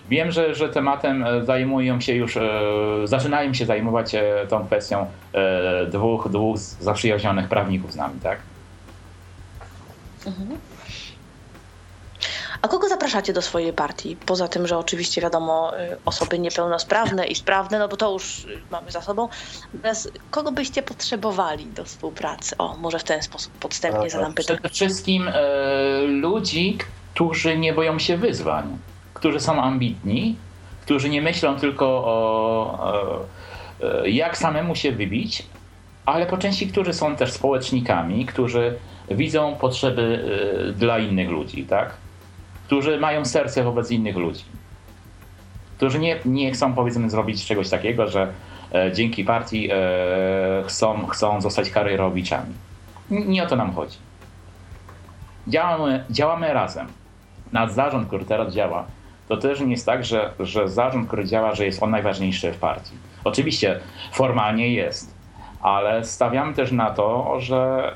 Wiem, 0.10 0.32
że, 0.32 0.56
że 0.56 0.70
tematem 0.70 1.24
e, 1.24 1.46
zajmują 1.46 2.02
się 2.02 2.14
już, 2.14 2.38
e, 2.38 2.42
zaczynają 3.04 3.54
się 3.54 3.66
zajmować 3.66 4.16
e, 4.16 4.48
tą 4.50 4.66
kwestią 4.66 5.06
dwóch, 5.88 6.30
dwóch 6.30 6.58
zaprzyjaźnionych 6.60 7.50
prawników 7.50 7.94
z 7.94 7.96
nami, 7.96 8.20
tak? 8.24 8.40
Mhm. 10.26 10.58
A 12.62 12.68
kogo 12.68 12.90
zapraszacie 12.90 13.34
do 13.34 13.42
swojej 13.42 13.74
partii? 13.74 14.16
Poza 14.26 14.48
tym, 14.48 14.68
że 14.68 14.78
oczywiście 14.78 15.22
wiadomo, 15.22 15.72
osoby 16.06 16.40
niepełnosprawne 16.40 17.28
i 17.28 17.36
sprawne, 17.36 17.80
no 17.80 17.88
bo 17.88 17.98
to 17.98 18.12
już 18.14 18.48
mamy 18.72 18.92
za 18.92 19.02
sobą. 19.02 19.30
Natomiast 19.74 20.12
kogo 20.32 20.52
byście 20.52 20.84
potrzebowali 20.84 21.66
do 21.66 21.84
współpracy? 21.84 22.58
O, 22.58 22.78
może 22.78 23.00
w 23.00 23.04
ten 23.04 23.24
sposób 23.24 23.54
podstępnie 23.54 24.10
zadam 24.10 24.34
pytanie. 24.34 24.60
Przede 24.60 24.76
wszystkim 24.76 25.28
e, 25.28 26.02
ludzi, 26.02 26.78
którzy 27.14 27.58
nie 27.58 27.74
boją 27.74 28.00
się 28.00 28.18
wyzwań 28.18 28.78
którzy 29.24 29.40
są 29.40 29.62
ambitni, 29.62 30.36
którzy 30.82 31.10
nie 31.10 31.22
myślą 31.22 31.56
tylko 31.56 31.86
o, 31.86 33.26
jak 34.06 34.38
samemu 34.38 34.76
się 34.76 34.92
wybić, 34.92 35.46
ale 36.06 36.26
po 36.26 36.38
części, 36.38 36.68
którzy 36.68 36.94
są 36.94 37.16
też 37.16 37.32
społecznikami, 37.32 38.26
którzy 38.26 38.78
widzą 39.12 39.56
potrzeby 39.56 40.26
e, 40.70 40.74
dla 40.74 41.00
innych 41.00 41.30
ludzi, 41.30 41.64
tak? 41.64 41.94
Którzy 42.66 43.00
mają 43.00 43.26
serce 43.26 43.64
wobec 43.64 43.92
innych 43.92 44.16
ludzi. 44.16 44.44
Którzy 45.78 46.00
nie, 46.00 46.20
nie 46.26 46.52
chcą, 46.52 46.74
powiedzmy, 46.74 47.10
zrobić 47.10 47.46
czegoś 47.46 47.70
takiego, 47.70 48.08
że 48.08 48.34
e, 48.74 48.92
dzięki 48.94 49.26
partii 49.26 49.70
e, 49.72 49.78
chcą, 50.68 51.08
chcą 51.08 51.42
zostać 51.42 51.70
karierowiczami. 51.70 52.54
Nie 53.10 53.44
o 53.44 53.48
to 53.48 53.56
nam 53.56 53.74
chodzi. 53.74 53.98
Działamy, 55.48 56.04
działamy 56.10 56.54
razem. 56.54 56.88
Nasz 57.52 57.72
zarząd, 57.72 58.08
który 58.08 58.26
teraz 58.26 58.54
działa, 58.54 58.86
to 59.28 59.38
też 59.38 59.60
nie 59.60 59.72
jest 59.72 59.86
tak, 59.86 60.06
że, 60.06 60.34
że 60.40 60.70
zarząd, 60.70 61.08
który 61.08 61.26
działa, 61.26 61.56
że 61.56 61.66
jest 61.66 61.84
on 61.84 61.92
najważniejszy 61.92 62.52
w 62.54 62.58
partii. 62.58 62.94
Oczywiście 63.24 63.80
formalnie 64.12 64.74
jest, 64.74 65.16
ale 65.62 66.06
stawiamy 66.06 66.54
też 66.54 66.72
na 66.72 66.92
to, 66.92 67.36
że 67.40 67.92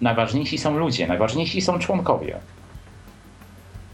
najważniejsi 0.00 0.58
są 0.58 0.78
ludzie, 0.78 1.06
najważniejsi 1.06 1.60
są 1.60 1.78
członkowie. 1.78 2.38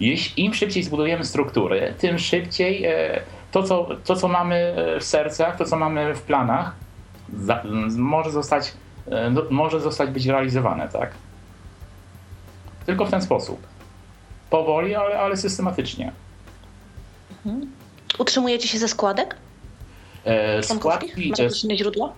Jeśli 0.01 0.45
im 0.45 0.55
szybciej 0.55 0.83
zbudujemy 0.83 1.25
struktury, 1.25 1.95
tym 1.99 2.19
szybciej 2.19 2.85
e, 2.85 3.21
to, 3.53 3.63
co, 3.63 3.89
to, 4.05 4.17
co 4.17 4.29
mamy 4.29 4.75
w 5.01 5.05
sercach, 5.05 5.57
to, 5.57 5.65
co 5.65 5.77
mamy 5.77 6.15
w 6.15 6.23
planach, 6.23 6.75
może 7.97 8.31
zostać, 8.31 8.73
e, 9.11 9.31
no, 9.31 9.43
może 9.51 9.81
zostać 9.81 10.11
być 10.11 10.27
realizowane, 10.27 10.89
tak? 10.89 11.11
Tylko 12.87 13.05
w 13.05 13.11
ten 13.11 13.23
sposób. 13.23 13.67
Powoli, 14.51 14.95
ale, 14.95 15.19
ale 15.19 15.37
systematycznie. 15.37 16.13
Mhm. 17.47 17.73
Utrzymujecie 18.19 18.69
się 18.69 18.79
ze 18.79 18.89
składek? 18.89 19.37
E, 20.25 20.63
składki 20.63 21.31
Macie 21.31 21.49
inne 21.65 21.77
źródła? 21.77 22.13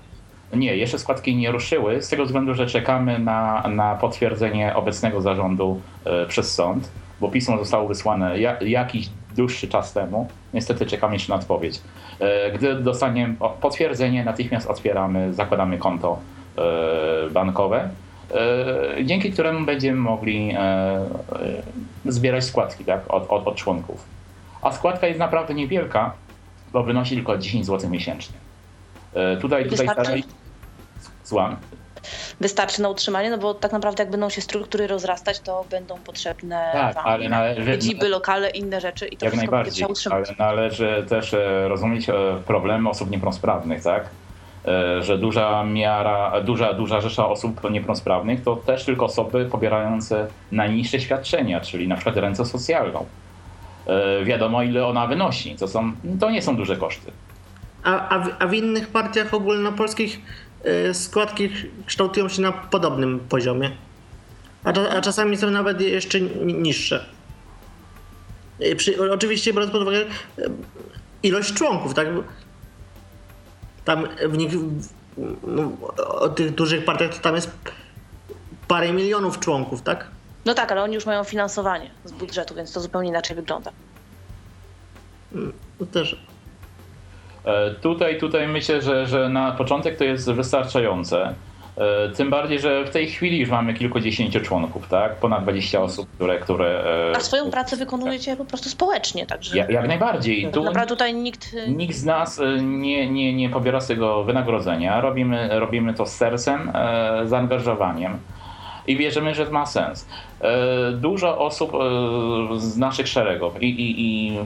Nie, 0.53 0.77
jeszcze 0.77 0.99
składki 0.99 1.37
nie 1.37 1.53
ruszyły, 1.53 2.03
z 2.03 2.09
tego 2.09 2.25
względu, 2.25 2.55
że 2.55 2.67
czekamy 2.67 3.19
na, 3.19 3.69
na 3.69 3.95
potwierdzenie 3.95 4.75
obecnego 4.75 5.21
zarządu 5.21 5.81
e, 6.05 6.27
przez 6.27 6.55
sąd, 6.55 6.89
bo 7.21 7.29
pismo 7.29 7.59
zostało 7.59 7.89
wysłane 7.89 8.41
ja, 8.41 8.57
jakiś 8.61 9.09
dłuższy 9.37 9.69
czas 9.69 9.93
temu. 9.93 10.29
Niestety 10.55 10.87
czekamy 10.87 11.15
jeszcze 11.15 11.33
na 11.33 11.39
odpowiedź. 11.39 11.81
E, 12.21 12.53
gdy 12.53 12.75
dostaniemy 12.75 13.35
potwierdzenie, 13.61 14.25
natychmiast 14.25 14.71
otwieramy, 14.71 15.35
zakładamy 15.35 15.79
konto 15.79 16.19
e, 16.59 17.31
bankowe, 17.31 17.89
e, 18.35 19.05
dzięki 19.05 19.33
któremu 19.33 19.67
będziemy 19.67 19.99
mogli 19.99 20.51
e, 20.51 20.59
e, 20.59 22.13
zbierać 22.13 22.45
składki 22.45 22.85
tak, 22.85 23.01
od, 23.09 23.27
od, 23.29 23.47
od 23.47 23.55
członków. 23.55 24.15
A 24.65 24.73
składka 24.73 25.07
jest 25.07 25.19
naprawdę 25.19 25.55
niewielka, 25.55 26.13
bo 26.73 26.83
wynosi 26.83 27.15
tylko 27.15 27.39
10 27.39 27.67
zł 27.67 27.91
miesięcznie. 27.91 28.37
E, 29.15 29.37
Tutaj, 29.37 29.69
tutaj 29.69 29.89
starali... 29.89 30.25
Słucham. 31.23 31.57
Wystarczy 32.41 32.83
na 32.83 32.89
utrzymanie, 32.89 33.31
no 33.31 33.39
bo 33.39 33.55
tak 33.55 33.73
naprawdę 33.73 34.03
jak 34.03 34.11
będą 34.11 34.31
się 34.31 34.41
struktury 34.41 34.87
rozrastać, 34.87 35.41
to 35.41 35.65
będą 35.71 35.99
potrzebne 35.99 36.71
Tak, 36.73 36.95
wam 36.95 37.07
ale 37.07 37.29
należy, 37.29 37.65
siedziby, 37.67 38.09
lokale, 38.09 38.51
inne 38.51 38.81
rzeczy 38.81 39.07
i 39.07 39.17
to 39.17 39.25
jak 39.27 39.37
najbardziej, 39.37 39.87
ale 40.11 40.25
należy 40.39 41.05
też 41.09 41.35
e, 41.35 41.69
rozumieć 41.69 42.09
e, 42.09 42.13
problemy 42.47 42.89
osób 42.89 43.11
niepełnosprawnych, 43.11 43.83
tak? 43.83 44.09
Że 45.01 45.19
duża 45.19 45.65
miara, 45.65 46.41
duża, 46.41 46.73
duża 46.73 47.01
rzesza 47.01 47.29
osób 47.29 47.71
niepełnosprawnych 47.71 48.43
to 48.43 48.57
też 48.57 48.85
tylko 48.85 49.05
osoby 49.05 49.45
pobierające 49.45 50.27
najniższe 50.53 51.01
świadczenia, 51.01 51.61
czyli 51.61 51.89
na 51.89 51.95
przykład 51.95 52.17
rentę 52.17 52.45
socjalną. 52.45 53.07
E, 53.87 54.25
Wiadomo 54.25 54.63
ile 54.63 54.87
ona 54.87 55.07
wynosi, 55.07 55.57
to, 55.57 55.69
są, 55.69 55.93
to 56.21 56.31
nie 56.31 56.43
są 56.43 56.57
duże 56.57 56.77
koszty. 56.77 57.13
A, 57.85 58.09
a, 58.09 58.19
w, 58.19 58.31
a 58.39 58.47
w 58.47 58.55
innych 58.55 58.89
partiach 58.89 59.35
ogólnopolskich 59.35 60.21
y, 60.91 60.95
składki 60.95 61.51
kształtują 61.87 62.29
się 62.29 62.43
na 62.43 62.53
podobnym 62.53 63.21
poziomie. 63.29 63.71
A, 64.65 64.69
a 64.97 65.01
czasami 65.01 65.37
są 65.37 65.51
nawet 65.51 65.81
jeszcze 65.81 66.21
ni- 66.21 66.55
niższe. 66.55 67.05
Y, 68.61 68.77
Przy, 68.77 69.13
oczywiście 69.13 69.53
biorąc 69.53 69.73
pod 69.73 69.83
uwagę 69.83 69.99
ilość 71.23 71.55
członków, 71.55 71.95
tak? 71.95 72.09
Tam 73.85 74.07
w 74.29 74.37
nich, 74.39 74.53
no, 75.47 75.73
o 76.09 76.29
tych 76.29 76.55
dużych 76.55 76.85
partiach 76.85 77.15
to 77.15 77.21
tam 77.21 77.35
jest 77.35 77.51
parę 78.69 78.93
milionów 78.93 79.39
członków, 79.41 79.83
tak? 79.83 80.07
No 80.45 80.55
tak, 80.55 80.73
ale 80.73 80.83
oni 80.83 80.95
już 80.95 81.07
mają 81.07 81.25
finansowanie 81.25 81.91
z 82.05 82.13
budżetu, 82.13 82.55
więc 82.55 82.73
to 82.73 82.81
zupełnie 82.81 83.09
inaczej 83.09 83.37
wygląda. 83.37 83.71
To 85.79 85.87
też. 85.87 86.17
E, 87.45 87.71
Tutaj, 87.71 88.19
tutaj 88.19 88.49
myślę, 88.49 88.83
że, 88.83 89.07
że 89.07 89.29
na 89.29 89.53
początek 89.53 89.97
to 89.99 90.05
jest 90.05 90.31
wystarczające. 90.33 91.35
E, 91.77 92.09
Tym 92.09 92.31
bardziej, 92.31 92.61
że 92.61 92.85
w 92.85 92.91
tej 92.91 93.07
chwili 93.07 93.39
już 93.39 93.51
mamy 93.51 93.75
kilkudziesięciu 93.75 94.41
członków, 94.41 94.89
tak? 94.89 95.17
Ponad 95.17 95.43
20 95.43 95.81
osób, 95.81 96.09
które. 96.15 96.39
które 96.39 96.85
e, 97.13 97.17
A 97.17 97.21
swoją 97.21 97.51
pracę 97.51 97.77
wykonujecie 97.77 98.37
po 98.37 98.45
prostu 98.45 98.69
społecznie, 98.69 99.27
także 99.27 99.57
jak, 99.57 99.71
jak 99.71 99.89
najbardziej. 99.89 100.51
Tu 100.53 100.65
naprawdę 100.65 100.89
tutaj 100.89 101.15
nikt... 101.15 101.55
y, 101.55 101.71
nikt 101.71 101.97
z 101.97 102.05
nas 102.05 102.41
nie, 102.63 103.11
nie, 103.11 103.35
nie 103.35 103.51
pobiera 103.51 103.81
z 103.81 103.87
tego 103.87 104.25
wynagrodzenia. 104.25 105.01
Robimy, 105.01 105.61
robimy 105.61 105.95
to 105.95 106.07
z 106.07 106.17
sercem, 106.17 106.73
zaangażowaniem 107.25 108.19
i 108.87 108.97
wierzymy, 108.97 109.35
że 109.35 109.51
ma 109.51 109.67
sens. 109.67 110.09
E, 110.41 110.93
Dużo 110.93 111.39
osób 111.39 111.73
e, 111.75 111.79
z 112.61 112.77
naszych 112.77 113.09
szeregów 113.09 113.63
i, 113.63 113.67
i, 113.67 114.01
i 114.01 114.39
e, 114.39 114.45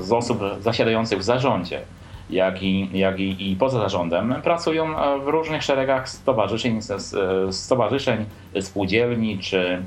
z 0.00 0.12
osób 0.12 0.40
zasiadających 0.60 1.18
w 1.18 1.22
zarządzie, 1.22 1.80
jak 2.30 2.62
i, 2.62 2.98
jak 2.98 3.20
i, 3.20 3.50
i 3.50 3.56
poza 3.56 3.78
zarządem, 3.78 4.34
pracują 4.42 4.94
w 5.24 5.28
różnych 5.28 5.62
szeregach 5.62 6.08
stowarzyszeń, 6.08 6.80
stowarzyszeń 7.50 8.24
spółdzielni 8.60 9.38
czy, 9.38 9.82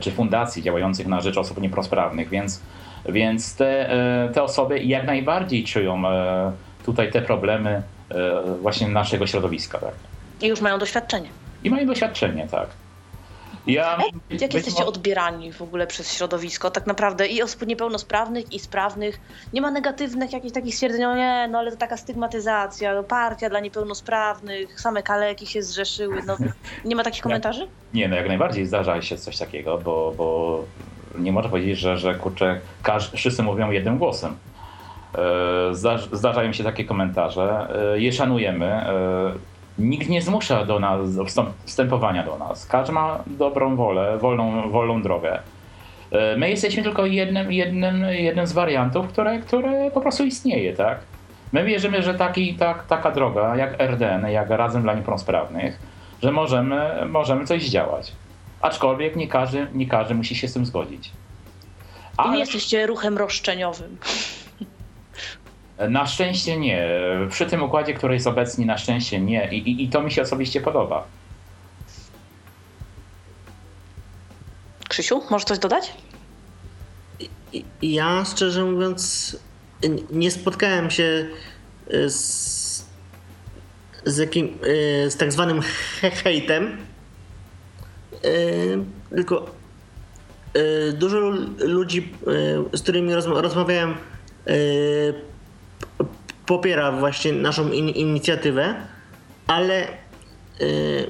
czy 0.00 0.10
fundacji 0.10 0.62
działających 0.62 1.06
na 1.06 1.20
rzecz 1.20 1.38
osób 1.38 1.60
niepełnosprawnych, 1.60 2.28
więc, 2.28 2.62
więc 3.08 3.56
te, 3.56 3.90
te 4.34 4.42
osoby 4.42 4.78
jak 4.78 5.06
najbardziej 5.06 5.64
czują 5.64 6.02
tutaj 6.84 7.12
te 7.12 7.22
problemy 7.22 7.82
właśnie 8.60 8.88
naszego 8.88 9.26
środowiska. 9.26 9.78
Tak? 9.78 9.94
I 10.40 10.46
już 10.46 10.60
mają 10.60 10.78
doświadczenie. 10.78 11.28
I 11.64 11.70
mają 11.70 11.86
doświadczenie, 11.86 12.48
tak. 12.50 12.68
Ja, 13.66 13.98
Jak 14.30 14.54
jesteście 14.54 14.86
odbierani 14.86 15.52
w 15.52 15.62
ogóle 15.62 15.86
przez 15.86 16.12
środowisko? 16.16 16.70
Tak 16.70 16.86
naprawdę 16.86 17.26
i 17.26 17.42
osób 17.42 17.66
niepełnosprawnych, 17.66 18.52
i 18.52 18.58
sprawnych. 18.58 19.20
Nie 19.52 19.60
ma 19.60 19.70
negatywnych 19.70 20.32
jakichś 20.32 20.54
takich 20.54 20.74
stwierdzeń, 20.74 21.04
o 21.04 21.16
nie, 21.16 21.48
no 21.50 21.58
ale 21.58 21.70
to 21.70 21.76
taka 21.76 21.96
stygmatyzacja, 21.96 22.94
no, 22.94 23.02
partia 23.02 23.50
dla 23.50 23.60
niepełnosprawnych, 23.60 24.80
same 24.80 25.02
kaleki 25.02 25.46
się 25.46 25.62
zrzeszyły. 25.62 26.22
No, 26.26 26.36
nie 26.84 26.96
ma 26.96 27.04
takich 27.04 27.22
komentarzy? 27.22 27.68
Nie, 27.94 28.08
no 28.08 28.16
jak 28.16 28.28
najbardziej 28.28 28.66
zdarza 28.66 29.02
się 29.02 29.18
coś 29.18 29.38
takiego, 29.38 29.78
bo, 29.78 30.14
bo 30.16 30.64
nie 31.18 31.32
można 31.32 31.50
powiedzieć, 31.50 31.78
że, 31.78 31.98
że 31.98 32.14
kurczę, 32.14 32.60
każ, 32.82 33.10
wszyscy 33.12 33.42
mówią 33.42 33.70
jednym 33.70 33.98
głosem. 33.98 34.36
E, 35.14 35.74
Zdarz, 35.74 36.08
zdarzają 36.12 36.52
się 36.52 36.64
takie 36.64 36.84
komentarze, 36.84 37.68
e, 37.94 38.00
je 38.00 38.12
szanujemy. 38.12 38.86
Nikt 39.78 40.08
nie 40.08 40.22
zmusza 40.22 40.64
do 40.64 40.78
nas 40.78 41.14
do 41.14 41.24
wstępowania 41.66 42.24
do 42.24 42.38
nas. 42.38 42.66
Każdy 42.66 42.92
ma 42.92 43.18
dobrą 43.26 43.76
wolę, 43.76 44.18
wolną, 44.18 44.70
wolną 44.70 45.02
drogę. 45.02 45.38
E, 46.12 46.36
My 46.36 46.50
jesteśmy 46.50 46.82
tylko 46.82 47.06
jednym, 47.06 47.52
jednym, 47.52 48.04
jednym 48.04 48.46
z 48.46 48.52
wariantów, 48.52 49.08
które, 49.08 49.38
które 49.38 49.90
po 49.90 50.00
prostu 50.00 50.24
istnieje, 50.24 50.74
tak? 50.74 50.98
My 51.52 51.64
wierzymy, 51.64 52.02
że 52.02 52.14
taki, 52.14 52.54
tak, 52.54 52.86
taka 52.86 53.10
droga 53.10 53.56
jak 53.56 53.80
RDN, 53.80 54.28
jak 54.28 54.50
Razem 54.50 54.82
dla 54.82 54.94
Niepełnosprawnych, 54.94 55.78
że 56.22 56.32
możemy, 56.32 57.06
możemy 57.06 57.46
coś 57.46 57.66
zdziałać. 57.66 58.12
Aczkolwiek 58.60 59.16
nie 59.16 59.28
każdy, 59.28 59.66
nie 59.74 59.86
każdy 59.86 60.14
musi 60.14 60.34
się 60.34 60.48
z 60.48 60.52
tym 60.52 60.66
zgodzić. 60.66 61.06
I 61.08 61.10
nie 62.22 62.28
Ale 62.28 62.38
jesteście 62.38 62.86
ruchem 62.86 63.18
roszczeniowym. 63.18 63.96
Na 65.88 66.06
szczęście 66.06 66.56
nie. 66.56 66.88
Przy 67.30 67.46
tym 67.46 67.62
układzie, 67.62 67.94
który 67.94 68.14
jest 68.14 68.26
obecnie, 68.26 68.66
na 68.66 68.78
szczęście 68.78 69.20
nie. 69.20 69.48
I, 69.54 69.56
i, 69.70 69.84
i 69.84 69.88
to 69.88 70.02
mi 70.02 70.12
się 70.12 70.22
osobiście 70.22 70.60
podoba. 70.60 71.04
Krzysiu, 74.88 75.22
możesz 75.30 75.44
coś 75.44 75.58
dodać? 75.58 75.92
Ja 77.82 78.24
szczerze 78.24 78.64
mówiąc 78.64 79.36
nie 80.10 80.30
spotkałem 80.30 80.90
się 80.90 81.26
y, 81.94 82.10
z, 82.10 82.86
z 84.04 84.16
jakim 84.18 84.58
y, 84.64 85.10
z 85.10 85.16
tak 85.16 85.32
zwanym 85.32 85.60
he- 86.00 86.10
hejtem. 86.10 86.78
Y, 88.24 88.78
Tylko 89.10 89.50
dużo 90.94 91.18
ludzi, 91.58 92.12
z 92.72 92.82
którymi 92.82 93.12
rozma- 93.14 93.40
rozmawiałem, 93.40 93.94
popiera 96.48 96.92
właśnie 96.92 97.32
naszą 97.32 97.72
in- 97.72 97.88
inicjatywę, 97.88 98.74
ale 99.46 99.88
y, 100.60 101.06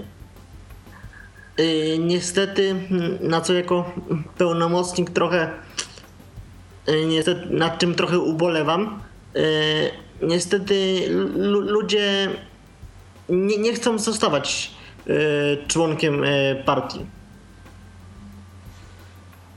y, 1.61 1.97
niestety 1.99 2.75
na 3.21 3.41
co 3.41 3.53
jako 3.55 3.93
pełnomocnik 4.39 5.11
trochę 5.11 5.51
y, 6.89 7.07
niestety, 7.07 7.47
nad 7.51 7.79
czym 7.79 7.95
trochę 7.95 8.19
ubolewam. 8.19 9.01
y, 9.37 9.91
Niestety 10.23 11.05
lu- 11.37 11.61
ludzie 11.61 12.29
nie, 13.29 13.59
nie 13.59 13.73
chcą 13.73 13.99
zostawać 13.99 14.71
y, 15.07 15.13
członkiem 15.69 16.23
partii. 16.65 17.07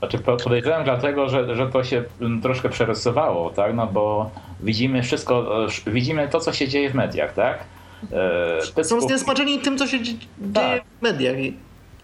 Znaczy 0.02 0.18
po- 0.18 0.36
podejrzewam 0.36 0.84
dlatego, 0.84 1.28
że, 1.28 1.56
że 1.56 1.66
to 1.68 1.84
się 1.84 2.04
mm, 2.20 2.40
troszkę 2.42 2.68
przerysowało, 2.68 3.50
tak? 3.50 3.74
No 3.74 3.86
bo 3.86 4.30
widzimy 4.60 5.02
wszystko, 5.02 5.64
e, 5.64 5.90
widzimy 5.90 6.28
to, 6.28 6.40
co 6.40 6.52
się 6.52 6.68
dzieje 6.68 6.90
w 6.90 6.94
mediach, 6.94 7.32
tak? 7.34 7.64
E, 8.78 8.84
Są 8.84 9.00
zniesmaczeni 9.00 9.58
tym, 9.58 9.78
co 9.78 9.86
się 9.86 10.02
dzie- 10.02 10.12
Tak. 10.54 10.64
dzieje 10.64 10.80
w 10.98 11.02
mediach. 11.02 11.36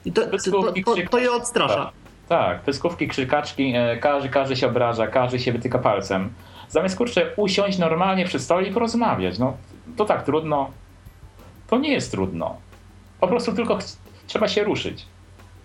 I, 0.05 0.13
to, 0.13 0.23
to, 0.23 0.29
Pyskówki, 0.31 0.85
to, 0.85 0.95
to 1.11 1.19
je 1.19 1.33
odstrasza. 1.33 1.91
Tak, 2.29 2.61
pyskówki, 2.61 3.09
krzykaczki, 3.09 3.73
e, 3.77 3.97
każdy, 3.97 4.29
każdy 4.29 4.57
się 4.57 4.67
obraża, 4.67 5.07
każdy 5.07 5.39
się 5.39 5.53
wytyka 5.53 5.79
palcem. 5.79 6.31
Zamiast 6.69 6.97
kurczę 6.99 7.31
usiąść 7.37 7.79
normalnie 7.79 8.25
przy 8.25 8.39
stole 8.39 8.63
i 8.69 8.73
porozmawiać, 8.73 9.39
no 9.39 9.57
to 9.97 10.05
tak 10.05 10.23
trudno. 10.25 10.71
To 11.71 11.79
nie 11.79 11.93
jest 11.93 12.11
trudno. 12.11 12.57
Po 13.21 13.29
prostu 13.29 13.53
tylko 13.53 13.79
trzeba 14.27 14.49
się 14.49 14.65
ruszyć. 14.65 15.07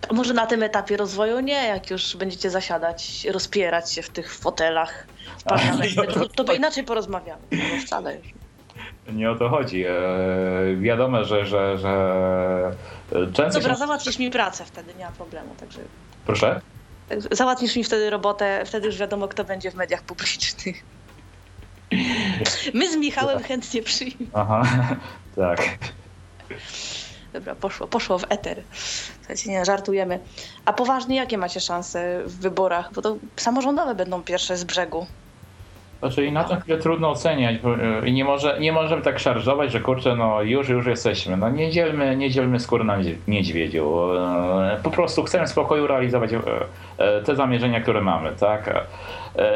A 0.08 0.14
może 0.14 0.34
na 0.34 0.46
tym 0.46 0.62
etapie 0.62 0.96
rozwoju 0.96 1.40
nie, 1.40 1.66
jak 1.66 1.90
już 1.90 2.16
będziecie 2.16 2.50
zasiadać, 2.50 3.24
rozpierać 3.24 3.92
się 3.92 4.02
w 4.02 4.10
tych 4.10 4.34
fotelach 4.34 5.06
w 5.38 5.42
parlamencie, 5.42 6.02
to, 6.02 6.28
to 6.28 6.44
by 6.44 6.54
inaczej 6.54 6.84
porozmawiamy. 6.84 7.42
No 7.52 7.82
wcale 7.86 8.16
już. 8.16 8.26
Nie 9.12 9.30
o 9.30 9.34
to 9.34 9.48
chodzi. 9.48 9.84
E, 9.84 9.92
wiadomo, 10.80 11.24
że, 11.24 11.46
że, 11.46 11.78
że 11.78 11.90
e, 13.12 13.32
często 13.32 13.60
Dobra, 13.60 13.74
się... 13.74 13.78
załatwisz 13.78 14.18
mi 14.18 14.30
pracę 14.30 14.64
wtedy, 14.64 14.94
nie 14.98 15.04
ma 15.04 15.12
problemu. 15.12 15.54
Także 15.60 15.80
Proszę? 16.26 16.60
tak, 17.08 17.18
załatwisz 17.30 17.76
mi 17.76 17.84
wtedy 17.84 18.10
robotę, 18.10 18.62
wtedy 18.66 18.86
już 18.86 18.96
wiadomo, 18.96 19.28
kto 19.28 19.44
będzie 19.44 19.70
w 19.70 19.74
mediach 19.74 20.02
publicznych. 20.02 20.84
My 22.74 22.92
z 22.92 22.96
Michałem 22.96 23.42
chętnie 23.42 23.82
przyjmiemy. 23.82 24.30
Aha, 24.34 24.62
tak. 25.36 25.78
Dobra, 27.34 27.54
poszło, 27.54 27.86
poszło 27.86 28.18
w 28.18 28.24
eter. 28.28 28.62
Słuchajcie, 29.18 29.50
nie, 29.50 29.64
żartujemy. 29.64 30.18
A 30.64 30.72
poważnie, 30.72 31.16
jakie 31.16 31.38
macie 31.38 31.60
szanse 31.60 32.22
w 32.26 32.40
wyborach? 32.40 32.92
Bo 32.94 33.02
to 33.02 33.16
samorządowe 33.36 33.94
będą 33.94 34.22
pierwsze 34.22 34.56
z 34.56 34.64
brzegu. 34.64 35.06
Znaczy 36.00 36.30
na 36.30 36.44
tę 36.44 36.60
chwilę 36.60 36.78
trudno 36.78 37.10
oceniać 37.10 37.56
e, 38.02 38.08
i 38.08 38.12
nie, 38.12 38.24
może, 38.24 38.56
nie 38.60 38.72
możemy 38.72 39.02
tak 39.02 39.18
szarżować, 39.18 39.72
że 39.72 39.80
kurczę, 39.80 40.16
no 40.16 40.42
już, 40.42 40.68
już 40.68 40.86
jesteśmy. 40.86 41.36
No 41.36 41.50
nie 41.50 41.70
dzielmy, 41.70 42.16
nie 42.16 42.30
dzielmy 42.30 42.60
skóry 42.60 42.84
na 42.84 42.98
niedź- 42.98 43.16
niedźwiedziu. 43.28 44.12
E, 44.18 44.80
Po 44.82 44.90
prostu 44.90 45.22
chcemy 45.24 45.46
w 45.46 45.50
spokoju 45.50 45.86
realizować 45.86 46.30
e, 46.32 46.40
te 47.22 47.36
zamierzenia, 47.36 47.80
które 47.80 48.00
mamy, 48.00 48.32
tak? 48.40 48.86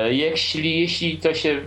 Jeśli, 0.08 0.80
jeśli 0.80 1.18
to 1.18 1.34
się 1.34 1.60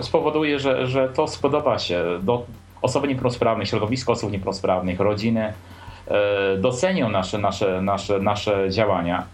spowoduje, 0.00 0.58
że, 0.58 0.86
że 0.86 1.08
to 1.08 1.26
spodoba 1.28 1.78
się 1.78 2.04
do 2.22 2.44
osoby 2.86 3.08
niepełnosprawnych, 3.08 3.68
środowisko 3.68 4.12
osób 4.12 4.32
niepełnosprawnych, 4.32 5.00
rodziny, 5.00 5.52
e, 6.08 6.56
docenią 6.58 7.08
nasze, 7.10 7.38
nasze, 7.38 7.82
nasze, 7.82 8.18
nasze 8.18 8.70
działania, 8.70 9.26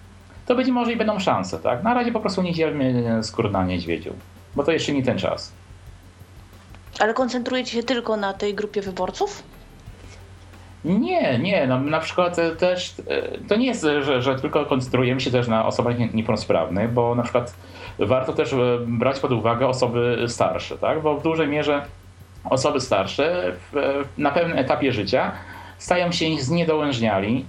to 0.46 0.54
być 0.54 0.68
może 0.68 0.92
i 0.92 0.96
będą 0.96 1.18
szanse, 1.18 1.58
tak? 1.58 1.82
Na 1.82 1.94
razie 1.94 2.12
po 2.12 2.20
prostu 2.20 2.42
nie 2.42 2.52
dzielmy 2.52 3.18
skór 3.22 3.50
na 3.50 3.64
niedźwiedziu, 3.64 4.12
bo 4.56 4.64
to 4.64 4.72
jeszcze 4.72 4.92
nie 4.92 5.02
ten 5.02 5.18
czas. 5.18 5.52
Ale 7.00 7.14
koncentrujecie 7.14 7.72
się 7.72 7.82
tylko 7.82 8.16
na 8.16 8.32
tej 8.32 8.54
grupie 8.54 8.82
wyborców? 8.82 9.42
Nie, 10.84 11.38
nie, 11.38 11.66
no, 11.66 11.80
na 11.80 12.00
przykład 12.00 12.36
też 12.58 12.94
e, 13.08 13.38
to 13.48 13.56
nie 13.56 13.66
jest, 13.66 13.82
że, 13.82 14.22
że 14.22 14.36
tylko 14.36 14.66
koncentrujemy 14.66 15.20
się 15.20 15.30
też 15.30 15.48
na 15.48 15.66
osobach 15.66 15.98
nie- 15.98 16.08
niepełnosprawnych, 16.08 16.92
bo 16.92 17.14
na 17.14 17.22
przykład 17.22 17.54
warto 17.98 18.32
też 18.32 18.52
e, 18.52 18.56
brać 18.86 19.20
pod 19.20 19.32
uwagę 19.32 19.66
osoby 19.68 20.24
starsze, 20.28 20.78
tak? 20.78 21.02
Bo 21.02 21.16
w 21.16 21.22
dużej 21.22 21.48
mierze 21.48 21.82
osoby 22.44 22.80
starsze 22.80 23.52
w, 23.72 24.04
na 24.18 24.30
pewnym 24.30 24.58
etapie 24.58 24.92
życia 24.92 25.32
stają 25.78 26.12
się 26.12 26.26
zniedołężniali 26.40 27.44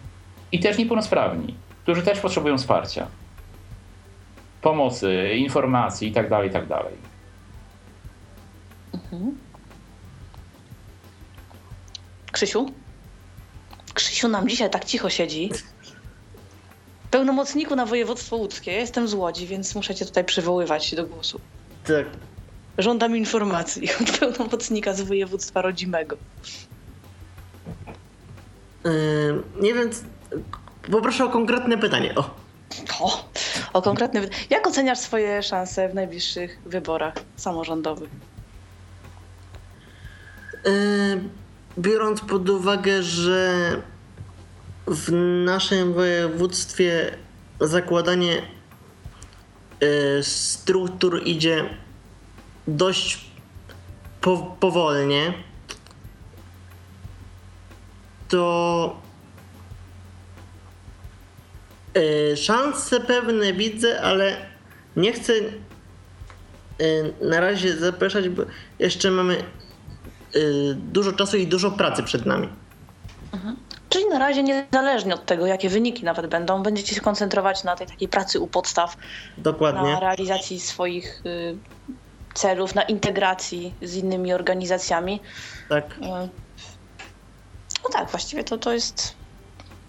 i 0.52 0.60
też 0.60 0.78
niepełnosprawni, 0.78 1.56
którzy 1.84 2.02
też 2.02 2.20
potrzebują 2.20 2.58
wsparcia, 2.58 3.08
pomocy, 4.62 5.30
informacji 5.36 6.08
itd., 6.08 6.46
itd. 6.46 6.80
Krzysiu? 12.32 12.72
Krzysiu 13.94 14.28
nam 14.28 14.50
dzisiaj 14.50 14.70
tak 14.70 14.86
cicho 14.86 15.10
siedzi. 15.10 15.50
Pełnomocniku 17.12 17.76
na 17.76 17.86
województwo 17.86 18.36
łódzkie. 18.36 18.72
Ja 18.72 18.80
jestem 18.80 19.08
z 19.08 19.14
Łodzi, 19.14 19.48
więc 19.48 19.76
muszę 19.76 19.96
cię 19.96 20.06
tutaj 20.06 20.26
przywoływać 20.26 20.96
do 20.96 21.06
głosu. 21.06 21.40
Tak. 21.88 22.06
Żądam 22.78 23.18
informacji 23.18 23.90
od 24.02 24.18
pełnomocnika 24.20 24.94
z 24.94 25.02
województwa 25.02 25.62
rodzimego. 25.62 26.18
Yy, 28.86 28.92
nie 29.62 29.74
wiem, 29.74 29.90
poproszę 30.92 31.26
o 31.26 31.30
konkretne 31.30 31.78
pytanie. 31.78 32.16
O. 32.16 32.30
O, 33.00 33.26
o 33.74 33.82
konkretny. 33.82 34.22
wy- 34.22 34.30
Jak 34.50 34.68
oceniasz 34.68 35.00
swoje 35.00 35.44
szanse 35.44 35.90
w 35.90 35.94
najbliższych 35.96 36.60
wyborach 36.66 37.14
samorządowych? 37.36 38.10
Yy, 40.66 40.72
biorąc 41.80 42.22
pod 42.22 42.50
uwagę, 42.50 43.04
że 43.04 43.72
w 44.88 45.12
naszym 45.46 45.94
województwie 45.94 47.18
zakładanie 47.62 48.42
yy, 49.82 50.24
struktur 50.24 51.22
idzie 51.26 51.70
dość 52.68 53.26
po, 54.22 54.56
powolnie, 54.60 55.34
to 58.30 58.96
yy, 61.96 62.38
szanse 62.38 63.00
pewne 63.00 63.54
widzę, 63.54 64.02
ale 64.02 64.38
nie 64.96 65.14
chcę 65.14 65.34
yy, 65.34 67.14
na 67.22 67.40
razie 67.40 67.78
zapraszać, 67.78 68.30
bo 68.30 68.44
jeszcze 68.80 69.12
mamy 69.12 69.44
y, 70.36 70.76
dużo 70.76 71.12
czasu 71.12 71.38
i 71.38 71.48
dużo 71.48 71.72
pracy 71.72 72.04
przed 72.04 72.26
nami. 72.26 72.50
Czyli 73.90 74.06
na 74.08 74.20
razie 74.20 74.44
niezależnie 74.44 75.14
od 75.14 75.26
tego, 75.26 75.46
jakie 75.46 75.70
wyniki 75.70 76.06
nawet 76.06 76.28
będą, 76.28 76.64
będziecie 76.64 76.96
się 76.96 77.02
koncentrować 77.02 77.64
na 77.64 77.76
tej 77.76 77.88
takiej 77.88 78.08
pracy 78.08 78.40
u 78.40 78.48
podstaw, 78.48 78.98
Dokładnie. 79.38 79.82
na 79.92 80.00
realizacji 80.00 80.60
swoich 80.60 81.22
y, 81.26 81.58
celów, 82.34 82.76
na 82.76 82.82
integracji 82.84 83.76
z 83.82 83.96
innymi 83.96 84.34
organizacjami. 84.34 85.22
Tak. 85.70 85.98
Y, 85.98 86.00
No 87.84 87.90
tak, 87.94 88.10
właściwie 88.12 88.44
to, 88.44 88.58
to 88.58 88.74
jest 88.74 89.16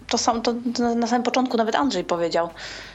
to 0.09 0.17
sam, 0.17 0.41
to 0.41 0.53
na- 0.95 1.07
samym 1.07 1.23
początku 1.23 1.57
nawet 1.57 1.75
Andrzej 1.75 2.03
powiedział, 2.03 2.49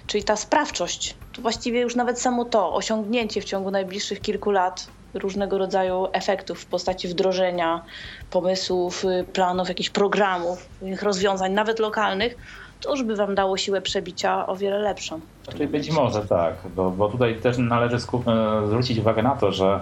czyli 0.06 0.24
ta 0.24 0.36
sprawczość. 0.36 1.16
To 1.32 1.42
właściwie 1.42 1.80
już 1.80 1.96
nawet 1.96 2.20
samo 2.20 2.44
to, 2.44 2.74
osiągnięcie 2.74 3.40
w 3.40 3.44
ciągu 3.44 3.70
najbliższych 3.70 4.20
kilku 4.20 4.50
lat 4.50 4.86
różnego 5.14 5.58
rodzaju 5.58 6.06
efektów 6.12 6.60
w 6.60 6.66
postaci 6.66 7.08
wdrożenia 7.08 7.82
pomysłów, 8.30 9.04
y, 9.04 9.24
planów, 9.32 9.68
jakichś 9.68 9.90
programów, 9.90 10.68
rozwiązań, 11.02 11.52
nawet 11.52 11.78
lokalnych, 11.78 12.36
to 12.80 12.90
już 12.90 13.02
by 13.02 13.16
wam 13.16 13.34
dało 13.34 13.56
siłę 13.56 13.82
przebicia 13.82 14.46
o 14.46 14.56
wiele 14.56 14.78
lepszą. 14.78 15.20
Czyli 15.52 15.66
być 15.66 15.90
może 15.90 16.26
tak, 16.26 16.54
bo, 16.76 16.90
bo 16.90 17.08
tutaj 17.08 17.34
też 17.36 17.58
należy 17.58 18.00
skup, 18.00 18.28
e, 18.28 18.66
zwrócić 18.66 18.98
uwagę 18.98 19.22
na 19.22 19.36
to, 19.36 19.52
że 19.52 19.80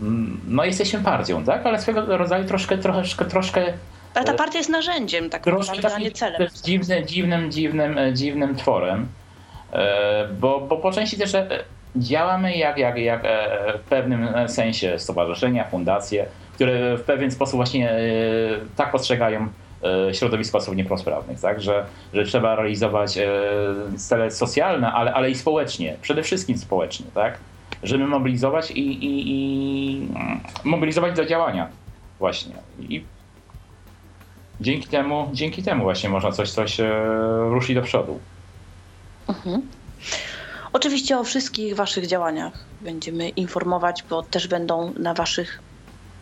mm, 0.00 0.40
no 0.48 0.64
jesteśmy 0.64 1.00
partią, 1.00 1.44
tak? 1.44 1.66
Ale 1.66 1.80
swego 1.80 2.16
rodzaju 2.16 2.44
troszkę, 2.44 2.78
troszkę, 2.78 3.24
troszkę, 3.24 3.72
Ale 4.14 4.24
ta 4.24 4.34
partia 4.34 4.58
jest 4.58 4.70
narzędziem 4.70 5.30
tak 5.30 5.46
naprawdę, 5.46 5.94
a 5.94 5.98
nie 5.98 6.10
celem. 6.10 6.38
też 6.38 6.52
dziwnym, 6.52 7.06
dziwnym, 7.06 7.52
dziwnym, 7.52 7.98
e, 7.98 8.14
dziwnym 8.14 8.56
tworem, 8.56 9.08
E, 9.72 10.28
bo, 10.40 10.60
bo 10.60 10.76
po 10.76 10.92
części 10.92 11.18
też 11.18 11.34
e, 11.34 11.48
działamy 11.96 12.56
jak, 12.56 12.78
jak, 12.78 12.98
jak 12.98 13.24
e, 13.24 13.78
w 13.78 13.80
pewnym 13.80 14.28
sensie 14.48 14.98
stowarzyszenia, 14.98 15.64
fundacje, 15.64 16.26
które 16.54 16.96
w 16.96 17.02
pewien 17.02 17.30
sposób 17.30 17.56
właśnie 17.56 17.90
e, 17.90 17.98
tak 18.76 18.92
postrzegają 18.92 19.48
e, 20.08 20.14
środowisko 20.14 20.58
osób 20.58 20.76
niepełnosprawnych, 20.76 21.40
tak? 21.40 21.62
że, 21.62 21.86
że 22.14 22.24
trzeba 22.24 22.56
realizować 22.56 23.18
e, 23.18 23.28
cele 23.96 24.30
socjalne, 24.30 24.92
ale, 24.92 25.14
ale 25.14 25.30
i 25.30 25.34
społecznie, 25.34 25.96
przede 26.02 26.22
wszystkim 26.22 26.58
społecznie, 26.58 27.06
tak? 27.14 27.38
żeby 27.82 28.06
mobilizować 28.06 28.70
i, 28.70 29.04
i, 29.04 29.22
i 29.26 30.08
mobilizować 30.64 31.16
do 31.16 31.26
działania 31.26 31.68
właśnie. 32.18 32.54
I 32.80 33.04
dzięki 34.60 34.88
temu, 34.88 35.30
dzięki 35.32 35.62
temu 35.62 35.82
właśnie 35.82 36.08
można 36.08 36.32
coś, 36.32 36.50
coś 36.50 36.80
e, 36.80 36.90
ruszyć 37.50 37.74
do 37.74 37.82
przodu. 37.82 38.20
Oczywiście 40.72 41.18
o 41.18 41.24
wszystkich 41.24 41.76
Waszych 41.76 42.06
działaniach 42.06 42.52
będziemy 42.80 43.28
informować, 43.28 44.04
bo 44.10 44.22
też 44.22 44.48
będą 44.48 44.92
na 44.98 45.14
Waszych 45.14 45.60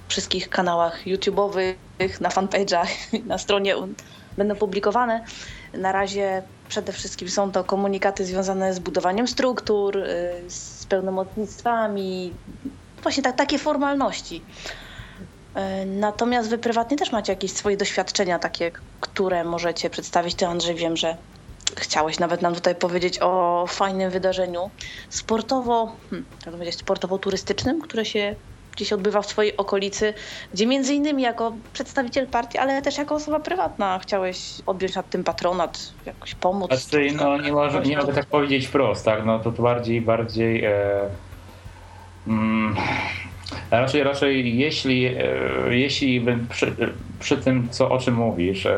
wszystkich 0.09 0.49
kanałach 0.49 1.07
YouTube'owych, 1.07 1.75
na 2.21 2.29
fanpage'ach, 2.29 2.89
na 3.27 3.39
stronie 3.39 3.75
będą 4.37 4.55
publikowane. 4.57 5.25
Na 5.73 5.93
razie 5.93 6.43
przede 6.69 6.93
wszystkim 6.93 7.29
są 7.29 7.53
to 7.53 7.65
komunikaty 7.65 8.25
związane 8.25 8.75
z 8.75 8.79
budowaniem 8.79 9.29
struktur, 9.29 9.97
y, 9.97 10.51
z 10.51 10.87
pełnomocnictwami, 10.87 12.33
właśnie 13.03 13.23
tak, 13.23 13.37
takie 13.37 13.59
formalności. 13.59 14.43
Y, 15.83 15.87
Natomiast 15.87 16.49
Wy 16.51 16.59
prywatnie 16.59 16.97
też 16.97 17.13
macie 17.13 17.33
jakieś 17.33 17.53
swoje 17.53 17.77
doświadczenia 17.77 18.39
takie, 18.39 18.73
które 19.01 19.45
możecie 19.45 19.91
przedstawić. 19.91 20.35
Ty 20.35 20.47
Andrzej 20.47 20.75
wiem, 20.75 20.97
że 20.97 21.17
chciałeś 21.77 22.19
nawet 22.19 22.43
nam 22.43 22.55
tutaj 22.55 22.75
powiedzieć 22.75 23.19
o 23.23 23.65
fajnym 23.69 24.11
wydarzeniu 24.11 24.71
sportowo, 25.11 25.97
hmm, 26.11 26.27
powiedzieć, 26.45 26.79
sportowo-turystycznym, 26.79 27.81
które 27.83 28.05
się 28.05 28.35
gdzieś 28.77 28.93
odbywa 28.93 29.23
w 29.23 29.27
swojej 29.27 29.57
okolicy, 29.57 30.15
gdzie 30.55 30.67
między 30.67 30.95
innymi 30.95 31.23
jako 31.23 31.53
przedstawiciel 31.73 32.27
partii, 32.27 32.59
ale 32.59 32.83
też 32.83 32.99
jako 32.99 33.15
osoba 33.15 33.41
prywatna 33.41 33.99
chciałeś 33.99 34.53
odjąć 34.67 34.95
nad 34.95 35.11
tym 35.11 35.25
patronat, 35.25 35.93
jakoś 36.07 36.35
pomóc. 36.35 36.83
Znaczy, 36.83 37.09
no 37.17 37.37
nie, 37.37 37.53
może, 37.53 37.81
nie 37.81 37.97
mogę 37.97 38.13
tak 38.13 38.27
powiedzieć 38.27 38.67
wprost, 38.67 39.05
tak? 39.05 39.27
No 39.27 39.39
to, 39.39 39.51
bardziej, 39.51 40.01
bardziej. 40.01 40.65
E, 40.65 41.01
mm, 42.27 42.77
raczej, 43.71 44.03
raczej 44.03 44.59
jeśli, 44.59 45.07
e, 45.07 45.17
jeśli 45.71 46.27
przy, 46.51 46.77
przy 47.21 47.37
tym, 47.37 47.69
co, 47.71 47.91
o 47.91 47.99
czym 47.99 48.15
mówisz, 48.15 48.67
e, 48.67 48.77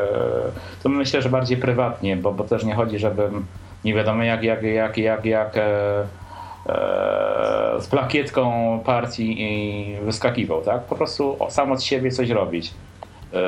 to 0.83 0.89
myślę, 0.89 1.21
że 1.21 1.29
bardziej 1.29 1.57
prywatnie, 1.57 2.17
bo, 2.17 2.31
bo 2.31 2.43
też 2.43 2.63
nie 2.63 2.75
chodzi, 2.75 2.99
żebym 2.99 3.45
nie 3.85 3.93
wiadomo 3.93 4.23
jak, 4.23 4.43
jak, 4.43 4.63
jak, 4.63 4.97
jak, 4.97 5.25
jak 5.25 5.57
e, 5.57 6.03
z 7.79 7.87
plakietką 7.87 8.79
partii 8.85 9.41
i 9.41 9.95
wyskakiwał, 10.01 10.61
tak? 10.61 10.81
Po 10.83 10.95
prostu 10.95 11.37
sam 11.49 11.71
od 11.71 11.83
siebie 11.83 12.11
coś 12.11 12.29
robić. 12.29 12.73
E, 13.33 13.39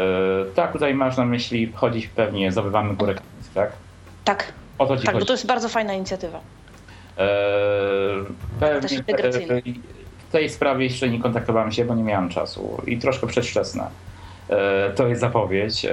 tak, 0.56 0.72
tutaj 0.72 0.94
masz 0.94 1.18
na 1.18 1.26
myśli 1.26 1.72
chodzić 1.76 2.08
pewnie, 2.08 2.52
zdobywamy 2.52 2.96
górę 2.96 3.16
tak? 3.54 3.72
Tak, 4.24 4.54
O 4.78 4.86
to 4.86 4.98
ci 4.98 5.06
tak, 5.06 5.20
bo 5.20 5.26
to 5.26 5.34
jest 5.34 5.46
bardzo 5.46 5.70
fajna 5.70 5.94
inicjatywa. 5.94 6.40
E, 7.18 7.28
pewnie 8.60 8.98
e, 9.08 9.62
w 10.28 10.32
tej 10.32 10.50
sprawie 10.50 10.84
jeszcze 10.84 11.10
nie 11.10 11.20
kontaktowałem 11.20 11.72
się, 11.72 11.86
bo 11.86 11.96
nie 11.96 12.04
miałem 12.04 12.30
czasu 12.30 12.82
i 12.88 12.98
troszkę 12.98 13.28
przedwczesne. 13.28 13.88
E, 14.50 14.90
to 14.96 15.08
jest 15.08 15.22
zapowiedź. 15.22 15.86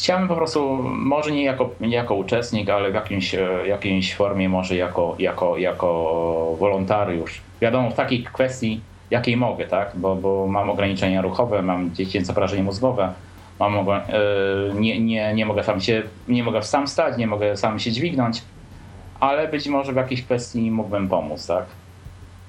E, 0.00 0.02
chciałem 0.02 0.28
po 0.28 0.36
prostu, 0.36 0.78
może 0.82 1.30
nie 1.30 1.44
jako, 1.44 1.70
nie 1.80 1.96
jako 1.96 2.14
uczestnik, 2.14 2.70
ale 2.70 2.90
w 2.90 2.94
jakimś, 2.94 3.34
e, 3.34 3.66
jakiejś 3.66 4.14
formie, 4.14 4.48
może 4.48 4.76
jako, 4.76 5.16
jako, 5.18 5.56
jako 5.58 6.56
wolontariusz. 6.58 7.40
Wiadomo, 7.60 7.90
w 7.90 7.94
takiej 7.94 8.24
kwestii, 8.24 8.80
jakiej 9.10 9.36
mogę, 9.36 9.66
tak? 9.66 9.92
Bo, 9.94 10.16
bo 10.16 10.46
mam 10.46 10.70
ograniczenia 10.70 11.22
ruchowe, 11.22 11.62
mam 11.62 11.94
dziecięce 11.94 12.34
porażenie 12.34 12.62
mózgowe, 12.62 13.12
mam, 13.58 13.74
nie, 14.74 15.00
nie, 15.00 15.34
nie 15.34 15.46
mogę 15.46 15.64
sam 15.64 15.80
się, 15.80 16.02
nie 16.28 16.42
mogę 16.42 16.62
sam 16.62 16.88
stać, 16.88 17.16
nie 17.18 17.26
mogę 17.26 17.56
sam 17.56 17.78
się 17.78 17.92
dźwignąć, 17.92 18.42
ale 19.20 19.48
być 19.48 19.68
może 19.68 19.92
w 19.92 19.96
jakiejś 19.96 20.22
kwestii 20.22 20.70
mógłbym 20.70 21.08
pomóc, 21.08 21.46
tak? 21.46 21.64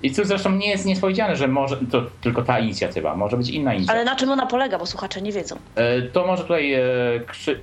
I 0.04 0.16
tu 0.16 0.26
zresztą 0.26 0.52
nie 0.52 0.70
jest 0.70 0.86
niespodziane, 0.86 1.36
że 1.36 1.47
może 1.47 1.78
to 1.91 2.04
tylko 2.22 2.41
ta 2.41 2.60
inicjatywa, 2.60 3.16
może 3.16 3.38
być 3.38 3.49
inna 3.49 3.74
inicjatywa. 3.74 4.02
Ale 4.02 4.12
na 4.12 4.16
czym 4.16 4.30
ona 4.30 4.45
polega, 4.45 4.80
bo 4.80 4.86
słuchacze 4.86 5.22
nie 5.22 5.32
wiedzą? 5.32 5.56
E, 5.76 6.02
to 6.02 6.28
może 6.28 6.43
tutaj 6.43 6.74
e, 6.74 6.82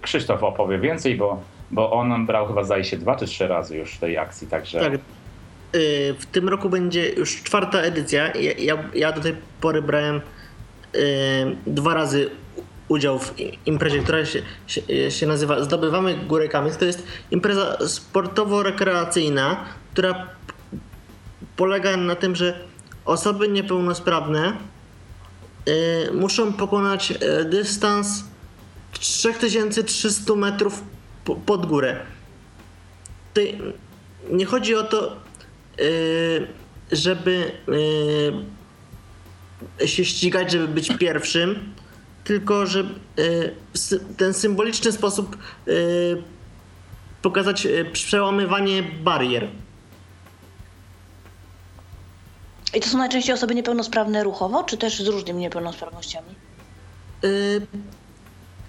Krzysztof 0.03 0.43
opowie 0.43 0.78
więcej, 0.78 1.16
bo, 1.16 1.43
bo 1.70 1.93
on 1.93 2.26
brał 2.26 2.47
chyba 2.47 2.64
zdaje 2.64 2.84
się 2.84 2.97
dwa 2.97 3.16
czy 3.16 3.26
trzy 3.26 3.49
razy 3.49 3.76
już 3.76 3.95
w 3.95 3.99
tej 3.99 4.18
akcji, 4.18 4.47
także... 4.47 4.80
Tak. 4.80 4.93
E, 4.95 4.99
w 6.18 6.26
tym 6.32 6.49
roku 6.49 6.70
będzie 6.70 7.09
już 7.09 7.43
czwarta 7.43 7.80
edycja. 7.80 8.32
Ja, 8.32 8.53
ja, 8.59 8.78
ja 8.95 9.12
do 9.12 9.20
tej 9.20 9.34
pory 9.61 9.82
brałem 9.82 10.20
dwa 11.66 11.95
razy 11.95 12.30
udział 12.89 13.18
w 13.18 13.34
imprezie, 13.66 13.99
która 13.99 14.24
się, 14.24 14.43
się, 14.66 15.11
się 15.11 15.26
nazywa 15.26 15.62
Zdobywamy 15.62 16.14
Górę 16.14 16.49
Kamień. 16.49 16.72
To 16.78 16.84
jest 16.84 17.07
impreza 17.30 17.76
sportowo-rekreacyjna, 17.86 19.57
która 19.93 20.26
polega 21.57 21.97
na 21.97 22.16
tym, 22.16 22.36
że 22.36 22.68
osoby 23.05 23.49
niepełnosprawne 23.49 24.53
y, 25.68 26.12
muszą 26.12 26.53
pokonać 26.53 27.11
y, 27.11 27.45
dystans 27.45 28.24
3300 28.93 30.34
metrów 30.34 30.82
po, 31.24 31.36
pod 31.36 31.66
górę. 31.66 32.01
Tutaj 33.28 33.59
nie 34.30 34.47
chodzi 34.47 34.74
o 34.74 34.82
to, 34.82 35.16
y, 35.80 36.47
żeby 36.93 37.53
się 39.86 40.05
ścigać, 40.05 40.53
żeby 40.53 40.68
być 40.68 40.97
pierwszym, 40.99 41.74
tylko 42.24 42.66
że 42.66 42.84
ten 44.16 44.34
symboliczny 44.34 44.93
sposób 44.93 45.36
pokazać 47.22 47.68
przełamywanie 47.93 48.82
barier. 48.82 49.49
I 52.74 52.80
to 52.80 52.88
są 52.88 52.98
najczęściej 52.98 53.34
osoby 53.34 53.54
niepełnosprawne 53.54 54.24
ruchowo, 54.24 54.64
czy 54.64 54.76
też 54.76 55.02
z 55.02 55.06
różnymi 55.06 55.40
niepełnosprawnościami? 55.40 56.34
Yy, 57.22 57.66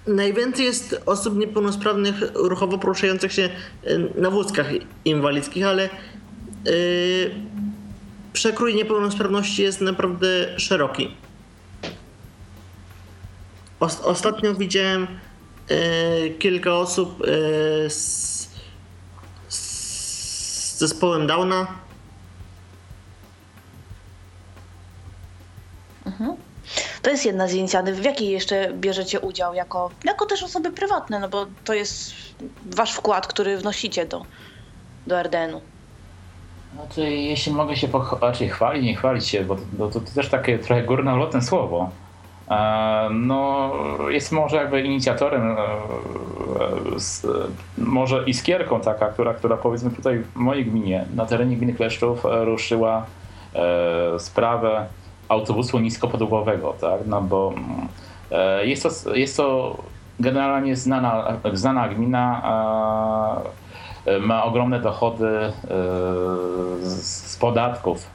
najwięcej 0.08 0.66
jest 0.66 1.02
osób 1.06 1.38
niepełnosprawnych 1.38 2.16
ruchowo 2.34 2.78
poruszających 2.78 3.34
się 3.34 3.50
y, 3.88 4.12
na 4.16 4.30
wózkach 4.30 4.68
inwalidzkich, 5.06 5.66
ale 5.66 5.89
yy, 6.66 6.72
przekrój 8.34 8.76
niepełnosprawności 8.76 9.62
jest 9.62 9.82
naprawdę 9.82 10.28
szeroki. 10.60 11.16
ostatnio 13.80 14.56
widziałem 14.56 15.08
yy, 15.70 16.30
kilka 16.30 16.74
osób 16.74 17.20
yy, 17.20 17.89
z, 17.89 18.50
z 19.50 20.78
zespołem 20.78 21.28
Downa 21.28 21.89
Mhm. 26.20 26.38
To 27.02 27.10
jest 27.10 27.26
jedna 27.26 27.48
z 27.48 27.54
inicjatyw. 27.54 27.98
W 27.98 28.04
jakiej 28.04 28.30
jeszcze 28.30 28.74
bierzecie 28.74 29.20
udział 29.20 29.54
jako, 29.54 29.90
jako 30.04 30.26
też 30.26 30.44
osoby 30.44 30.72
prywatne, 30.72 31.20
no 31.20 31.30
bo 31.30 31.46
to 31.64 31.74
jest 31.74 32.14
wasz 32.66 32.94
wkład, 32.94 33.28
który 33.28 33.58
wnosicie 33.58 34.06
do, 34.06 34.26
do 35.08 35.20
RDN-u. 35.20 35.62
Znaczy, 36.76 37.12
jeśli 37.12 37.52
mogę 37.52 37.76
się 37.76 37.88
raczej 38.22 38.50
chwalić, 38.50 38.84
nie 38.84 38.96
chwalić 38.96 39.28
się, 39.28 39.44
bo, 39.44 39.58
bo 39.74 39.88
to, 39.88 40.00
to, 40.00 40.12
też 40.16 40.30
takie 40.30 40.60
trochę 40.60 40.84
górnolotne 40.84 41.42
słowo. 41.42 41.90
E, 42.52 43.10
no, 43.12 43.72
jest 44.10 44.32
może 44.32 44.58
jakby 44.58 44.82
inicjatorem, 44.82 45.52
e, 45.52 45.56
z, 47.00 47.28
może 47.78 48.24
iskierką 48.26 48.82
taka, 48.82 49.10
która, 49.10 49.34
która 49.34 49.58
powiedzmy 49.58 49.92
tutaj 49.92 50.20
w 50.20 50.36
mojej 50.36 50.66
gminie, 50.66 51.06
na 51.16 51.26
terenie 51.26 51.56
gminy 51.56 51.74
Kleszczów 51.74 52.26
e, 52.26 52.46
ruszyła 52.46 53.06
sprawę 54.18 54.88
autobusu 55.30 55.80
niskopodłogowego, 55.80 56.74
tak? 56.82 57.02
No 57.06 57.22
bo 57.22 57.54
e, 58.32 58.66
jest 58.66 58.84
to, 58.84 59.16
jest 59.16 59.38
to 59.38 59.78
generalnie 60.20 60.76
znana, 60.76 61.38
znana 61.54 61.88
gmina, 61.88 62.42
e, 64.06 64.20
ma 64.20 64.44
ogromne 64.44 64.80
dochody 64.80 65.28
e, 65.28 65.52
z 66.82 67.38
podatków, 67.38 68.08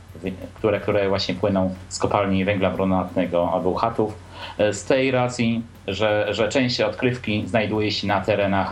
które, 0.55 0.81
które 0.81 1.09
właśnie 1.09 1.35
płyną 1.35 1.75
z 1.89 1.99
kopalni 1.99 2.45
węgla 2.45 2.71
brunatnego 2.71 3.51
albo 3.53 3.71
uchatów. 3.71 4.15
Z 4.59 4.85
tej 4.85 5.11
racji, 5.11 5.63
że, 5.89 6.27
że 6.31 6.49
część 6.49 6.81
odkrywki 6.81 7.47
znajduje 7.47 7.91
się 7.91 8.07
na 8.07 8.21
terenach 8.21 8.71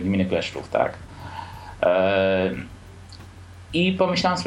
gminy 0.00 0.24
Kleszczów, 0.24 0.68
tak? 0.68 0.92
I 3.72 3.92
pomyślałem 3.92 4.38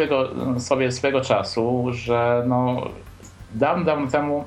sobie 0.59 0.91
swego 0.91 1.21
czasu, 1.21 1.85
że 1.91 2.43
no, 2.47 2.89
dawno, 3.55 3.85
dawno 3.85 4.07
temu 4.07 4.43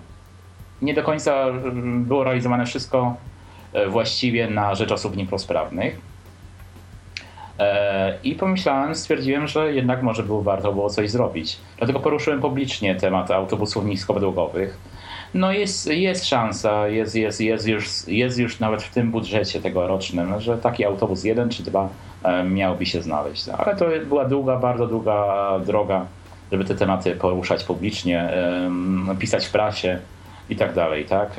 nie 0.82 0.94
do 0.94 1.02
końca 1.02 1.46
mm, 1.46 2.04
było 2.04 2.24
realizowane 2.24 2.66
wszystko 2.66 3.16
e, 3.72 3.88
właściwie 3.88 4.50
na 4.50 4.74
rzecz 4.74 4.92
osób 4.92 5.16
niepełnosprawnych. 5.16 6.00
E, 7.58 8.18
I 8.24 8.34
pomyślałem, 8.34 8.94
stwierdziłem, 8.94 9.46
że 9.46 9.74
jednak 9.74 10.02
może 10.02 10.22
było 10.22 10.42
warto 10.42 10.72
było 10.72 10.90
coś 10.90 11.10
zrobić. 11.10 11.58
Dlatego 11.76 12.00
poruszyłem 12.00 12.40
publicznie 12.40 12.94
temat 12.94 13.30
autobusów 13.30 13.84
niskopodłogowych. 13.84 14.78
No 15.34 15.52
jest, 15.52 15.86
jest 15.86 16.26
szansa, 16.26 16.88
jest, 16.88 17.14
jest, 17.14 17.40
jest, 17.40 17.68
już, 17.68 18.08
jest 18.08 18.38
już 18.38 18.60
nawet 18.60 18.82
w 18.82 18.94
tym 18.94 19.10
budżecie 19.10 19.60
tegorocznym, 19.60 20.40
że 20.40 20.58
taki 20.58 20.84
autobus 20.84 21.24
jeden 21.24 21.48
czy 21.48 21.62
dwa 21.62 21.88
e, 22.22 22.44
miałby 22.44 22.86
się 22.86 23.02
znaleźć. 23.02 23.48
Ale 23.48 23.76
to 23.76 23.86
była 24.06 24.24
długa, 24.24 24.56
bardzo 24.56 24.86
długa 24.86 25.50
droga 25.66 26.06
żeby 26.52 26.64
te 26.64 26.74
tematy 26.74 27.16
poruszać 27.16 27.64
publicznie, 27.64 28.32
pisać 29.18 29.46
w 29.46 29.50
prasie 29.50 29.98
i 30.50 30.56
tak 30.56 30.74
dalej, 30.74 31.04
tak? 31.04 31.30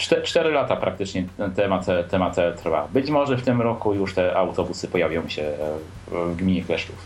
Cztery, 0.00 0.22
cztery 0.22 0.50
lata 0.50 0.76
praktycznie 0.76 1.24
ten 1.36 1.52
temat, 1.52 1.86
temat 2.10 2.36
trwa. 2.62 2.88
Być 2.92 3.10
może 3.10 3.36
w 3.36 3.42
tym 3.42 3.60
roku 3.60 3.94
już 3.94 4.14
te 4.14 4.36
autobusy 4.36 4.88
pojawią 4.88 5.28
się 5.28 5.42
e, 5.42 5.56
w 6.06 6.36
gminie 6.36 6.64
Kleszczów. 6.64 6.96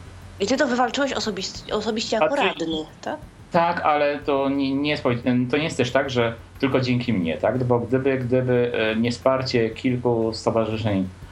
I 0.40 0.47
ty 0.47 0.57
to 0.57 0.66
wywalczyłeś 0.66 1.12
osobiście, 1.12 1.74
osobiście 1.74 2.16
jako 2.16 2.36
radny, 2.36 2.84
tak? 3.03 3.16
Tak, 3.53 3.80
ale 3.80 4.18
to 4.18 4.49
nie, 4.49 4.74
nie, 4.74 4.90
jest, 4.90 5.03
to 5.51 5.57
nie 5.57 5.64
jest 5.64 5.76
też 5.76 5.90
tak, 5.90 6.11
że 6.11 6.34
tylko 6.59 6.80
dzięki 6.80 7.12
mnie, 7.12 7.36
tak? 7.36 7.64
Bo 7.64 7.80
gdyby, 7.80 8.18
gdyby 8.18 8.72
e, 8.74 8.97
nie 8.97 9.11
wsparcie 9.11 9.70
kilku 9.70 10.32
stowarzyszeń 10.32 10.99
e, 11.01 11.23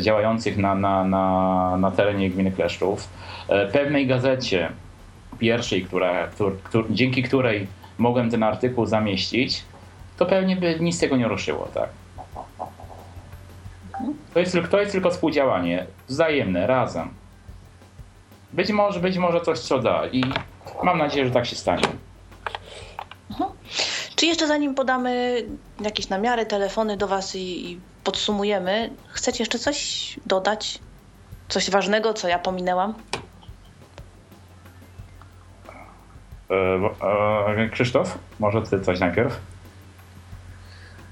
działających 0.00 0.56
na, 0.56 0.74
na, 0.74 1.04
na, 1.04 1.76
na 1.76 1.90
terenie 1.90 2.30
gminy 2.30 2.50
Kleszczów, 2.50 3.08
E, 3.48 3.66
pewnej 3.66 4.06
gazecie 4.06 4.72
pierwszej, 5.38 5.84
która, 5.84 6.28
któr, 6.64 6.86
dzięki 6.90 7.22
której 7.22 7.66
mogłem 7.98 8.30
ten 8.30 8.42
artykuł 8.42 8.86
zamieścić, 8.86 9.64
to 10.16 10.26
pewnie 10.26 10.56
by 10.56 10.80
nic 10.80 10.96
z 10.96 11.00
tego 11.00 11.16
nie 11.16 11.28
ruszyło, 11.28 11.68
tak? 11.74 11.88
To 14.34 14.40
jest, 14.40 14.56
to 14.70 14.80
jest 14.80 14.92
tylko 14.92 15.10
współdziałanie, 15.10 15.86
wzajemne, 16.08 16.66
razem. 16.66 17.08
Być 18.52 18.72
może, 18.72 19.00
być 19.00 19.18
może 19.18 19.40
coś 19.40 19.58
co 19.58 19.78
da 19.78 20.06
i 20.06 20.24
mam 20.82 20.98
nadzieję, 20.98 21.26
że 21.26 21.32
tak 21.32 21.46
się 21.46 21.56
stanie. 21.56 21.88
Mhm. 23.30 23.50
Czy 24.16 24.26
jeszcze 24.26 24.46
zanim 24.46 24.74
podamy 24.74 25.42
jakieś 25.80 26.08
namiary, 26.08 26.46
telefony 26.46 26.96
do 26.96 27.08
Was 27.08 27.36
i, 27.36 27.72
i 27.72 27.80
podsumujemy, 28.04 28.90
chcecie 29.08 29.42
jeszcze 29.42 29.58
coś 29.58 30.16
dodać? 30.26 30.78
Coś 31.48 31.70
ważnego, 31.70 32.14
co 32.14 32.28
ja 32.28 32.38
pominęłam? 32.38 32.94
E, 36.50 36.54
e, 37.62 37.68
Krzysztof, 37.68 38.18
może 38.40 38.62
ty 38.62 38.80
coś 38.80 39.00
najpierw? 39.00 39.40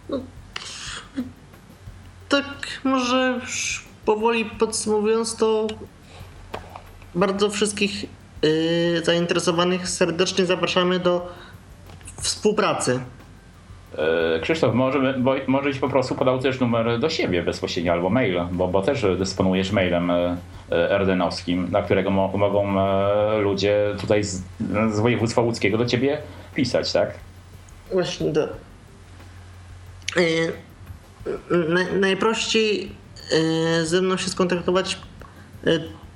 No, 0.08 0.20
tak, 2.28 2.44
może 2.84 3.38
już 3.40 3.84
powoli 4.04 4.44
podsumowując, 4.44 5.36
to 5.36 5.66
bardzo 7.14 7.50
wszystkich 7.50 8.04
yy, 8.42 9.04
zainteresowanych 9.04 9.88
serdecznie 9.88 10.46
zapraszamy 10.46 10.98
do 11.00 11.32
współpracy. 12.20 13.00
E, 13.98 14.40
Krzysztof, 14.40 14.74
może, 14.74 15.14
bo, 15.18 15.34
może 15.46 15.70
po 15.80 15.88
prostu 15.88 16.14
podał 16.14 16.38
też 16.38 16.60
numer 16.60 16.98
do 16.98 17.10
siebie 17.10 17.42
bezpośrednio 17.42 17.92
albo 17.92 18.10
mail, 18.10 18.40
bo, 18.52 18.68
bo 18.68 18.82
też 18.82 19.06
dysponujesz 19.18 19.72
mailem 19.72 20.10
e, 20.10 20.36
e, 20.70 21.16
na 21.70 21.82
którego 21.82 22.10
mo, 22.10 22.28
mogą 22.28 22.74
ludzie 23.40 23.94
tutaj 24.00 24.24
z, 24.24 24.42
z 24.90 25.00
województwa 25.00 25.42
łódzkiego 25.42 25.78
do 25.78 25.86
ciebie 25.86 26.18
pisać, 26.54 26.92
tak? 26.92 27.14
Właśnie 27.92 28.32
do... 28.32 28.48
Na, 31.50 31.80
najprościej 32.00 32.88
ze 33.84 34.02
mną 34.02 34.16
się 34.16 34.30
skontaktować 34.30 34.98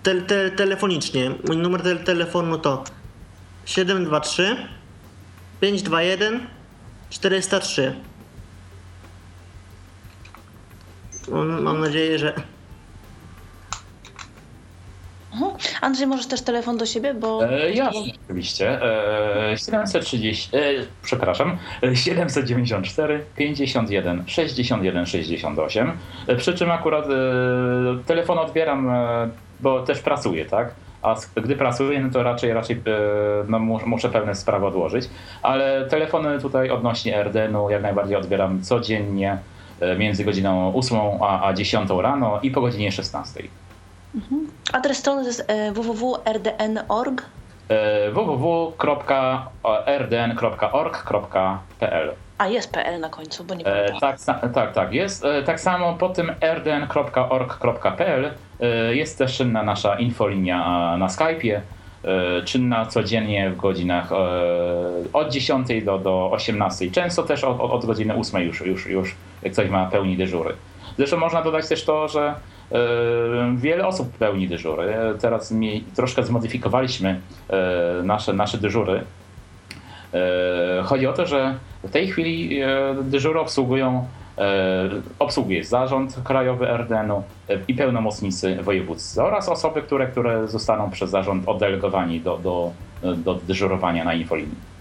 te, 0.02 0.14
te, 0.14 0.50
telefonicznie. 0.50 1.30
Mój 1.48 1.56
numer 1.56 1.82
te, 1.82 1.96
telefonu 1.96 2.58
to 2.58 2.84
723 3.64 4.56
521 5.60 6.55
403. 7.10 7.94
Mam 11.60 11.80
nadzieję, 11.80 12.18
że. 12.18 12.34
Mhm. 15.32 15.52
Andrzej, 15.80 16.06
możesz 16.06 16.26
też 16.26 16.42
telefon 16.42 16.76
do 16.76 16.86
siebie, 16.86 17.14
bo... 17.14 17.50
E, 17.50 17.72
jasne, 17.72 18.00
oczywiście. 18.24 18.82
E, 19.52 19.58
730, 19.58 20.56
e, 20.56 20.60
przepraszam, 21.02 21.58
794 21.94 23.24
51 23.36 24.24
61 24.26 25.06
68. 25.06 25.92
E, 26.26 26.36
przy 26.36 26.54
czym 26.54 26.70
akurat 26.70 27.06
e, 27.06 27.10
telefon 28.06 28.38
odbieram, 28.38 28.90
e, 28.90 29.28
bo 29.60 29.82
też 29.82 29.98
pracuję, 29.98 30.44
tak? 30.44 30.74
A 31.06 31.16
gdy 31.40 31.56
pracuję, 31.56 32.00
no 32.00 32.10
to 32.10 32.22
raczej, 32.22 32.52
raczej 32.52 32.76
e, 32.76 32.80
no, 33.48 33.58
muszę 33.58 34.08
pewne 34.08 34.34
sprawy 34.34 34.66
odłożyć, 34.66 35.10
ale 35.42 35.86
telefony 35.90 36.40
tutaj 36.40 36.70
odnośnie 36.70 37.16
RDN-u 37.24 37.70
jak 37.70 37.82
najbardziej 37.82 38.16
odbieram 38.16 38.62
codziennie 38.62 39.38
e, 39.80 39.96
między 39.96 40.24
godziną 40.24 40.72
8 40.76 40.98
a, 41.22 41.46
a 41.46 41.52
10 41.52 41.90
rano 42.00 42.40
i 42.42 42.50
po 42.50 42.60
godzinie 42.60 42.92
16. 42.92 43.42
Mhm. 44.14 44.46
Adres 44.72 44.98
strony 44.98 45.22
to 45.22 45.28
jest 45.28 45.44
e, 45.50 45.72
www.rdn.org 45.72 47.22
www.rdn.org.pl 48.12 48.76
a 52.38 52.48
jest 52.48 52.72
PL 52.72 53.00
na 53.00 53.08
końcu, 53.08 53.44
bo 53.44 53.54
nie 53.54 53.66
e, 53.66 54.00
tak, 54.00 54.16
tak, 54.54 54.72
tak, 54.72 54.92
jest. 54.92 55.24
E, 55.24 55.42
tak 55.42 55.60
samo 55.60 55.94
po 55.94 56.08
tym 56.08 56.32
rdn.org.pl 56.54 58.30
jest 58.90 59.18
też 59.18 59.36
czynna 59.36 59.62
nasza 59.62 59.98
infolinia 59.98 60.58
na 60.96 61.06
Skype'ie, 61.06 61.60
e, 62.04 62.42
czynna 62.44 62.86
codziennie 62.86 63.50
w 63.50 63.56
godzinach 63.56 64.12
e, 64.12 64.16
od 65.12 65.30
10 65.30 65.68
do, 65.84 65.98
do 65.98 66.30
18. 66.32 66.90
Często 66.90 67.22
też 67.22 67.44
od, 67.44 67.60
od 67.60 67.86
godziny 67.86 68.14
8 68.14 68.42
już, 68.42 68.60
już, 68.60 68.86
już 68.86 69.14
ktoś 69.52 69.70
ma 69.70 69.86
pełni 69.86 70.16
dyżury. 70.16 70.54
Zresztą 70.96 71.16
można 71.16 71.42
dodać 71.42 71.68
też 71.68 71.84
to, 71.84 72.08
że 72.08 72.34
e, 72.72 72.76
wiele 73.56 73.86
osób 73.86 74.12
pełni 74.18 74.48
dyżury. 74.48 74.94
Teraz 75.20 75.50
mi, 75.50 75.84
troszkę 75.96 76.22
zmodyfikowaliśmy 76.22 77.20
nasze, 78.02 78.32
nasze 78.32 78.58
dyżury. 78.58 79.04
Chodzi 80.84 81.06
o 81.06 81.12
to, 81.12 81.26
że 81.26 81.54
w 81.86 81.90
tej 81.90 82.08
chwili 82.08 82.60
e, 82.62 82.68
dyżury 83.02 83.40
obsługują 83.40 83.98
e, 83.98 84.25
obsługuje 85.18 85.64
zarząd 85.64 86.16
krajowy 86.24 86.68
RDN-u 86.68 87.22
e, 87.48 87.58
i 87.68 87.74
pełnomocnicy 87.74 88.62
województwa 88.62 89.24
oraz 89.24 89.48
osoby, 89.48 89.82
które, 89.82 90.06
które 90.06 90.48
zostaną 90.48 90.90
przez 90.90 91.10
zarząd 91.10 91.48
oddelegowani 91.48 92.20
do, 92.20 92.38
do, 92.38 92.72
do 93.16 93.34
dyżurowania 93.34 94.04
na 94.04 94.14
infolinii. 94.14 94.76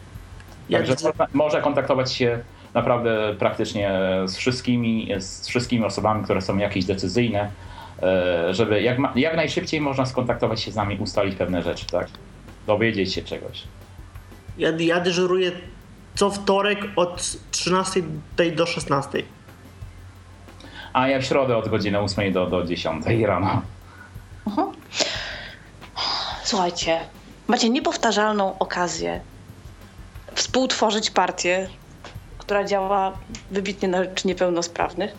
Także 0.71 0.95
można, 1.03 1.27
może 1.33 1.61
kontaktować 1.61 2.13
się 2.13 2.39
naprawdę 2.73 3.35
praktycznie 3.39 3.99
z 4.25 4.37
wszystkimi, 4.37 5.09
z 5.19 5.47
wszystkimi 5.47 5.85
osobami, 5.85 6.23
które 6.23 6.41
są 6.41 6.57
jakieś 6.57 6.85
decyzyjne, 6.85 7.51
żeby 8.51 8.81
jak, 8.81 8.97
jak 9.15 9.35
najszybciej 9.35 9.81
można 9.81 10.05
skontaktować 10.05 10.61
się 10.61 10.71
z 10.71 10.75
nami, 10.75 10.97
ustalić 10.99 11.35
pewne 11.35 11.63
rzeczy, 11.63 11.85
tak? 11.87 12.07
Dowiedzieć 12.67 13.13
się 13.13 13.21
czegoś. 13.21 13.63
Ja, 14.57 14.69
ja 14.79 14.99
dyżuruję 14.99 15.51
co 16.15 16.29
wtorek 16.29 16.79
od 16.95 17.37
13 17.51 18.01
do 18.55 18.65
16. 18.65 19.23
A 20.95 21.07
ja 21.07 21.19
w 21.19 21.23
środę 21.23 21.57
od 21.57 21.69
godziny 21.69 21.99
8 21.99 22.33
do, 22.33 22.45
do 22.45 22.63
10 22.63 23.05
rano. 23.25 23.61
Słuchajcie, 26.43 26.99
macie 27.47 27.69
niepowtarzalną 27.69 28.57
okazję 28.59 29.21
współtworzyć 30.35 31.11
partię, 31.11 31.69
która 32.37 32.63
działa 32.63 33.17
wybitnie 33.51 33.87
na 33.87 34.03
rzecz 34.03 34.25
niepełnosprawnych. 34.25 35.11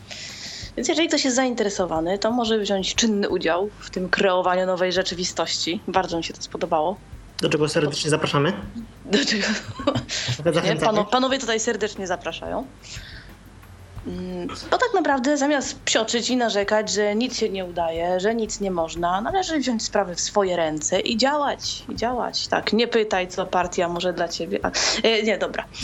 Więc 0.76 0.88
jeżeli 0.88 1.08
ktoś 1.08 1.24
jest 1.24 1.36
zainteresowany, 1.36 2.18
to 2.18 2.30
może 2.30 2.58
wziąć 2.58 2.94
czynny 2.94 3.28
udział 3.28 3.70
w 3.78 3.90
tym 3.90 4.08
kreowaniu 4.08 4.66
nowej 4.66 4.92
rzeczywistości. 4.92 5.80
Bardzo 5.88 6.16
mi 6.16 6.24
się 6.24 6.34
to 6.34 6.42
spodobało. 6.42 6.96
Do 7.40 7.48
czego 7.48 7.68
serdecznie 7.68 8.10
zapraszamy? 8.10 8.52
Do 9.04 9.18
czego? 9.24 9.46
Pano, 10.80 11.04
panowie 11.04 11.38
tutaj 11.38 11.60
serdecznie 11.60 12.06
zapraszają. 12.06 12.66
Mm, 14.06 14.48
bo 14.70 14.78
tak 14.78 14.88
naprawdę 14.94 15.36
zamiast 15.36 15.80
psioczyć 15.80 16.30
i 16.30 16.36
narzekać, 16.36 16.90
że 16.90 17.14
nic 17.14 17.36
się 17.36 17.48
nie 17.48 17.64
udaje, 17.64 18.20
że 18.20 18.34
nic 18.34 18.60
nie 18.60 18.70
można, 18.70 19.20
należy 19.20 19.58
wziąć 19.58 19.82
sprawy 19.82 20.14
w 20.14 20.20
swoje 20.20 20.56
ręce 20.56 21.00
i 21.00 21.16
działać, 21.16 21.84
i 21.88 21.96
działać. 21.96 22.48
Tak, 22.48 22.72
nie 22.72 22.88
pytaj, 22.88 23.28
co 23.28 23.46
partia 23.46 23.88
może 23.88 24.12
dla 24.12 24.28
ciebie. 24.28 24.58
A, 24.62 24.70
e, 25.02 25.22
nie, 25.22 25.38
dobra. 25.38 25.64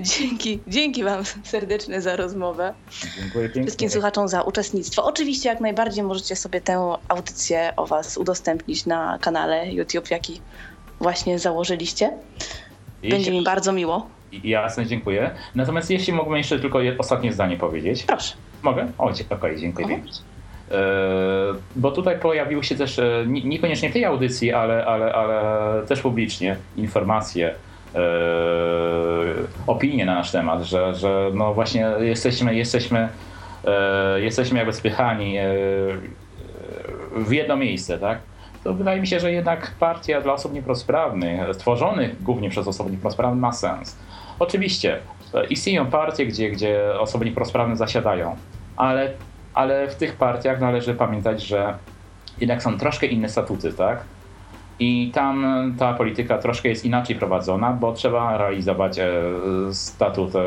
Dzięki, 0.00 0.60
dzięki 0.66 1.04
Wam 1.04 1.22
serdecznie 1.44 2.00
za 2.00 2.16
rozmowę. 2.16 2.74
Dziękuję 3.16 3.44
pięknie. 3.44 3.62
Wszystkim 3.62 3.90
słuchaczom 3.90 4.28
za 4.28 4.42
uczestnictwo. 4.42 5.04
Oczywiście 5.04 5.48
jak 5.48 5.60
najbardziej 5.60 6.04
możecie 6.04 6.36
sobie 6.36 6.60
tę 6.60 6.96
audycję 7.08 7.72
o 7.76 7.86
Was 7.86 8.16
udostępnić 8.16 8.86
na 8.86 9.18
kanale 9.20 9.72
YouTube, 9.72 10.10
jaki 10.10 10.40
właśnie 11.00 11.38
założyliście. 11.38 12.10
Będzie 13.10 13.30
mi 13.30 13.44
bardzo 13.44 13.72
miło. 13.72 14.06
Jasne, 14.44 14.86
dziękuję. 14.86 15.30
Natomiast 15.54 15.90
jeśli 15.90 16.12
mógłbym 16.12 16.38
jeszcze 16.38 16.58
tylko 16.58 16.78
ostatnie 16.98 17.32
zdanie 17.32 17.56
powiedzieć. 17.56 18.02
Proszę. 18.02 18.34
Mogę? 18.62 18.86
O, 18.98 19.04
okej, 19.04 19.26
okay, 19.30 19.56
dziękuję 19.56 19.86
mhm. 19.86 20.12
E, 20.70 20.76
bo 21.76 21.90
tutaj 21.90 22.18
pojawiły 22.18 22.64
się 22.64 22.74
też, 22.74 22.98
e, 22.98 23.24
niekoniecznie 23.26 23.90
w 23.90 23.92
tej 23.92 24.04
audycji, 24.04 24.52
ale, 24.52 24.86
ale, 24.86 25.12
ale 25.12 25.86
też 25.86 26.00
publicznie 26.00 26.56
informacje 26.76 27.54
E, 27.94 28.00
opinie 29.66 30.06
na 30.06 30.14
nasz 30.14 30.30
temat, 30.30 30.62
że, 30.62 30.94
że 30.94 31.30
no 31.34 31.54
właśnie 31.54 31.86
jesteśmy, 32.00 32.54
jesteśmy, 32.54 33.08
jesteśmy 34.16 34.58
jakby 34.58 34.72
spychani 34.72 35.36
w 37.16 37.32
jedno 37.32 37.56
miejsce, 37.56 37.98
tak? 37.98 38.18
To 38.64 38.74
wydaje 38.74 39.00
mi 39.00 39.06
się, 39.06 39.20
że 39.20 39.32
jednak 39.32 39.74
partia 39.80 40.20
dla 40.20 40.32
osób 40.32 40.52
niepełnosprawnych, 40.52 41.40
stworzonych 41.54 42.22
głównie 42.22 42.50
przez 42.50 42.68
osoby 42.68 42.90
niepełnosprawne, 42.90 43.40
ma 43.40 43.52
sens. 43.52 43.96
Oczywiście 44.38 44.98
istnieją 45.50 45.86
partie, 45.86 46.26
gdzie, 46.26 46.50
gdzie 46.50 47.00
osoby 47.00 47.24
niepełnosprawne 47.24 47.76
zasiadają, 47.76 48.36
ale, 48.76 49.10
ale 49.54 49.88
w 49.88 49.94
tych 49.94 50.16
partiach 50.16 50.60
należy 50.60 50.94
pamiętać, 50.94 51.42
że 51.42 51.74
jednak 52.40 52.62
są 52.62 52.78
troszkę 52.78 53.06
inne 53.06 53.28
statuty, 53.28 53.72
tak? 53.72 54.04
I 54.78 55.10
tam 55.14 55.44
ta 55.78 55.92
polityka 55.94 56.38
troszkę 56.38 56.68
jest 56.68 56.84
inaczej 56.84 57.16
prowadzona, 57.16 57.72
bo 57.72 57.92
trzeba 57.92 58.38
realizować 58.38 58.98
e, 58.98 59.12
statut 59.72 60.34
e, 60.36 60.40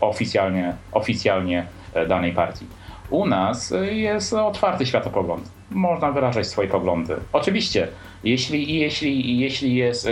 oficjalnie, 0.00 0.74
oficjalnie 0.92 1.66
e, 1.94 2.06
danej 2.06 2.32
partii. 2.32 2.66
U 3.10 3.26
nas 3.26 3.74
jest 3.90 4.32
otwarty 4.32 4.86
światopogląd. 4.86 5.50
Można 5.70 6.12
wyrażać 6.12 6.46
swoje 6.46 6.68
poglądy. 6.68 7.16
Oczywiście, 7.32 7.88
jeśli, 8.24 8.78
jeśli, 8.78 9.38
jeśli 9.38 9.74
jest 9.74 10.08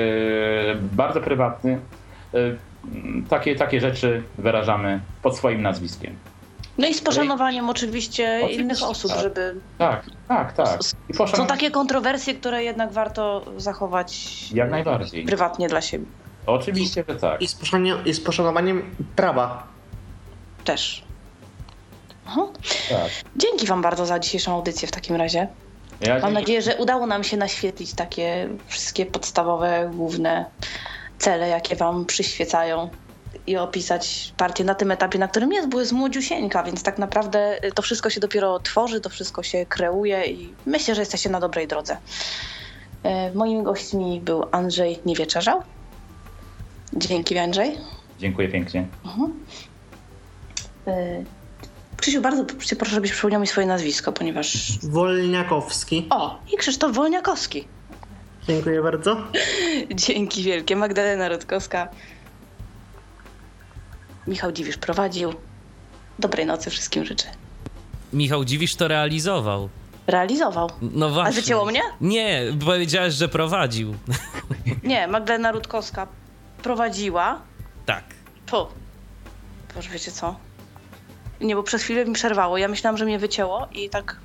bardzo 0.93 1.21
prywatny, 1.21 1.79
takie, 3.29 3.57
takie 3.57 3.81
rzeczy 3.81 4.23
wyrażamy 4.39 5.01
pod 5.23 5.37
swoim 5.37 5.63
nazwiskiem. 5.63 6.17
No 6.79 6.87
i 6.87 6.95
z 6.95 7.01
poszanowaniem 7.01 7.71
oczywiście, 7.71 8.37
oczywiście 8.37 8.63
innych 8.63 8.83
osób, 8.83 9.11
tak. 9.11 9.21
żeby. 9.21 9.55
Tak, 9.79 10.07
tak, 10.29 10.53
tak. 10.53 10.79
Poszanow... 11.19 11.37
Są 11.37 11.47
takie 11.47 11.71
kontrowersje, 11.71 12.35
które 12.35 12.65
jednak 12.65 12.93
warto 12.93 13.45
zachować 13.57 14.29
Jak 14.53 14.71
najbardziej. 14.71 15.25
prywatnie 15.25 15.69
dla 15.69 15.81
siebie. 15.81 16.07
Oczywiście, 16.47 17.05
że 17.09 17.17
tak. 17.17 17.43
I 17.43 17.49
z, 17.49 17.55
poszanowaniem, 17.55 18.05
i 18.05 18.15
z 18.15 18.21
poszanowaniem 18.21 18.95
prawa. 19.17 19.67
Też. 20.65 21.05
Tak. 22.89 23.11
Dzięki 23.37 23.67
Wam 23.67 23.83
bardzo 23.83 24.07
za 24.07 24.19
dzisiejszą 24.19 24.55
audycję 24.55 24.89
w 24.89 24.91
takim 24.91 25.17
razie. 25.17 25.49
Ja 26.01 26.13
Mam 26.13 26.21
dzięki... 26.21 26.35
nadzieję, 26.35 26.63
że 26.63 26.77
udało 26.77 27.07
nam 27.07 27.25
się 27.25 27.37
naświetlić 27.37 27.95
takie 27.95 28.49
wszystkie 28.67 29.07
podstawowe, 29.07 29.91
główne 29.95 30.45
cele, 31.19 31.49
jakie 31.49 31.77
Wam 31.77 32.05
przyświecają 32.05 32.91
i 33.47 33.57
opisać 33.57 34.33
partię 34.37 34.65
na 34.65 34.75
tym 34.75 34.91
etapie, 34.91 35.19
na 35.19 35.29
którym 35.29 35.53
jest, 35.53 35.69
bo 35.69 35.81
jest 35.81 35.93
młodziusieńka, 35.93 36.63
więc 36.63 36.83
tak 36.83 36.99
naprawdę 36.99 37.59
to 37.75 37.83
wszystko 37.83 38.11
się 38.11 38.21
dopiero 38.21 38.61
tworzy, 38.61 39.01
to 39.01 39.09
wszystko 39.09 39.43
się 39.43 39.67
kreuje 39.67 40.27
i 40.27 40.55
myślę, 40.67 40.95
że 40.95 41.03
jesteście 41.03 41.31
na 41.31 41.41
dobrej 41.41 41.69
drodze. 41.69 41.97
E, 43.03 43.35
moimi 43.35 43.63
gośćmi 43.63 44.21
był 44.21 44.45
Andrzej 44.53 44.99
Niewieczerzał 45.07 45.63
Dzięki, 46.93 47.39
Andrzej. 47.39 47.77
Dziękuję 48.19 48.49
pięknie. 48.49 48.87
Y, 50.89 51.25
Krzysiu, 51.97 52.21
bardzo 52.21 52.45
cię 52.65 52.77
proszę, 52.77 52.95
żebyś 52.95 53.13
przypomniał 53.13 53.41
mi 53.41 53.47
swoje 53.47 53.67
nazwisko, 53.67 54.13
ponieważ... 54.13 54.79
Wolniakowski. 54.83 56.07
O, 56.11 56.39
i 56.53 56.57
Krzysztof 56.57 56.93
Wolniakowski. 56.93 57.69
Dziękuję 58.49 58.83
bardzo. 58.83 59.17
Dzięki 59.95 60.43
wielkie. 60.43 60.77
Magdalena 60.77 61.29
Rutkowska. 61.29 61.89
Michał 64.27 64.53
Dziwisz 64.53 64.77
prowadził. 64.77 65.35
Dobrej 66.19 66.47
nocy 66.47 66.71
wszystkim 66.71 67.05
życzę. 67.05 67.27
Michał 68.13 68.45
Dziwisz 68.45 68.77
to 68.77 68.89
realizował. 68.89 69.69
Realizował. 70.07 70.71
No 70.83 71.11
właśnie. 71.11 71.33
A 71.39 71.41
wycięło 71.43 71.65
mnie? 71.65 71.81
Nie, 72.01 72.43
powiedziałeś, 72.65 73.15
że 73.15 73.29
prowadził. 73.29 73.95
Nie, 74.85 75.09
Magdalena 75.09 75.53
Rutkowska 75.53 76.07
prowadziła. 76.63 77.41
tak. 77.87 78.05
Po. 78.47 78.73
Boże, 79.75 79.91
wiecie 79.91 80.13
co? 80.13 80.37
Nie, 81.41 81.57
bo 81.57 81.63
przez 81.63 81.83
chwilę 81.83 82.05
mi 82.05 82.13
przerwało. 82.15 82.59
Ja 82.59 82.69
myślałam, 82.69 82.97
że 82.99 83.05
mnie 83.05 83.19
wycięło 83.19 83.69
i 83.73 83.91
tak... 83.91 84.17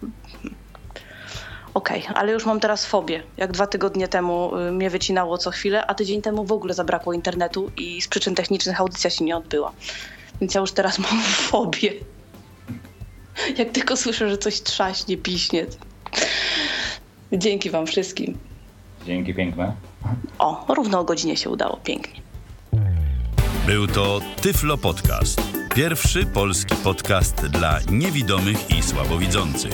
Okej, 1.73 2.03
ale 2.15 2.31
już 2.31 2.45
mam 2.45 2.59
teraz 2.59 2.85
fobię. 2.85 3.23
Jak 3.37 3.51
dwa 3.51 3.67
tygodnie 3.67 4.07
temu 4.07 4.57
y, 4.57 4.71
mnie 4.71 4.89
wycinało 4.89 5.37
co 5.37 5.51
chwilę, 5.51 5.85
a 5.87 5.93
tydzień 5.93 6.21
temu 6.21 6.45
w 6.45 6.51
ogóle 6.51 6.73
zabrakło 6.73 7.13
internetu 7.13 7.71
i 7.77 8.01
z 8.01 8.07
przyczyn 8.07 8.35
technicznych 8.35 8.79
audycja 8.79 9.09
się 9.09 9.25
nie 9.25 9.37
odbyła. 9.37 9.71
Więc 10.41 10.55
ja 10.55 10.61
już 10.61 10.71
teraz 10.71 10.99
mam 10.99 11.21
fobię. 11.49 11.93
Jak 13.57 13.69
tylko 13.69 13.97
słyszę, 13.97 14.29
że 14.29 14.37
coś 14.37 14.61
trzaśnie, 14.61 15.17
piśnie. 15.17 15.65
Dzięki 17.33 17.69
wam 17.69 17.87
wszystkim. 17.87 18.37
Dzięki 19.05 19.33
piękne. 19.33 19.73
O, 20.39 20.65
równo 20.69 20.99
o 20.99 21.03
godzinie 21.03 21.37
się 21.37 21.49
udało. 21.49 21.77
Pięknie. 21.83 22.21
Był 23.65 23.87
to 23.87 24.19
Tyflo 24.41 24.77
Podcast. 24.77 25.41
Pierwszy 25.75 26.25
polski 26.25 26.75
podcast 26.75 27.35
dla 27.35 27.79
niewidomych 27.91 28.69
i 28.69 28.83
słabowidzących. 28.83 29.73